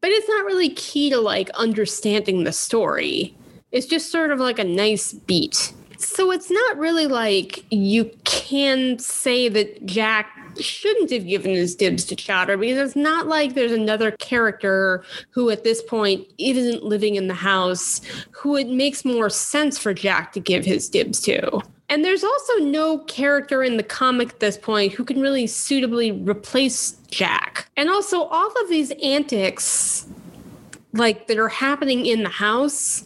but 0.00 0.10
it's 0.10 0.28
not 0.28 0.46
really 0.46 0.70
key 0.70 1.10
to 1.10 1.18
like 1.18 1.50
understanding 1.50 2.44
the 2.44 2.52
story. 2.52 3.36
It's 3.70 3.86
just 3.86 4.10
sort 4.10 4.30
of 4.30 4.40
like 4.40 4.58
a 4.58 4.64
nice 4.64 5.12
beat. 5.12 5.74
So 5.98 6.30
it's 6.30 6.50
not 6.50 6.76
really 6.78 7.06
like 7.06 7.64
you 7.70 8.10
can 8.24 8.98
say 8.98 9.48
that 9.48 9.86
Jack 9.86 10.30
shouldn't 10.60 11.10
have 11.10 11.26
given 11.26 11.52
his 11.52 11.74
dibs 11.74 12.04
to 12.06 12.16
Chowder 12.16 12.56
because 12.56 12.78
it's 12.78 12.96
not 12.96 13.26
like 13.26 13.54
there's 13.54 13.72
another 13.72 14.12
character 14.12 15.04
who 15.30 15.50
at 15.50 15.64
this 15.64 15.82
point 15.82 16.26
isn't 16.38 16.84
living 16.84 17.16
in 17.16 17.28
the 17.28 17.34
house 17.34 18.00
who 18.30 18.56
it 18.56 18.68
makes 18.68 19.04
more 19.04 19.30
sense 19.30 19.78
for 19.78 19.92
Jack 19.92 20.32
to 20.32 20.40
give 20.40 20.64
his 20.64 20.88
dibs 20.88 21.20
to. 21.22 21.60
And 21.88 22.04
there's 22.04 22.24
also 22.24 22.54
no 22.60 22.98
character 22.98 23.62
in 23.62 23.76
the 23.76 23.82
comic 23.82 24.30
at 24.30 24.40
this 24.40 24.56
point 24.56 24.92
who 24.92 25.04
can 25.04 25.20
really 25.20 25.46
suitably 25.46 26.12
replace 26.12 26.92
Jack. 27.10 27.68
And 27.76 27.90
also 27.90 28.22
all 28.22 28.50
of 28.62 28.68
these 28.68 28.90
antics 29.02 30.06
like 30.92 31.26
that 31.26 31.38
are 31.38 31.48
happening 31.48 32.06
in 32.06 32.22
the 32.22 32.28
house 32.28 33.04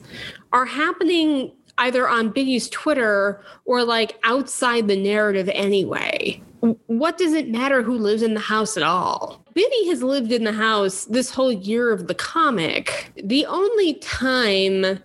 are 0.52 0.66
happening 0.66 1.52
either 1.78 2.08
on 2.08 2.30
Bitty's 2.30 2.68
Twitter 2.68 3.42
or 3.64 3.84
like 3.84 4.18
outside 4.24 4.88
the 4.88 4.96
narrative 4.96 5.48
anyway. 5.52 6.42
What 6.86 7.18
does 7.18 7.34
it 7.34 7.48
matter 7.48 7.82
who 7.82 7.96
lives 7.96 8.22
in 8.22 8.34
the 8.34 8.40
house 8.40 8.76
at 8.76 8.82
all? 8.82 9.44
Bitty 9.54 9.88
has 9.88 10.02
lived 10.02 10.32
in 10.32 10.44
the 10.44 10.52
house 10.52 11.04
this 11.04 11.30
whole 11.30 11.52
year 11.52 11.92
of 11.92 12.08
the 12.08 12.14
comic. 12.14 13.12
The 13.16 13.46
only 13.46 13.94
time 13.94 15.00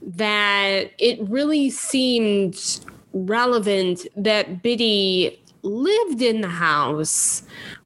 that 0.00 0.90
it 0.98 1.18
really 1.28 1.70
seemed 1.70 2.80
relevant 3.12 4.06
that 4.16 4.62
Bitty 4.62 5.42
lived 5.62 6.22
in 6.22 6.40
the 6.40 6.48
house 6.48 7.42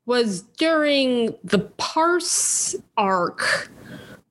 was 0.07 0.43
during 0.59 1.35
the 1.45 1.59
Parse 1.59 2.75
arc 2.97 3.71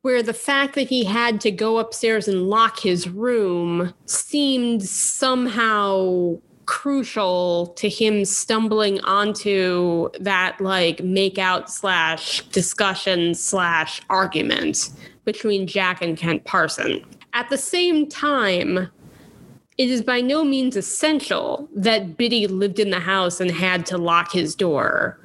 where 0.05 0.21
the 0.21 0.35
fact 0.35 0.75
that 0.75 0.87
he 0.87 1.03
had 1.03 1.41
to 1.41 1.49
go 1.49 1.79
upstairs 1.79 2.27
and 2.27 2.47
lock 2.47 2.79
his 2.79 3.09
room 3.09 3.91
seemed 4.05 4.83
somehow 4.83 6.37
crucial 6.67 7.73
to 7.75 7.89
him 7.89 8.23
stumbling 8.23 9.01
onto 9.01 10.07
that 10.19 10.61
like 10.61 11.03
make 11.03 11.39
out 11.39 11.71
slash 11.71 12.41
discussion 12.49 13.33
slash 13.33 13.99
argument 14.11 14.91
between 15.23 15.65
Jack 15.65 16.03
and 16.03 16.15
Kent 16.15 16.45
Parson. 16.45 17.03
At 17.33 17.49
the 17.49 17.57
same 17.57 18.07
time, 18.07 18.87
it 19.79 19.89
is 19.89 20.03
by 20.03 20.21
no 20.21 20.43
means 20.43 20.75
essential 20.75 21.67
that 21.75 22.15
Bitty 22.15 22.45
lived 22.45 22.77
in 22.77 22.91
the 22.91 22.99
house 22.99 23.41
and 23.41 23.49
had 23.49 23.87
to 23.87 23.97
lock 23.97 24.31
his 24.31 24.53
door. 24.53 25.19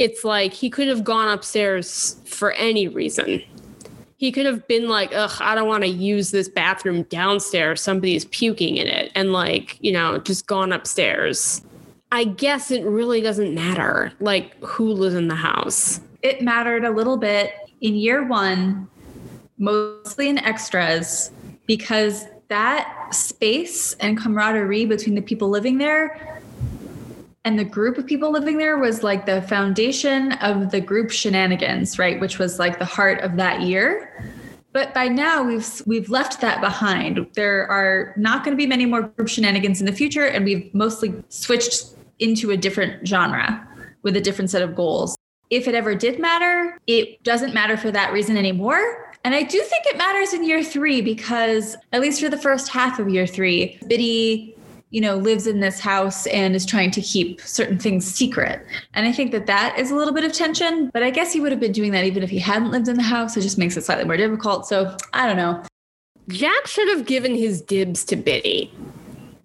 It's 0.00 0.24
like 0.24 0.52
he 0.52 0.70
could 0.70 0.88
have 0.88 1.04
gone 1.04 1.28
upstairs 1.28 2.20
for 2.26 2.50
any 2.54 2.88
reason 2.88 3.40
he 4.24 4.32
could 4.32 4.46
have 4.46 4.66
been 4.66 4.88
like, 4.88 5.10
ugh, 5.14 5.36
I 5.40 5.54
don't 5.54 5.68
want 5.68 5.84
to 5.84 5.88
use 5.90 6.30
this 6.30 6.48
bathroom 6.48 7.02
downstairs. 7.04 7.82
Somebody's 7.82 8.24
puking 8.24 8.78
in 8.78 8.86
it. 8.86 9.12
And 9.14 9.34
like, 9.34 9.76
you 9.80 9.92
know, 9.92 10.16
just 10.16 10.46
gone 10.46 10.72
upstairs. 10.72 11.60
I 12.10 12.24
guess 12.24 12.70
it 12.70 12.84
really 12.84 13.20
doesn't 13.20 13.54
matter, 13.54 14.12
like, 14.20 14.58
who 14.62 14.92
lives 14.92 15.14
in 15.14 15.28
the 15.28 15.34
house. 15.34 16.00
It 16.22 16.40
mattered 16.40 16.84
a 16.84 16.90
little 16.90 17.18
bit 17.18 17.52
in 17.82 17.96
year 17.96 18.24
one, 18.26 18.88
mostly 19.58 20.30
in 20.30 20.38
extras, 20.38 21.30
because 21.66 22.24
that 22.48 23.14
space 23.14 23.92
and 23.94 24.16
camaraderie 24.16 24.86
between 24.86 25.16
the 25.16 25.22
people 25.22 25.50
living 25.50 25.76
there 25.76 26.40
and 27.44 27.58
the 27.58 27.64
group 27.64 27.98
of 27.98 28.06
people 28.06 28.30
living 28.30 28.56
there 28.58 28.78
was 28.78 29.02
like 29.02 29.26
the 29.26 29.42
foundation 29.42 30.32
of 30.32 30.70
the 30.70 30.80
group 30.80 31.10
shenanigans 31.10 31.98
right? 31.98 32.18
Which 32.20 32.38
was 32.38 32.58
like 32.58 32.78
the 32.78 32.84
heart 32.84 33.20
of 33.20 33.36
that 33.36 33.62
year. 33.62 34.32
But 34.72 34.92
by 34.92 35.08
now 35.08 35.42
we've 35.42 35.82
we've 35.86 36.10
left 36.10 36.40
that 36.40 36.60
behind. 36.60 37.26
There 37.34 37.70
are 37.70 38.12
not 38.16 38.44
going 38.44 38.56
to 38.56 38.60
be 38.60 38.66
many 38.66 38.86
more 38.86 39.02
group 39.02 39.28
shenanigans 39.28 39.80
in 39.80 39.86
the 39.86 39.92
future 39.92 40.26
and 40.26 40.44
we've 40.44 40.72
mostly 40.74 41.14
switched 41.28 41.94
into 42.18 42.50
a 42.50 42.56
different 42.56 43.06
genre 43.06 43.66
with 44.02 44.16
a 44.16 44.20
different 44.20 44.50
set 44.50 44.62
of 44.62 44.74
goals. 44.74 45.16
If 45.50 45.68
it 45.68 45.74
ever 45.74 45.94
did 45.94 46.18
matter 46.18 46.78
it 46.86 47.22
doesn't 47.22 47.54
matter 47.54 47.76
for 47.76 47.90
that 47.90 48.12
reason 48.12 48.36
anymore. 48.36 49.12
And 49.24 49.34
I 49.34 49.42
do 49.42 49.58
think 49.62 49.86
it 49.86 49.96
matters 49.96 50.34
in 50.34 50.44
year 50.44 50.62
three 50.62 51.00
because, 51.00 51.76
at 51.92 52.02
least 52.02 52.20
for 52.20 52.28
the 52.28 52.36
first 52.36 52.68
half 52.68 52.98
of 52.98 53.08
year 53.08 53.26
three, 53.26 53.78
Bitty 53.88 54.53
you 54.94 55.00
know, 55.00 55.16
lives 55.16 55.48
in 55.48 55.58
this 55.58 55.80
house 55.80 56.24
and 56.28 56.54
is 56.54 56.64
trying 56.64 56.92
to 56.92 57.00
keep 57.00 57.40
certain 57.40 57.80
things 57.80 58.06
secret. 58.06 58.64
And 58.94 59.04
I 59.04 59.10
think 59.10 59.32
that 59.32 59.46
that 59.46 59.76
is 59.76 59.90
a 59.90 59.96
little 59.96 60.14
bit 60.14 60.22
of 60.22 60.32
tension, 60.32 60.88
but 60.94 61.02
I 61.02 61.10
guess 61.10 61.32
he 61.32 61.40
would 61.40 61.50
have 61.50 61.58
been 61.58 61.72
doing 61.72 61.90
that 61.90 62.04
even 62.04 62.22
if 62.22 62.30
he 62.30 62.38
hadn't 62.38 62.70
lived 62.70 62.86
in 62.86 62.94
the 62.94 63.02
house. 63.02 63.36
It 63.36 63.40
just 63.40 63.58
makes 63.58 63.76
it 63.76 63.82
slightly 63.82 64.04
more 64.04 64.16
difficult. 64.16 64.68
So 64.68 64.96
I 65.12 65.26
don't 65.26 65.36
know. 65.36 65.60
Jack 66.28 66.68
should 66.68 66.86
have 66.90 67.06
given 67.06 67.34
his 67.34 67.60
dibs 67.60 68.04
to 68.04 68.14
Bitty. 68.14 68.72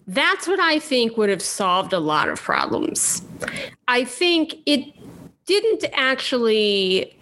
That's 0.05 0.47
what 0.47 0.59
I 0.59 0.77
think 0.77 1.17
would 1.17 1.29
have 1.29 1.41
solved 1.41 1.93
a 1.93 1.99
lot 1.99 2.29
of 2.29 2.39
problems. 2.39 3.23
I 3.87 4.03
think 4.03 4.53
it 4.67 4.85
didn't 5.47 5.83
actually 5.93 7.17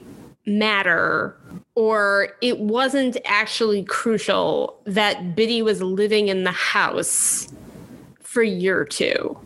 matter 0.46 1.34
or 1.76 2.36
it 2.42 2.60
wasn't 2.60 3.16
actually 3.24 3.86
crucial 3.86 4.82
that 4.84 5.34
Bitty 5.34 5.62
was 5.62 5.82
living 5.82 6.28
in 6.28 6.44
the 6.44 6.52
house 6.52 7.48
for 8.28 8.44
year 8.44 8.84
two. 8.84 9.40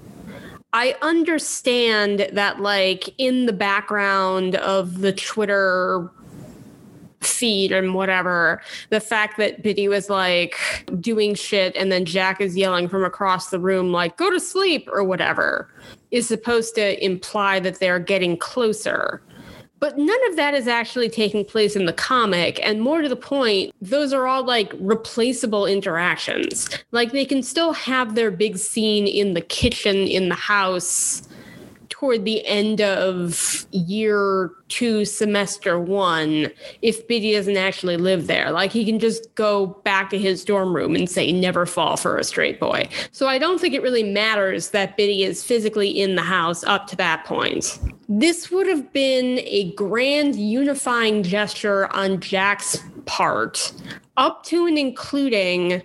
I 0.73 0.95
understand 1.03 2.29
that, 2.33 2.59
like, 2.59 3.13
in 3.19 3.45
the 3.45 3.53
background 3.53 4.55
of 4.55 5.01
the 5.01 5.13
Twitter 5.13 6.09
feed 7.19 7.71
and 7.71 7.93
whatever, 7.93 8.59
the 8.89 8.99
fact 8.99 9.37
that 9.37 9.61
Bitty 9.61 9.87
was 9.87 10.09
like 10.09 10.55
doing 10.99 11.35
shit 11.35 11.75
and 11.75 11.91
then 11.91 12.05
Jack 12.05 12.41
is 12.41 12.57
yelling 12.57 12.89
from 12.89 13.03
across 13.03 13.51
the 13.51 13.59
room, 13.59 13.91
like, 13.91 14.17
go 14.17 14.31
to 14.31 14.39
sleep 14.39 14.89
or 14.91 15.03
whatever, 15.03 15.69
is 16.09 16.27
supposed 16.27 16.73
to 16.75 17.05
imply 17.05 17.59
that 17.59 17.79
they're 17.79 17.99
getting 17.99 18.35
closer. 18.35 19.21
But 19.81 19.97
none 19.97 20.29
of 20.29 20.35
that 20.35 20.53
is 20.53 20.67
actually 20.67 21.09
taking 21.09 21.43
place 21.43 21.75
in 21.75 21.85
the 21.85 21.91
comic. 21.91 22.59
And 22.63 22.81
more 22.81 23.01
to 23.01 23.09
the 23.09 23.15
point, 23.15 23.73
those 23.81 24.13
are 24.13 24.27
all 24.27 24.45
like 24.45 24.71
replaceable 24.79 25.65
interactions. 25.65 26.69
Like 26.91 27.11
they 27.11 27.25
can 27.25 27.41
still 27.41 27.73
have 27.73 28.13
their 28.13 28.29
big 28.29 28.57
scene 28.57 29.07
in 29.07 29.33
the 29.33 29.41
kitchen 29.41 29.97
in 30.07 30.29
the 30.29 30.35
house 30.35 31.23
toward 32.01 32.25
the 32.25 32.43
end 32.47 32.81
of 32.81 33.67
year 33.69 34.49
two, 34.69 35.05
semester 35.05 35.79
one, 35.79 36.49
if 36.81 37.07
Bitty 37.07 37.33
doesn't 37.33 37.57
actually 37.57 37.95
live 37.95 38.25
there. 38.25 38.49
Like 38.49 38.71
he 38.71 38.83
can 38.83 38.97
just 38.97 39.33
go 39.35 39.67
back 39.83 40.09
to 40.09 40.17
his 40.17 40.43
dorm 40.43 40.75
room 40.75 40.95
and 40.95 41.07
say, 41.07 41.31
never 41.31 41.67
fall 41.67 41.97
for 41.97 42.17
a 42.17 42.23
straight 42.23 42.59
boy. 42.59 42.89
So 43.11 43.27
I 43.27 43.37
don't 43.37 43.61
think 43.61 43.75
it 43.75 43.83
really 43.83 44.01
matters 44.01 44.71
that 44.71 44.97
Bitty 44.97 45.21
is 45.21 45.43
physically 45.43 45.89
in 45.89 46.15
the 46.15 46.23
house 46.23 46.63
up 46.63 46.87
to 46.87 46.95
that 46.95 47.23
point. 47.25 47.77
This 48.09 48.49
would 48.49 48.65
have 48.65 48.91
been 48.91 49.37
a 49.43 49.71
grand 49.73 50.35
unifying 50.35 51.21
gesture 51.21 51.85
on 51.93 52.19
Jack's 52.19 52.79
part, 53.05 53.71
up 54.17 54.43
to 54.45 54.65
and 54.65 54.79
including 54.79 55.83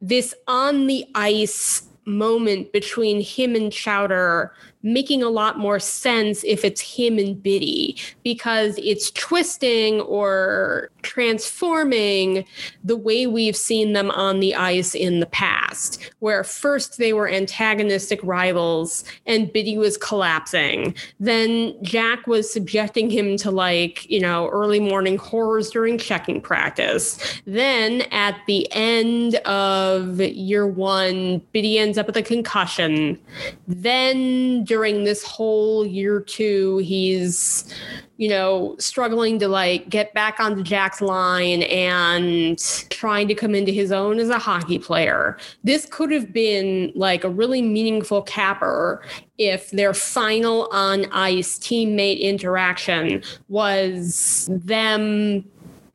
this 0.00 0.32
on 0.48 0.86
the 0.86 1.04
ice 1.14 1.82
moment 2.04 2.72
between 2.72 3.20
him 3.20 3.54
and 3.54 3.70
Chowder 3.70 4.52
making 4.82 5.22
a 5.22 5.28
lot 5.28 5.58
more 5.58 5.78
sense 5.78 6.42
if 6.44 6.64
it's 6.64 6.80
him 6.80 7.18
and 7.18 7.42
Bitty 7.42 7.96
because 8.24 8.78
it's 8.78 9.10
twisting 9.12 10.00
or 10.02 10.90
transforming 11.02 12.44
the 12.82 12.96
way 12.96 13.26
we've 13.26 13.56
seen 13.56 13.92
them 13.92 14.10
on 14.10 14.40
the 14.40 14.54
ice 14.54 14.94
in 14.94 15.20
the 15.20 15.26
past, 15.26 16.10
where 16.20 16.44
first 16.44 16.98
they 16.98 17.12
were 17.12 17.28
antagonistic 17.28 18.20
rivals 18.22 19.04
and 19.26 19.52
Bitty 19.52 19.78
was 19.78 19.96
collapsing. 19.96 20.94
Then 21.20 21.74
Jack 21.82 22.26
was 22.26 22.52
subjecting 22.52 23.10
him 23.10 23.36
to 23.38 23.50
like, 23.50 24.08
you 24.10 24.20
know, 24.20 24.48
early 24.48 24.80
morning 24.80 25.16
horrors 25.18 25.70
during 25.70 25.98
checking 25.98 26.40
practice. 26.40 27.18
Then 27.46 28.02
at 28.12 28.36
the 28.46 28.70
end 28.72 29.36
of 29.36 30.20
year 30.20 30.66
one, 30.66 31.38
Bitty 31.52 31.78
ends 31.78 31.98
up 31.98 32.06
with 32.06 32.16
a 32.16 32.22
concussion. 32.22 33.18
Then 33.66 34.64
during 34.72 35.04
this 35.04 35.22
whole 35.22 35.84
year 35.84 36.18
two, 36.18 36.78
he's, 36.78 37.70
you 38.16 38.26
know, 38.26 38.74
struggling 38.78 39.38
to 39.38 39.46
like 39.46 39.86
get 39.90 40.14
back 40.14 40.40
onto 40.40 40.62
Jack's 40.62 41.02
line 41.02 41.64
and 41.64 42.58
trying 42.88 43.28
to 43.28 43.34
come 43.34 43.54
into 43.54 43.70
his 43.70 43.92
own 43.92 44.18
as 44.18 44.30
a 44.30 44.38
hockey 44.38 44.78
player. 44.78 45.36
This 45.62 45.84
could 45.84 46.10
have 46.10 46.32
been 46.32 46.90
like 46.94 47.22
a 47.22 47.28
really 47.28 47.60
meaningful 47.60 48.22
capper 48.22 49.04
if 49.36 49.70
their 49.72 49.92
final 49.92 50.70
on 50.72 51.04
ice 51.12 51.58
teammate 51.58 52.20
interaction 52.20 53.22
was 53.50 54.48
them 54.50 55.44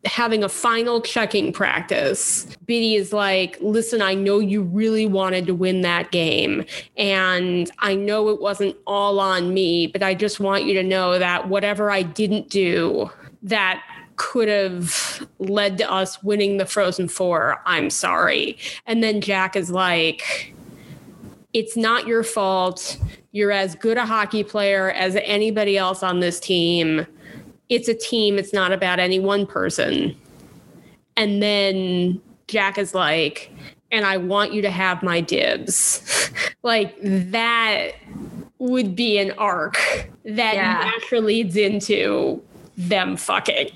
having 0.08 0.43
a 0.43 0.49
final 0.49 1.01
checking 1.01 1.51
practice, 1.53 2.45
Bitty 2.66 2.95
is 2.95 3.14
like, 3.14 3.58
listen, 3.62 4.01
I 4.01 4.14
know 4.16 4.39
you 4.39 4.64
really 4.64 5.05
wanted 5.05 5.45
to 5.47 5.53
win 5.53 5.82
that 5.82 6.12
game. 6.12 6.66
And 6.95 7.70
I 7.80 7.95
know 7.95 8.30
it 8.30 8.41
wasn't 8.41 8.76
all 8.88 9.20
on 9.20 9.53
me, 9.53 9.88
but 9.88 10.01
I 10.01 10.14
just 10.14 10.39
want 10.39 10.64
you 10.64 10.74
to 10.76 10.84
know 10.84 11.20
that 11.20 11.49
whatever 11.49 11.91
I 11.91 12.01
didn't 12.01 12.49
do, 12.49 13.12
that 13.43 13.84
could 14.16 14.47
have 14.47 15.28
led 15.39 15.78
to 15.78 15.91
us 15.91 16.24
winning 16.24 16.58
the 16.58 16.66
Frozen 16.66 17.10
Four. 17.10 17.62
I'm 17.66 17.89
sorry. 17.89 18.58
And 18.88 19.03
then 19.03 19.22
Jack 19.22 19.55
is 19.55 19.70
like, 19.70 20.55
it's 21.53 21.78
not 21.78 22.08
your 22.08 22.24
fault. 22.24 22.97
You're 23.32 23.51
as 23.51 23.76
good 23.76 23.97
a 23.97 24.05
hockey 24.05 24.43
player 24.43 24.91
as 24.91 25.16
anybody 25.18 25.78
else 25.78 26.01
on 26.01 26.20
this 26.20 26.39
team 26.39 27.05
it's 27.70 27.88
a 27.88 27.93
team, 27.93 28.38
it's 28.38 28.53
not 28.53 28.72
about 28.72 28.99
any 28.99 29.20
one 29.20 29.45
person. 29.45 30.15
And 31.15 31.41
then 31.41 32.22
Jack 32.47 32.78
is 32.78 32.93
like, 32.93 33.51
and 33.91 34.05
I 34.05 34.18
want 34.18 34.53
you 34.53 34.61
to 34.61 34.70
have 34.70 35.01
my 35.03 35.22
dibs. 35.22 36.32
like 36.63 36.95
that 37.01 37.91
would 38.59 38.95
be 38.95 39.18
an 39.18 39.32
arc 39.38 39.76
that 40.26 40.55
yeah. 40.55 40.91
naturally 40.93 41.43
leads 41.43 41.55
into 41.55 42.41
them 42.76 43.18
fucking. 43.18 43.70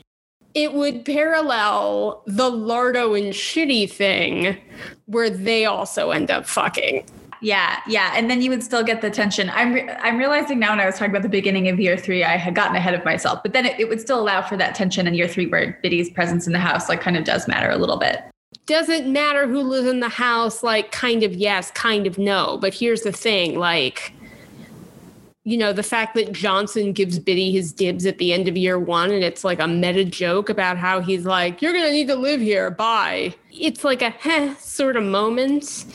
it 0.53 0.73
would 0.73 1.05
parallel 1.05 2.23
the 2.27 2.49
Lardo 2.51 3.17
and 3.17 3.33
Shitty 3.33 3.89
thing 3.89 4.57
where 5.05 5.29
they 5.29 5.65
also 5.65 6.11
end 6.11 6.29
up 6.29 6.45
fucking. 6.45 7.05
Yeah, 7.41 7.79
yeah, 7.87 8.13
and 8.15 8.29
then 8.29 8.43
you 8.43 8.51
would 8.51 8.63
still 8.63 8.83
get 8.83 9.01
the 9.01 9.09
tension. 9.09 9.49
I'm 9.49 9.73
re- 9.73 9.89
I'm 9.89 10.17
realizing 10.17 10.59
now 10.59 10.69
when 10.69 10.79
I 10.79 10.85
was 10.85 10.95
talking 10.95 11.09
about 11.09 11.23
the 11.23 11.29
beginning 11.29 11.69
of 11.69 11.79
year 11.79 11.97
three, 11.97 12.23
I 12.23 12.37
had 12.37 12.53
gotten 12.53 12.75
ahead 12.75 12.93
of 12.93 13.03
myself. 13.03 13.41
But 13.41 13.53
then 13.53 13.65
it, 13.65 13.79
it 13.79 13.89
would 13.89 13.99
still 13.99 14.19
allow 14.19 14.43
for 14.43 14.55
that 14.57 14.75
tension 14.75 15.07
in 15.07 15.15
year 15.15 15.27
three, 15.27 15.47
where 15.47 15.79
Bitty's 15.83 16.11
presence 16.11 16.45
in 16.45 16.53
the 16.53 16.59
house 16.59 16.87
like 16.87 17.01
kind 17.01 17.17
of 17.17 17.23
does 17.23 17.47
matter 17.47 17.71
a 17.71 17.77
little 17.77 17.97
bit. 17.97 18.23
Doesn't 18.67 19.11
matter 19.11 19.47
who 19.47 19.61
lives 19.61 19.87
in 19.87 20.01
the 20.01 20.09
house, 20.09 20.61
like 20.61 20.91
kind 20.91 21.23
of 21.23 21.33
yes, 21.33 21.71
kind 21.71 22.05
of 22.05 22.19
no. 22.19 22.59
But 22.61 22.75
here's 22.75 23.01
the 23.01 23.11
thing, 23.11 23.57
like 23.57 24.13
you 25.43 25.57
know, 25.57 25.73
the 25.73 25.81
fact 25.81 26.13
that 26.13 26.31
Johnson 26.31 26.93
gives 26.93 27.17
Bitty 27.17 27.51
his 27.51 27.73
dibs 27.73 28.05
at 28.05 28.19
the 28.19 28.31
end 28.31 28.47
of 28.47 28.55
year 28.55 28.77
one 28.77 29.09
and 29.09 29.23
it's 29.23 29.43
like 29.43 29.59
a 29.59 29.67
meta 29.67 30.05
joke 30.05 30.49
about 30.49 30.77
how 30.77 30.99
he's 30.99 31.25
like, 31.25 31.63
you're 31.63 31.73
to 31.73 31.91
need 31.91 32.07
to 32.09 32.15
live 32.15 32.39
here. 32.39 32.69
Bye. 32.69 33.33
It's 33.51 33.83
like 33.83 34.03
a 34.03 34.11
heh 34.11 34.53
sort 34.57 34.95
of 34.95 35.03
moment 35.03 35.85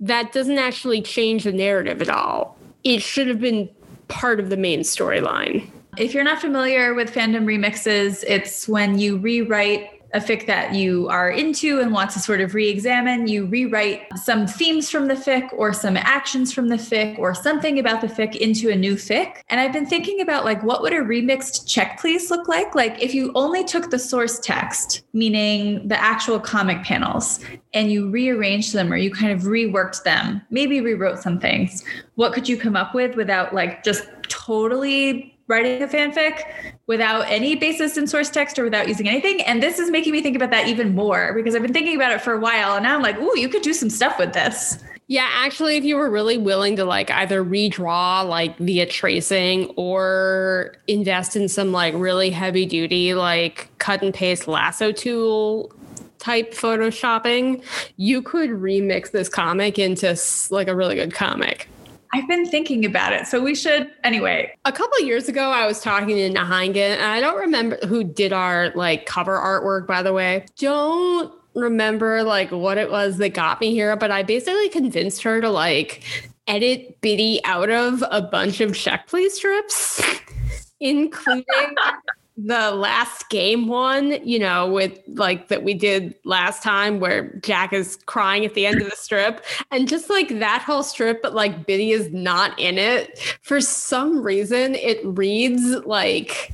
that 0.00 0.32
doesn't 0.32 0.58
actually 0.58 1.02
change 1.02 1.44
the 1.44 1.52
narrative 1.52 2.02
at 2.02 2.10
all. 2.10 2.56
It 2.84 3.02
should 3.02 3.28
have 3.28 3.40
been 3.40 3.68
part 4.08 4.40
of 4.40 4.50
the 4.50 4.56
main 4.56 4.80
storyline. 4.80 5.68
If 5.96 6.12
you're 6.12 6.24
not 6.24 6.40
familiar 6.40 6.94
with 6.94 7.12
fandom 7.12 7.44
remixes, 7.44 8.22
it's 8.26 8.68
when 8.68 8.98
you 8.98 9.16
rewrite 9.16 9.95
a 10.14 10.20
fic 10.20 10.46
that 10.46 10.74
you 10.74 11.08
are 11.08 11.30
into 11.30 11.80
and 11.80 11.92
want 11.92 12.10
to 12.10 12.18
sort 12.18 12.40
of 12.40 12.54
re-examine, 12.54 13.26
you 13.26 13.46
rewrite 13.46 14.02
some 14.16 14.46
themes 14.46 14.90
from 14.90 15.08
the 15.08 15.14
fic 15.14 15.52
or 15.52 15.72
some 15.72 15.96
actions 15.96 16.52
from 16.52 16.68
the 16.68 16.76
fic 16.76 17.18
or 17.18 17.34
something 17.34 17.78
about 17.78 18.00
the 18.00 18.06
fic 18.06 18.36
into 18.36 18.70
a 18.70 18.76
new 18.76 18.94
fic. 18.94 19.42
And 19.48 19.60
I've 19.60 19.72
been 19.72 19.86
thinking 19.86 20.20
about 20.20 20.44
like 20.44 20.62
what 20.62 20.82
would 20.82 20.92
a 20.92 20.96
remixed 20.96 21.68
check 21.68 22.00
please 22.00 22.30
look 22.30 22.48
like? 22.48 22.74
Like 22.74 23.02
if 23.02 23.14
you 23.14 23.32
only 23.34 23.64
took 23.64 23.90
the 23.90 23.98
source 23.98 24.38
text, 24.38 25.02
meaning 25.12 25.86
the 25.88 26.00
actual 26.00 26.40
comic 26.40 26.82
panels, 26.84 27.40
and 27.74 27.92
you 27.92 28.10
rearranged 28.10 28.72
them 28.72 28.92
or 28.92 28.96
you 28.96 29.10
kind 29.10 29.32
of 29.32 29.42
reworked 29.42 30.02
them, 30.04 30.40
maybe 30.50 30.80
rewrote 30.80 31.18
some 31.18 31.38
things, 31.38 31.84
what 32.14 32.32
could 32.32 32.48
you 32.48 32.56
come 32.56 32.76
up 32.76 32.94
with 32.94 33.16
without 33.16 33.54
like 33.54 33.82
just 33.84 34.08
totally 34.28 35.35
writing 35.48 35.82
a 35.82 35.86
fanfic 35.86 36.42
without 36.86 37.22
any 37.28 37.54
basis 37.54 37.96
in 37.96 38.06
source 38.06 38.30
text 38.30 38.58
or 38.58 38.64
without 38.64 38.88
using 38.88 39.08
anything. 39.08 39.40
And 39.42 39.62
this 39.62 39.78
is 39.78 39.90
making 39.90 40.12
me 40.12 40.22
think 40.22 40.36
about 40.36 40.50
that 40.50 40.66
even 40.66 40.94
more 40.94 41.32
because 41.34 41.54
I've 41.54 41.62
been 41.62 41.72
thinking 41.72 41.96
about 41.96 42.12
it 42.12 42.20
for 42.20 42.34
a 42.34 42.40
while 42.40 42.74
and 42.74 42.82
now 42.82 42.94
I'm 42.94 43.02
like, 43.02 43.18
ooh, 43.18 43.38
you 43.38 43.48
could 43.48 43.62
do 43.62 43.72
some 43.72 43.90
stuff 43.90 44.18
with 44.18 44.32
this. 44.32 44.82
Yeah, 45.08 45.28
actually, 45.30 45.76
if 45.76 45.84
you 45.84 45.96
were 45.96 46.10
really 46.10 46.36
willing 46.36 46.74
to 46.76 46.84
like 46.84 47.12
either 47.12 47.44
redraw 47.44 48.28
like 48.28 48.58
via 48.58 48.86
tracing 48.86 49.66
or 49.76 50.74
invest 50.88 51.36
in 51.36 51.48
some 51.48 51.70
like 51.70 51.94
really 51.94 52.30
heavy 52.30 52.66
duty 52.66 53.14
like 53.14 53.70
cut 53.78 54.02
and 54.02 54.12
paste 54.12 54.48
lasso 54.48 54.90
tool 54.90 55.72
type 56.18 56.52
photoshopping, 56.52 57.62
you 57.96 58.20
could 58.20 58.50
remix 58.50 59.12
this 59.12 59.28
comic 59.28 59.78
into 59.78 60.18
like 60.50 60.66
a 60.66 60.74
really 60.74 60.96
good 60.96 61.14
comic. 61.14 61.68
I've 62.12 62.28
been 62.28 62.46
thinking 62.46 62.84
about 62.84 63.12
it. 63.12 63.26
So 63.26 63.42
we 63.42 63.54
should 63.54 63.90
anyway. 64.04 64.54
A 64.64 64.72
couple 64.72 65.00
years 65.00 65.28
ago, 65.28 65.50
I 65.50 65.66
was 65.66 65.80
talking 65.80 66.16
to 66.16 66.30
Nahangan, 66.30 66.76
and 66.76 67.02
I 67.02 67.20
don't 67.20 67.38
remember 67.38 67.76
who 67.86 68.04
did 68.04 68.32
our 68.32 68.70
like 68.74 69.06
cover 69.06 69.36
artwork, 69.38 69.86
by 69.86 70.02
the 70.02 70.12
way. 70.12 70.46
Don't 70.58 71.32
remember 71.54 72.22
like 72.22 72.50
what 72.52 72.78
it 72.78 72.90
was 72.90 73.18
that 73.18 73.30
got 73.30 73.60
me 73.60 73.72
here, 73.72 73.96
but 73.96 74.10
I 74.10 74.22
basically 74.22 74.68
convinced 74.68 75.22
her 75.22 75.40
to 75.40 75.50
like 75.50 76.02
edit 76.46 77.00
Bitty 77.00 77.40
out 77.44 77.70
of 77.70 78.04
a 78.10 78.22
bunch 78.22 78.60
of 78.60 78.76
check 78.76 79.08
please 79.08 79.34
strips, 79.34 80.02
including 80.80 81.44
the 82.36 82.70
last 82.72 83.30
game 83.30 83.66
one, 83.66 84.18
you 84.26 84.38
know, 84.38 84.70
with 84.70 84.98
like 85.08 85.48
that 85.48 85.62
we 85.62 85.72
did 85.72 86.14
last 86.24 86.62
time 86.62 87.00
where 87.00 87.34
Jack 87.42 87.72
is 87.72 87.96
crying 88.06 88.44
at 88.44 88.54
the 88.54 88.66
end 88.66 88.82
of 88.82 88.90
the 88.90 88.96
strip. 88.96 89.42
And 89.70 89.88
just 89.88 90.10
like 90.10 90.28
that 90.38 90.62
whole 90.62 90.82
strip, 90.82 91.22
but 91.22 91.34
like 91.34 91.66
Bitty 91.66 91.92
is 91.92 92.12
not 92.12 92.58
in 92.58 92.76
it. 92.76 93.18
For 93.40 93.60
some 93.60 94.22
reason, 94.22 94.74
it 94.74 95.00
reads 95.02 95.64
like, 95.86 96.52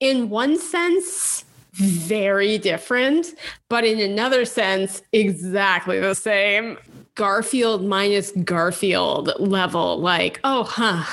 in 0.00 0.28
one 0.28 0.58
sense, 0.58 1.44
very 1.72 2.58
different, 2.58 3.34
but 3.70 3.84
in 3.84 3.98
another 3.98 4.44
sense, 4.44 5.00
exactly 5.12 6.00
the 6.00 6.14
same. 6.14 6.76
Garfield 7.14 7.84
minus 7.84 8.30
Garfield 8.44 9.32
level, 9.38 10.00
like, 10.00 10.40
oh, 10.44 10.64
huh. 10.64 11.04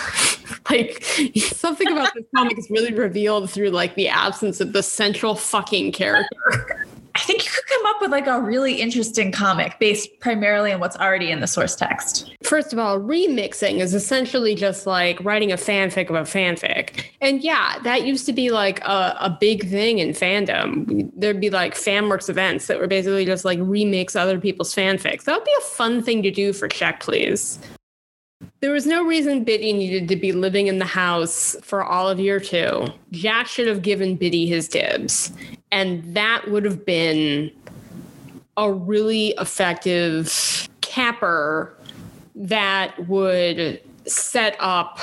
like 0.70 1.04
something 1.36 1.92
about 1.92 2.14
this 2.16 2.26
comic 2.36 2.58
is 2.58 2.70
really 2.70 2.94
revealed 2.94 3.50
through 3.50 3.70
like 3.70 3.96
the 3.96 4.08
absence 4.08 4.62
of 4.62 4.74
the 4.74 4.84
central 4.84 5.36
fucking 5.36 5.92
character. 5.92 6.86
I 7.20 7.22
think 7.24 7.44
you 7.44 7.52
could 7.52 7.66
come 7.66 7.86
up 7.88 7.98
with 8.00 8.12
like 8.12 8.28
a 8.28 8.40
really 8.40 8.76
interesting 8.76 9.34
comic 9.34 9.78
based 9.78 10.08
primarily 10.22 10.72
on 10.72 10.80
what's 10.80 10.96
already 10.96 11.32
in 11.32 11.42
the 11.42 11.48
source 11.48 11.76
text. 11.76 12.34
First 12.44 12.72
of 12.72 12.80
all, 12.80 12.98
remixing 12.98 13.80
is 13.80 13.94
essentially 13.94 14.56
just 14.56 14.88
like 14.88 15.22
writing 15.22 15.52
a 15.52 15.58
fanfic 15.58 16.10
of 16.10 16.16
a 16.16 16.22
fanfic. 16.22 17.04
And 17.20 17.44
yeah, 17.44 17.78
that 17.84 18.06
used 18.06 18.26
to 18.28 18.32
be 18.32 18.52
like 18.52 18.80
a, 18.86 19.18
a 19.20 19.38
big 19.38 19.70
thing 19.70 20.00
in 20.00 20.12
fandom. 20.12 21.12
There'd 21.14 21.42
be 21.42 21.50
like 21.50 21.76
fanworks 21.76 22.30
events 22.30 22.68
that 22.68 22.80
were 22.80 22.88
basically 22.88 23.26
just 23.26 23.44
like 23.44 23.60
remix 23.60 24.16
other 24.16 24.40
people's 24.40 24.74
fanfics. 24.74 25.26
That 25.26 25.36
would 25.36 25.44
be 25.44 25.56
a 25.58 25.64
fun 25.64 26.02
thing 26.02 26.24
to 26.24 26.32
do 26.32 26.54
for 26.54 26.70
Check 26.70 27.02
Please. 27.02 27.60
There 28.62 28.72
was 28.72 28.86
no 28.86 29.04
reason 29.04 29.44
Bitty 29.44 29.74
needed 29.74 30.08
to 30.08 30.16
be 30.16 30.32
living 30.32 30.68
in 30.68 30.80
the 30.80 30.86
house 30.86 31.58
for 31.62 31.84
all 31.84 32.08
of 32.08 32.18
year 32.18 32.40
two. 32.40 32.88
Jack 33.12 33.48
should 33.48 33.68
have 33.68 33.82
given 33.82 34.16
Bitty 34.16 34.48
his 34.48 34.70
dibs. 34.70 35.34
And 35.72 36.16
that 36.16 36.50
would 36.50 36.66
have 36.66 36.86
been 36.86 37.52
a 38.58 38.72
really 38.72 39.30
effective 39.38 40.68
capper 40.82 41.76
that 42.36 43.08
would 43.08 43.82
set 44.06 44.56
up 44.60 45.00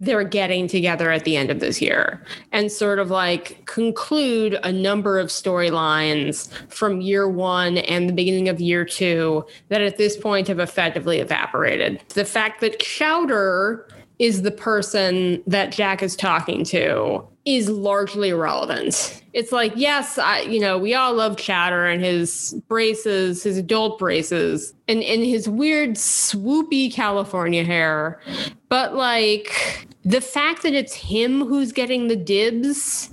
they're 0.00 0.24
getting 0.24 0.66
together 0.66 1.10
at 1.10 1.24
the 1.24 1.36
end 1.36 1.50
of 1.50 1.60
this 1.60 1.80
year 1.80 2.24
and 2.52 2.72
sort 2.72 2.98
of 2.98 3.10
like 3.10 3.64
conclude 3.66 4.58
a 4.62 4.72
number 4.72 5.18
of 5.18 5.28
storylines 5.28 6.50
from 6.72 7.02
year 7.02 7.28
one 7.28 7.76
and 7.78 8.08
the 8.08 8.12
beginning 8.12 8.48
of 8.48 8.60
year 8.60 8.84
two 8.84 9.44
that 9.68 9.82
at 9.82 9.98
this 9.98 10.16
point 10.16 10.48
have 10.48 10.58
effectively 10.58 11.18
evaporated. 11.18 12.02
The 12.14 12.24
fact 12.24 12.62
that 12.62 12.78
Chowder 12.80 13.86
is 14.20 14.42
the 14.42 14.50
person 14.50 15.42
that 15.46 15.72
Jack 15.72 16.02
is 16.02 16.14
talking 16.14 16.62
to 16.62 17.26
is 17.46 17.70
largely 17.70 18.28
irrelevant. 18.28 19.22
It's 19.32 19.50
like, 19.50 19.72
yes, 19.74 20.18
I, 20.18 20.40
you 20.40 20.60
know, 20.60 20.76
we 20.76 20.92
all 20.92 21.14
love 21.14 21.38
Chowder 21.38 21.86
and 21.86 22.04
his 22.04 22.54
braces, 22.68 23.42
his 23.42 23.56
adult 23.56 23.98
braces, 23.98 24.74
and, 24.88 25.02
and 25.02 25.24
his 25.24 25.48
weird 25.48 25.92
swoopy 25.92 26.92
California 26.92 27.64
hair. 27.64 28.20
But 28.68 28.94
like 28.94 29.88
the 30.04 30.20
fact 30.20 30.64
that 30.64 30.74
it's 30.74 30.92
him 30.92 31.46
who's 31.46 31.72
getting 31.72 32.08
the 32.08 32.16
dibs 32.16 33.08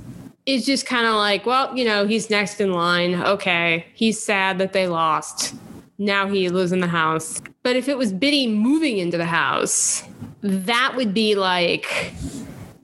is 0.46 0.66
just 0.66 0.86
kind 0.86 1.08
of 1.08 1.16
like, 1.16 1.46
well, 1.46 1.76
you 1.76 1.86
know, 1.86 2.06
he's 2.06 2.30
next 2.30 2.60
in 2.60 2.74
line. 2.74 3.16
Okay. 3.16 3.86
He's 3.94 4.22
sad 4.22 4.58
that 4.58 4.74
they 4.74 4.88
lost. 4.88 5.56
Now 5.98 6.28
he 6.28 6.50
lives 6.50 6.74
in 6.74 6.82
the 6.82 6.88
house. 6.88 7.42
But 7.64 7.78
if 7.78 7.88
it 7.88 7.98
was 7.98 8.12
Bitty 8.12 8.48
moving 8.48 8.98
into 8.98 9.18
the 9.18 9.26
house, 9.26 10.04
that 10.42 10.94
would 10.96 11.14
be 11.14 11.36
like 11.36 12.14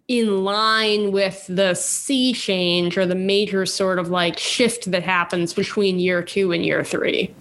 in 0.08 0.44
line 0.44 1.12
with 1.12 1.46
the 1.48 1.74
sea 1.74 2.34
change 2.34 2.98
or 2.98 3.06
the 3.06 3.16
major 3.16 3.66
sort 3.66 4.00
of 4.00 4.10
like 4.10 4.38
shift 4.38 4.92
that 4.92 5.04
happens 5.04 5.54
between 5.54 6.00
year 6.00 6.22
two 6.22 6.52
and 6.52 6.66
year 6.66 6.84
three. 6.84 7.34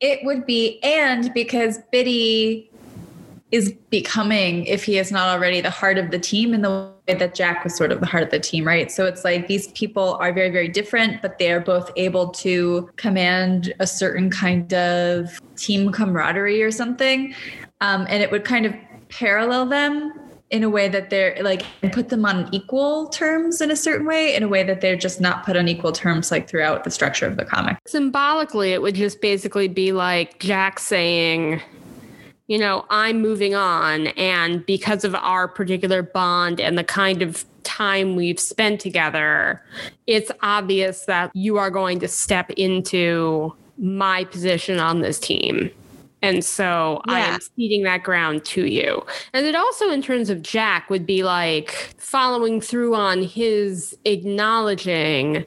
It 0.00 0.20
would 0.24 0.46
be, 0.46 0.82
and 0.82 1.32
because 1.34 1.78
Bitty 1.90 2.70
is 3.50 3.72
becoming, 3.90 4.64
if 4.66 4.84
he 4.84 4.98
is 4.98 5.10
not 5.10 5.28
already, 5.28 5.60
the 5.60 5.70
heart 5.70 5.98
of 5.98 6.10
the 6.10 6.18
team 6.18 6.54
in 6.54 6.62
the 6.62 6.92
way 7.06 7.14
that 7.14 7.34
Jack 7.34 7.64
was 7.64 7.76
sort 7.76 7.92
of 7.92 8.00
the 8.00 8.06
heart 8.06 8.24
of 8.24 8.30
the 8.30 8.40
team, 8.40 8.66
right? 8.66 8.90
So 8.90 9.06
it's 9.06 9.24
like 9.24 9.46
these 9.46 9.68
people 9.68 10.14
are 10.14 10.32
very, 10.32 10.50
very 10.50 10.68
different, 10.68 11.22
but 11.22 11.38
they 11.38 11.52
are 11.52 11.60
both 11.60 11.90
able 11.96 12.28
to 12.28 12.90
command 12.96 13.72
a 13.78 13.86
certain 13.86 14.30
kind 14.30 14.72
of 14.74 15.40
team 15.56 15.92
camaraderie 15.92 16.62
or 16.62 16.70
something. 16.70 17.34
Um, 17.80 18.06
and 18.08 18.22
it 18.22 18.30
would 18.30 18.44
kind 18.44 18.66
of 18.66 18.74
parallel 19.18 19.66
them 19.66 20.12
in 20.50 20.62
a 20.62 20.68
way 20.68 20.88
that 20.88 21.08
they're 21.08 21.36
like 21.42 21.62
put 21.92 22.08
them 22.08 22.24
on 22.26 22.48
equal 22.52 23.08
terms 23.08 23.60
in 23.60 23.70
a 23.70 23.76
certain 23.76 24.06
way 24.06 24.34
in 24.34 24.42
a 24.42 24.48
way 24.48 24.62
that 24.62 24.80
they're 24.80 24.96
just 24.96 25.20
not 25.20 25.44
put 25.44 25.56
on 25.56 25.68
equal 25.68 25.92
terms 25.92 26.30
like 26.30 26.48
throughout 26.48 26.84
the 26.84 26.90
structure 26.90 27.26
of 27.26 27.36
the 27.36 27.44
comic. 27.44 27.76
Symbolically 27.86 28.72
it 28.72 28.82
would 28.82 28.94
just 28.94 29.20
basically 29.20 29.68
be 29.68 29.92
like 29.92 30.38
jack 30.38 30.78
saying 30.78 31.60
you 32.46 32.58
know 32.58 32.84
i'm 32.90 33.22
moving 33.22 33.54
on 33.54 34.08
and 34.08 34.66
because 34.66 35.04
of 35.04 35.14
our 35.14 35.48
particular 35.48 36.02
bond 36.02 36.60
and 36.60 36.76
the 36.76 36.84
kind 36.84 37.22
of 37.22 37.44
time 37.62 38.16
we've 38.16 38.40
spent 38.40 38.80
together 38.80 39.62
it's 40.06 40.30
obvious 40.42 41.06
that 41.06 41.30
you 41.34 41.56
are 41.56 41.70
going 41.70 41.98
to 41.98 42.06
step 42.06 42.50
into 42.50 43.54
my 43.78 44.24
position 44.24 44.78
on 44.78 45.00
this 45.00 45.18
team 45.18 45.70
And 46.24 46.44
so 46.44 47.00
I 47.06 47.20
am 47.20 47.40
ceding 47.40 47.82
that 47.84 48.02
ground 48.02 48.44
to 48.46 48.66
you. 48.66 49.04
And 49.32 49.46
it 49.46 49.54
also, 49.54 49.90
in 49.90 50.02
terms 50.02 50.30
of 50.30 50.42
Jack, 50.42 50.90
would 50.90 51.06
be 51.06 51.22
like 51.22 51.94
following 51.98 52.60
through 52.60 52.94
on 52.94 53.22
his 53.22 53.96
acknowledging 54.04 55.44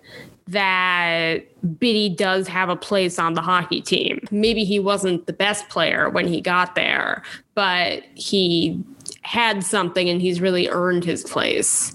that 0.47 1.43
Bitty 1.79 2.09
does 2.09 2.47
have 2.47 2.69
a 2.69 2.75
place 2.75 3.19
on 3.19 3.33
the 3.33 3.41
hockey 3.41 3.81
team. 3.81 4.19
Maybe 4.31 4.63
he 4.63 4.79
wasn't 4.79 5.25
the 5.27 5.33
best 5.33 5.67
player 5.69 6.09
when 6.09 6.27
he 6.27 6.39
got 6.39 6.75
there, 6.75 7.21
but 7.53 8.03
he 8.15 8.81
had 9.23 9.63
something 9.63 10.07
and 10.07 10.21
he's 10.21 10.39
really 10.39 10.69
earned 10.69 11.03
his 11.03 11.23
place. 11.23 11.93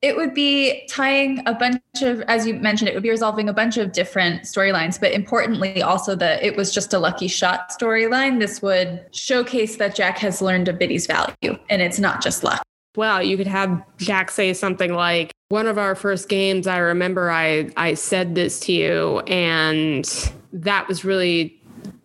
It 0.00 0.16
would 0.16 0.32
be 0.32 0.86
tying 0.88 1.42
a 1.46 1.54
bunch 1.54 1.82
of, 2.02 2.20
as 2.22 2.46
you 2.46 2.54
mentioned, 2.54 2.88
it 2.88 2.94
would 2.94 3.02
be 3.02 3.10
resolving 3.10 3.48
a 3.48 3.52
bunch 3.52 3.76
of 3.78 3.92
different 3.92 4.42
storylines, 4.42 5.00
but 5.00 5.12
importantly, 5.12 5.82
also 5.82 6.14
that 6.14 6.42
it 6.42 6.56
was 6.56 6.72
just 6.72 6.94
a 6.94 7.00
lucky 7.00 7.26
shot 7.26 7.70
storyline. 7.70 8.38
This 8.38 8.62
would 8.62 9.04
showcase 9.10 9.76
that 9.76 9.96
Jack 9.96 10.18
has 10.18 10.40
learned 10.40 10.68
of 10.68 10.78
Bitty's 10.78 11.06
value, 11.08 11.58
and 11.68 11.82
it's 11.82 11.98
not 11.98 12.22
just 12.22 12.44
luck. 12.44 12.62
well, 12.96 13.22
you 13.22 13.36
could 13.36 13.46
have 13.46 13.82
Jack 13.98 14.30
say 14.30 14.52
something 14.52 14.92
like, 14.92 15.32
"One 15.48 15.66
of 15.66 15.78
our 15.78 15.94
first 15.94 16.28
games, 16.28 16.66
I 16.66 16.78
remember 16.78 17.30
I 17.30 17.70
I 17.76 17.94
said 17.94 18.34
this 18.34 18.60
to 18.60 18.72
you, 18.72 19.20
and 19.26 20.04
that 20.52 20.88
was 20.88 21.04
really 21.04 21.58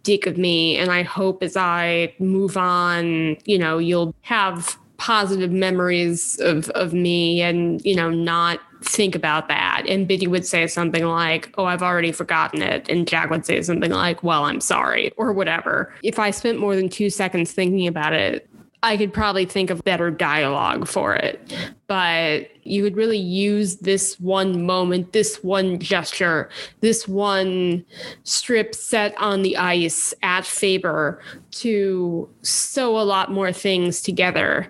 dick 0.03 0.27
of 0.27 0.37
me. 0.37 0.77
And 0.77 0.91
I 0.91 1.03
hope 1.03 1.41
as 1.41 1.57
I 1.57 2.13
move 2.19 2.57
on, 2.57 3.37
you 3.45 3.57
know, 3.57 3.77
you'll 3.77 4.13
have 4.21 4.77
positive 4.97 5.51
memories 5.51 6.39
of 6.39 6.69
of 6.71 6.93
me, 6.93 7.41
and 7.41 7.83
you 7.85 7.95
know, 7.95 8.09
not." 8.09 8.59
Think 8.85 9.15
about 9.15 9.47
that. 9.47 9.85
And 9.87 10.09
Bitty 10.09 10.27
would 10.27 10.45
say 10.45 10.67
something 10.67 11.05
like, 11.05 11.49
Oh, 11.57 11.63
I've 11.63 11.81
already 11.81 12.11
forgotten 12.11 12.61
it. 12.61 12.89
And 12.89 13.07
Jack 13.07 13.29
would 13.29 13.45
say 13.45 13.61
something 13.61 13.91
like, 13.91 14.23
Well, 14.23 14.43
I'm 14.43 14.59
sorry, 14.59 15.13
or 15.15 15.31
whatever. 15.31 15.93
If 16.03 16.19
I 16.19 16.31
spent 16.31 16.59
more 16.59 16.75
than 16.75 16.89
two 16.89 17.09
seconds 17.09 17.53
thinking 17.53 17.87
about 17.87 18.11
it, 18.11 18.49
I 18.83 18.97
could 18.97 19.13
probably 19.13 19.45
think 19.45 19.69
of 19.69 19.81
better 19.85 20.11
dialogue 20.11 20.89
for 20.89 21.15
it. 21.15 21.55
But 21.87 22.49
you 22.63 22.83
could 22.83 22.97
really 22.97 23.17
use 23.17 23.77
this 23.77 24.19
one 24.19 24.65
moment, 24.65 25.13
this 25.13 25.41
one 25.41 25.79
gesture, 25.79 26.49
this 26.81 27.07
one 27.07 27.85
strip 28.23 28.75
set 28.75 29.17
on 29.17 29.41
the 29.41 29.55
ice 29.55 30.13
at 30.21 30.45
Faber 30.45 31.21
to 31.51 32.29
sew 32.41 32.99
a 32.99 33.03
lot 33.03 33.31
more 33.31 33.53
things 33.53 34.01
together. 34.01 34.69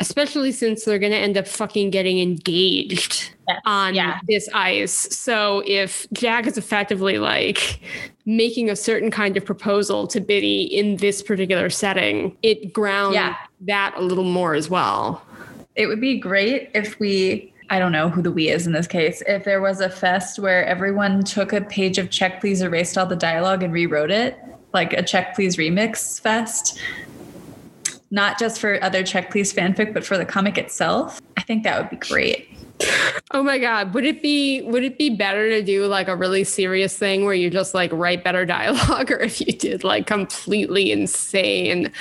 Especially 0.00 0.52
since 0.52 0.84
they're 0.84 0.98
going 0.98 1.12
to 1.12 1.18
end 1.18 1.36
up 1.36 1.48
fucking 1.48 1.90
getting 1.90 2.20
engaged 2.20 3.30
on 3.64 3.94
Yeah. 3.94 4.18
this 4.28 4.48
ice. 4.54 4.92
So 4.92 5.62
if 5.66 6.06
Jack 6.12 6.46
is 6.46 6.56
effectively 6.56 7.18
like 7.18 7.80
making 8.24 8.70
a 8.70 8.76
certain 8.76 9.10
kind 9.10 9.36
of 9.36 9.44
proposal 9.44 10.06
to 10.06 10.20
Bitty 10.20 10.62
in 10.62 10.98
this 10.98 11.20
particular 11.22 11.68
setting, 11.68 12.36
it 12.42 12.72
grounds 12.72 13.14
Yeah. 13.16 13.34
that 13.62 13.94
a 13.96 14.00
little 14.02 14.24
more 14.24 14.54
as 14.54 14.70
well. 14.70 15.20
It 15.74 15.86
would 15.86 16.00
be 16.00 16.18
great 16.18 16.70
if 16.74 17.00
we, 17.00 17.52
I 17.70 17.78
don't 17.80 17.92
know 17.92 18.08
who 18.08 18.22
the 18.22 18.30
we 18.30 18.50
is 18.50 18.66
in 18.68 18.72
this 18.74 18.86
case, 18.86 19.22
if 19.26 19.44
there 19.44 19.60
was 19.60 19.80
a 19.80 19.90
fest 19.90 20.38
where 20.38 20.64
everyone 20.64 21.24
took 21.24 21.52
a 21.52 21.60
page 21.60 21.98
of 21.98 22.10
Check 22.10 22.40
Please, 22.40 22.62
erased 22.62 22.96
all 22.96 23.06
the 23.06 23.16
dialogue, 23.16 23.62
and 23.64 23.72
rewrote 23.72 24.10
it, 24.12 24.38
like 24.72 24.92
a 24.92 25.02
Check 25.02 25.34
Please 25.34 25.56
remix 25.56 26.20
fest. 26.20 26.78
Not 28.10 28.38
just 28.38 28.60
for 28.60 28.82
other 28.82 29.02
Check 29.02 29.30
Please 29.30 29.52
fanfic, 29.52 29.92
but 29.92 30.04
for 30.04 30.16
the 30.16 30.24
comic 30.24 30.56
itself. 30.56 31.20
I 31.36 31.42
think 31.42 31.64
that 31.64 31.78
would 31.78 31.90
be 31.90 31.96
great. 31.96 32.48
Oh 33.32 33.42
my 33.42 33.58
god, 33.58 33.92
would 33.92 34.04
it 34.04 34.22
be 34.22 34.62
would 34.62 34.84
it 34.84 34.98
be 34.98 35.10
better 35.10 35.48
to 35.50 35.62
do 35.62 35.86
like 35.86 36.08
a 36.08 36.16
really 36.16 36.44
serious 36.44 36.96
thing 36.96 37.24
where 37.24 37.34
you 37.34 37.50
just 37.50 37.74
like 37.74 37.92
write 37.92 38.24
better 38.24 38.44
dialogue 38.46 39.10
or 39.10 39.18
if 39.18 39.40
you 39.40 39.52
did 39.52 39.84
like 39.84 40.06
completely 40.06 40.92
insane 40.92 41.92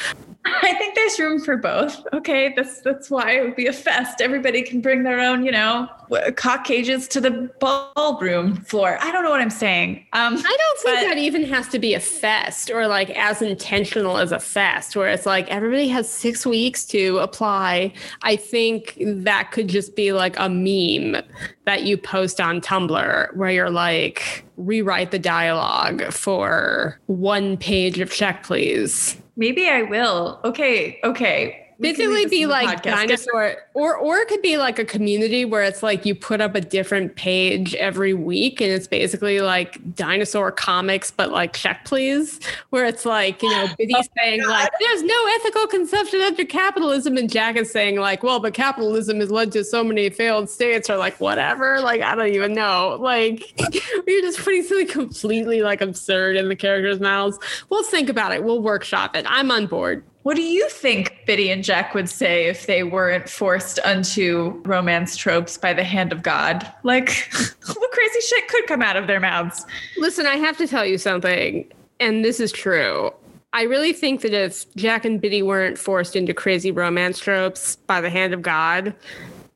I 0.61 0.73
think 0.77 0.95
there's 0.95 1.19
room 1.19 1.39
for 1.39 1.57
both. 1.57 2.05
Okay, 2.13 2.53
that's 2.55 2.81
that's 2.81 3.09
why 3.09 3.31
it 3.31 3.43
would 3.43 3.55
be 3.55 3.67
a 3.67 3.73
fest. 3.73 4.21
Everybody 4.21 4.61
can 4.63 4.81
bring 4.81 5.03
their 5.03 5.19
own, 5.19 5.45
you 5.45 5.51
know, 5.51 5.87
cock 6.35 6.65
cages 6.65 7.07
to 7.09 7.21
the 7.21 7.49
ballroom 7.59 8.55
floor. 8.57 8.97
I 9.01 9.11
don't 9.11 9.23
know 9.23 9.29
what 9.29 9.41
I'm 9.41 9.49
saying. 9.49 10.05
Um, 10.13 10.35
I 10.37 10.57
don't 10.57 10.79
think 10.79 10.99
But- 11.01 11.07
that 11.07 11.17
even 11.17 11.43
has 11.45 11.67
to 11.69 11.79
be 11.79 11.93
a 11.93 11.99
fest 11.99 12.69
or 12.71 12.87
like 12.87 13.09
as 13.11 13.41
intentional 13.41 14.17
as 14.17 14.31
a 14.31 14.39
fest 14.39 14.95
where 14.95 15.09
it's 15.09 15.25
like 15.25 15.47
everybody 15.49 15.87
has 15.89 16.09
six 16.09 16.45
weeks 16.45 16.85
to 16.85 17.17
apply. 17.19 17.93
I 18.21 18.35
think 18.35 18.97
that 18.99 19.51
could 19.51 19.67
just 19.67 19.95
be 19.95 20.13
like 20.13 20.35
a 20.39 20.49
meme 20.49 21.21
that 21.65 21.83
you 21.83 21.97
post 21.97 22.39
on 22.39 22.61
Tumblr 22.61 23.35
where 23.35 23.49
you're 23.49 23.69
like, 23.69 24.45
rewrite 24.57 25.11
the 25.11 25.19
dialogue 25.19 26.03
for 26.11 26.99
one 27.07 27.57
page 27.57 27.99
of 27.99 28.11
check, 28.11 28.43
please. 28.43 29.17
Maybe 29.38 29.69
I 29.69 29.83
will. 29.83 30.41
Okay, 30.43 30.99
okay. 31.03 31.66
Basically, 31.80 32.25
be 32.25 32.47
like 32.47 32.82
dinosaur, 32.82 33.55
or 33.75 33.95
or 33.95 34.17
it 34.17 34.28
could 34.28 34.41
be 34.41 34.57
like 34.57 34.80
a 34.80 34.86
community 34.86 35.45
where 35.45 35.61
it's 35.61 35.84
like 35.84 36.05
you 36.05 36.15
put 36.15 36.41
up 36.41 36.55
a 36.55 36.61
different 36.61 37.15
page 37.15 37.75
every 37.75 38.15
week, 38.15 38.59
and 38.61 38.71
it's 38.71 38.88
basically 38.88 39.41
like 39.41 39.95
dinosaur 39.95 40.51
comics, 40.51 41.11
but 41.11 41.32
like 41.32 41.53
check 41.53 41.86
please, 41.86 42.39
where 42.71 42.86
it's 42.86 43.05
like 43.05 43.43
you 43.43 43.49
know 43.49 43.67
Bitty's 43.80 44.09
saying 44.17 44.43
like 44.47 44.71
there's 44.80 45.03
no 45.03 45.15
ethical 45.36 45.67
conception 45.67 46.21
under 46.21 46.45
capitalism, 46.45 47.15
and 47.15 47.30
Jack 47.30 47.55
is 47.55 47.71
saying 47.71 47.99
like 47.99 48.23
well, 48.23 48.39
but 48.39 48.55
capitalism 48.55 49.19
has 49.19 49.30
led 49.30 49.51
to 49.51 49.63
so 49.63 49.84
many 49.84 50.09
failed 50.09 50.49
states, 50.49 50.89
or 50.89 50.97
like 50.97 51.19
whatever, 51.19 51.80
like 51.82 52.01
I 52.01 52.15
don't 52.15 52.34
even 52.34 52.53
know, 52.53 52.97
like 52.99 53.53
you're 54.07 54.21
just 54.21 54.39
putting 54.39 54.63
something 54.63 54.88
completely 54.88 55.61
like 55.61 55.82
absurd 55.82 56.38
in 56.38 56.49
the 56.49 56.55
characters' 56.55 56.99
mouths. 56.99 57.38
We'll 57.69 57.84
think 57.84 58.09
about 58.09 58.32
it. 58.32 58.43
We'll 58.43 58.63
workshop 58.63 59.15
it. 59.15 59.25
I'm 59.28 59.51
on 59.51 59.67
board. 59.67 60.03
What 60.28 60.36
do 60.36 60.43
you 60.43 60.67
think 60.67 61.21
Bitty 61.25 61.49
and 61.51 61.63
Jack 61.63 61.93
would 61.93 62.09
say 62.09 62.47
if 62.47 62.67
they 62.67 62.84
weren't 62.84 63.30
forced 63.30 63.80
unto 63.86 64.61
romance 64.65 65.15
tropes 65.15 65.57
by 65.57 65.71
the 65.71 65.86
hand 65.86 66.11
of 66.11 66.21
God? 66.21 66.69
Like, 66.84 67.30
what 67.65 67.91
crazy 67.91 68.19
shit 68.19 68.49
could 68.49 68.67
come 68.67 68.82
out 68.82 68.97
of 68.97 69.07
their 69.07 69.21
mouths? 69.21 69.65
Listen, 69.95 70.25
I 70.25 70.36
have 70.36 70.57
to 70.57 70.67
tell 70.67 70.86
you 70.86 70.97
something, 70.97 71.65
and 72.01 72.25
this 72.25 72.41
is 72.41 72.51
true. 72.51 73.13
I 73.53 73.61
really 73.61 73.93
think 73.93 74.19
that 74.19 74.34
if 74.34 74.65
Jack 74.75 75.05
and 75.05 75.21
Bitty 75.21 75.43
weren't 75.43 75.78
forced 75.78 76.13
into 76.13 76.34
crazy 76.34 76.73
romance 76.73 77.19
tropes 77.19 77.78
by 77.78 78.01
the 78.01 78.09
hand 78.09 78.34
of 78.34 78.41
God, 78.41 78.93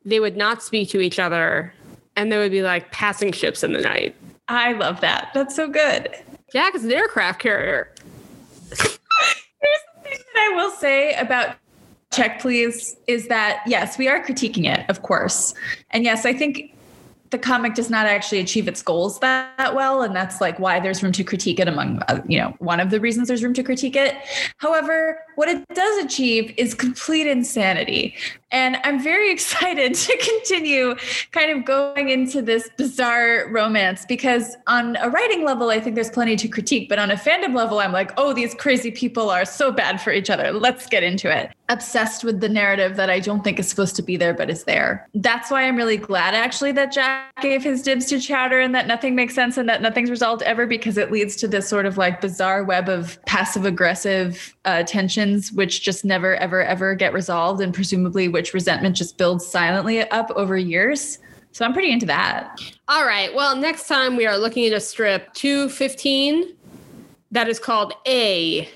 they 0.05 0.22
would 0.22 0.38
not 0.38 0.63
speak 0.63 0.88
to 0.91 1.01
each 1.01 1.19
other 1.19 1.74
and 2.15 2.32
they 2.32 2.38
would 2.38 2.53
be 2.53 2.61
like 2.61 2.93
passing 2.93 3.34
ships 3.34 3.61
in 3.61 3.74
the 3.74 3.82
night. 3.82 4.15
I 4.47 4.72
love 4.72 5.01
that. 5.01 5.32
That's 5.34 5.53
so 5.53 5.67
good. 5.67 6.15
Jack 6.53 6.76
is 6.76 6.86
an 6.86 6.93
aircraft 6.93 7.41
carrier. 7.41 7.93
Here's 9.61 9.82
the 9.95 10.01
thing 10.01 10.17
that 10.17 10.20
I 10.36 10.53
will 10.55 10.71
say 10.71 11.13
about 11.15 11.55
Check 12.11 12.41
Please 12.41 12.97
is 13.07 13.27
that, 13.27 13.63
yes, 13.65 13.97
we 13.97 14.07
are 14.07 14.23
critiquing 14.23 14.65
it, 14.65 14.89
of 14.89 15.01
course. 15.01 15.53
And 15.91 16.03
yes, 16.03 16.25
I 16.25 16.34
think 16.34 16.75
the 17.29 17.39
comic 17.39 17.73
does 17.73 17.89
not 17.89 18.05
actually 18.05 18.39
achieve 18.39 18.67
its 18.67 18.82
goals 18.82 19.19
that, 19.19 19.57
that 19.57 19.73
well. 19.73 20.01
And 20.01 20.13
that's 20.13 20.41
like 20.41 20.59
why 20.59 20.82
there's 20.82 21.01
room 21.01 21.13
to 21.13 21.23
critique 21.23 21.59
it, 21.61 21.69
among, 21.69 22.01
uh, 22.09 22.21
you 22.27 22.38
know, 22.38 22.53
one 22.59 22.82
of 22.82 22.89
the 22.89 22.99
reasons 22.99 23.29
there's 23.29 23.41
room 23.41 23.53
to 23.53 23.63
critique 23.63 23.95
it. 23.95 24.15
However, 24.57 25.19
what 25.36 25.47
it 25.47 25.65
does 25.73 26.03
achieve 26.03 26.53
is 26.57 26.73
complete 26.73 27.27
insanity. 27.27 28.15
And 28.51 28.77
I'm 28.83 29.01
very 29.01 29.31
excited 29.35 29.95
to 29.95 30.17
continue 30.17 30.95
kind 31.31 31.51
of 31.51 31.65
going 31.65 32.09
into 32.09 32.41
this 32.41 32.69
bizarre 32.77 33.47
romance 33.49 34.05
because, 34.05 34.55
on 34.67 34.97
a 34.97 35.09
writing 35.09 35.45
level, 35.45 35.69
I 35.69 35.79
think 35.79 35.95
there's 35.95 36.09
plenty 36.09 36.35
to 36.37 36.47
critique. 36.47 36.89
But 36.89 36.99
on 36.99 37.11
a 37.11 37.15
fandom 37.15 37.55
level, 37.55 37.79
I'm 37.79 37.91
like, 37.91 38.11
oh, 38.17 38.33
these 38.33 38.53
crazy 38.53 38.91
people 38.91 39.29
are 39.29 39.45
so 39.45 39.71
bad 39.71 40.01
for 40.01 40.11
each 40.11 40.29
other. 40.29 40.51
Let's 40.51 40.87
get 40.87 41.03
into 41.03 41.35
it. 41.35 41.51
Obsessed 41.69 42.23
with 42.23 42.41
the 42.41 42.49
narrative 42.49 42.97
that 42.97 43.09
I 43.09 43.19
don't 43.19 43.43
think 43.43 43.59
is 43.59 43.67
supposed 43.67 43.95
to 43.95 44.01
be 44.01 44.17
there, 44.17 44.33
but 44.33 44.49
is 44.49 44.65
there. 44.65 45.07
That's 45.15 45.49
why 45.49 45.63
I'm 45.63 45.77
really 45.77 45.97
glad, 45.97 46.33
actually, 46.33 46.73
that 46.73 46.91
Jack 46.91 47.31
gave 47.41 47.63
his 47.63 47.81
dibs 47.81 48.05
to 48.07 48.19
Chowder 48.19 48.59
and 48.59 48.75
that 48.75 48.87
nothing 48.87 49.15
makes 49.15 49.33
sense 49.33 49.57
and 49.57 49.69
that 49.69 49.81
nothing's 49.81 50.09
resolved 50.09 50.41
ever 50.43 50.67
because 50.67 50.97
it 50.97 51.11
leads 51.11 51.35
to 51.37 51.47
this 51.47 51.67
sort 51.67 51.85
of 51.85 51.97
like 51.97 52.19
bizarre 52.19 52.63
web 52.63 52.89
of 52.89 53.23
passive 53.25 53.65
aggressive 53.65 54.55
uh, 54.65 54.83
tensions, 54.83 55.51
which 55.53 55.81
just 55.81 56.03
never, 56.03 56.35
ever, 56.35 56.61
ever 56.61 56.93
get 56.93 57.13
resolved. 57.13 57.61
And 57.61 57.73
presumably, 57.73 58.27
which 58.27 58.40
resentment 58.53 58.95
just 58.95 59.17
builds 59.17 59.45
silently 59.45 60.01
up 60.09 60.31
over 60.31 60.57
years. 60.57 61.19
So 61.51 61.65
I'm 61.65 61.73
pretty 61.73 61.91
into 61.91 62.05
that. 62.05 62.59
All 62.87 63.05
right. 63.05 63.33
Well, 63.33 63.55
next 63.55 63.87
time 63.87 64.15
we 64.15 64.25
are 64.25 64.37
looking 64.37 64.65
at 64.65 64.73
a 64.73 64.79
strip 64.79 65.33
215 65.33 66.55
that 67.31 67.47
is 67.47 67.59
called 67.59 67.93
A. 68.07 68.69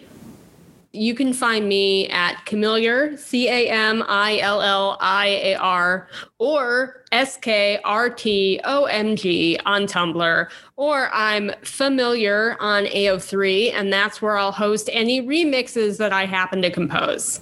You 0.91 1.13
can 1.13 1.33
find 1.33 1.67
me 1.67 2.07
at 2.07 2.35
Camilliar, 2.45 3.19
C 3.19 3.49
A 3.49 3.69
M 3.69 4.03
I 4.07 4.39
L 4.39 4.61
L 4.61 4.97
I 5.01 5.27
A 5.27 5.55
R, 5.55 6.07
or 6.39 7.03
S 7.11 7.35
K 7.35 7.79
R 7.83 8.09
T 8.09 8.61
O 8.63 8.85
M 8.85 9.17
G 9.17 9.59
on 9.65 9.87
Tumblr, 9.87 10.49
or 10.77 11.09
I'm 11.13 11.51
familiar 11.63 12.55
on 12.61 12.85
AO3, 12.85 13.73
and 13.73 13.91
that's 13.91 14.21
where 14.21 14.37
I'll 14.37 14.53
host 14.53 14.89
any 14.93 15.21
remixes 15.21 15.97
that 15.97 16.13
I 16.13 16.25
happen 16.25 16.61
to 16.61 16.71
compose. 16.71 17.41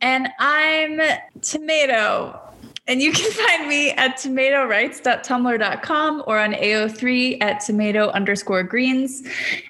And 0.00 0.28
I'm 0.38 1.00
Tomato 1.42 2.40
And 2.88 3.02
you 3.02 3.10
can 3.12 3.30
find 3.32 3.68
me 3.68 3.90
at 3.92 4.16
tomatorights.tumblr.com 4.16 6.24
or 6.26 6.38
on 6.38 6.52
AO3 6.52 7.38
at 7.40 7.60
tomato 7.60 8.08
underscore 8.10 8.62
greens. 8.62 9.22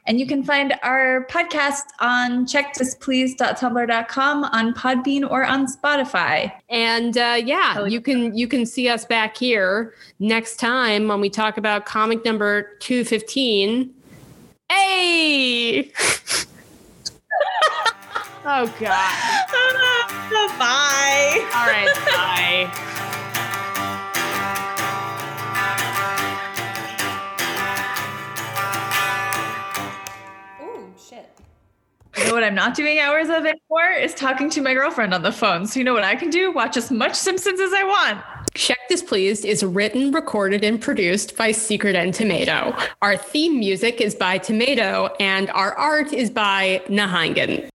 And 0.07 0.21
you 0.21 0.27
can 0.27 0.43
find 0.43 0.75
our 0.83 1.27
podcast 1.31 1.85
on 2.01 2.47
checkthisplease.tumblr.com, 2.47 4.45
on 4.45 4.75
Podbean, 4.75 5.31
or 5.31 5.45
on 5.45 5.67
Spotify. 5.67 6.53
And 6.69 7.17
uh, 7.17 7.41
yeah, 7.43 7.87
you 7.87 8.01
can 8.01 8.37
you 8.37 8.49
can 8.49 8.67
see 8.67 8.89
us 8.89 9.05
back 9.05 9.37
here 9.37 9.95
next 10.19 10.57
time 10.57 11.07
when 11.09 11.21
we 11.21 11.31
talk 11.31 11.57
about 11.57 11.87
comic 11.87 12.25
number 12.25 12.77
215. 12.81 13.95
Hey! 14.69 15.93
oh 18.47 18.73
god. 18.81 19.47
Bye. 20.59 21.47
All 21.55 21.67
right, 21.67 21.87
bye. 22.07 22.71
Oh 30.61 30.87
shit. 30.99 31.31
You 32.17 32.25
know 32.25 32.33
what 32.33 32.43
I'm 32.43 32.55
not 32.55 32.75
doing 32.75 32.99
hours 33.01 33.29
of 33.29 33.45
anymore 33.45 33.91
is 34.01 34.15
talking 34.15 34.49
to 34.51 34.63
my 34.63 34.73
girlfriend 34.73 35.13
on 35.13 35.23
the 35.23 35.33
phone. 35.33 35.67
So 35.67 35.79
you 35.79 35.85
know 35.85 35.93
what 35.93 36.05
I 36.05 36.17
can 36.17 36.31
do? 36.31 36.51
Watch 36.53 36.79
as 36.79 36.91
much 36.91 37.15
Simpsons 37.15 37.61
as 37.61 37.75
I 37.75 37.85
want. 37.85 38.25
Check 38.55 38.79
This 38.89 39.03
Please 39.03 39.45
is 39.45 39.63
written, 39.63 40.13
recorded, 40.13 40.65
and 40.65 40.81
produced 40.81 41.37
by 41.37 41.51
Sekrit 41.51 41.95
and 41.95 42.15
Tomato. 42.15 42.75
Our 43.03 43.19
theme 43.19 43.59
music 43.59 44.01
is 44.01 44.15
by 44.15 44.39
Tomato, 44.39 45.15
and 45.21 45.51
our 45.51 45.75
art 45.75 46.15
is 46.15 46.31
by 46.31 46.81
Nahingen. 46.87 47.69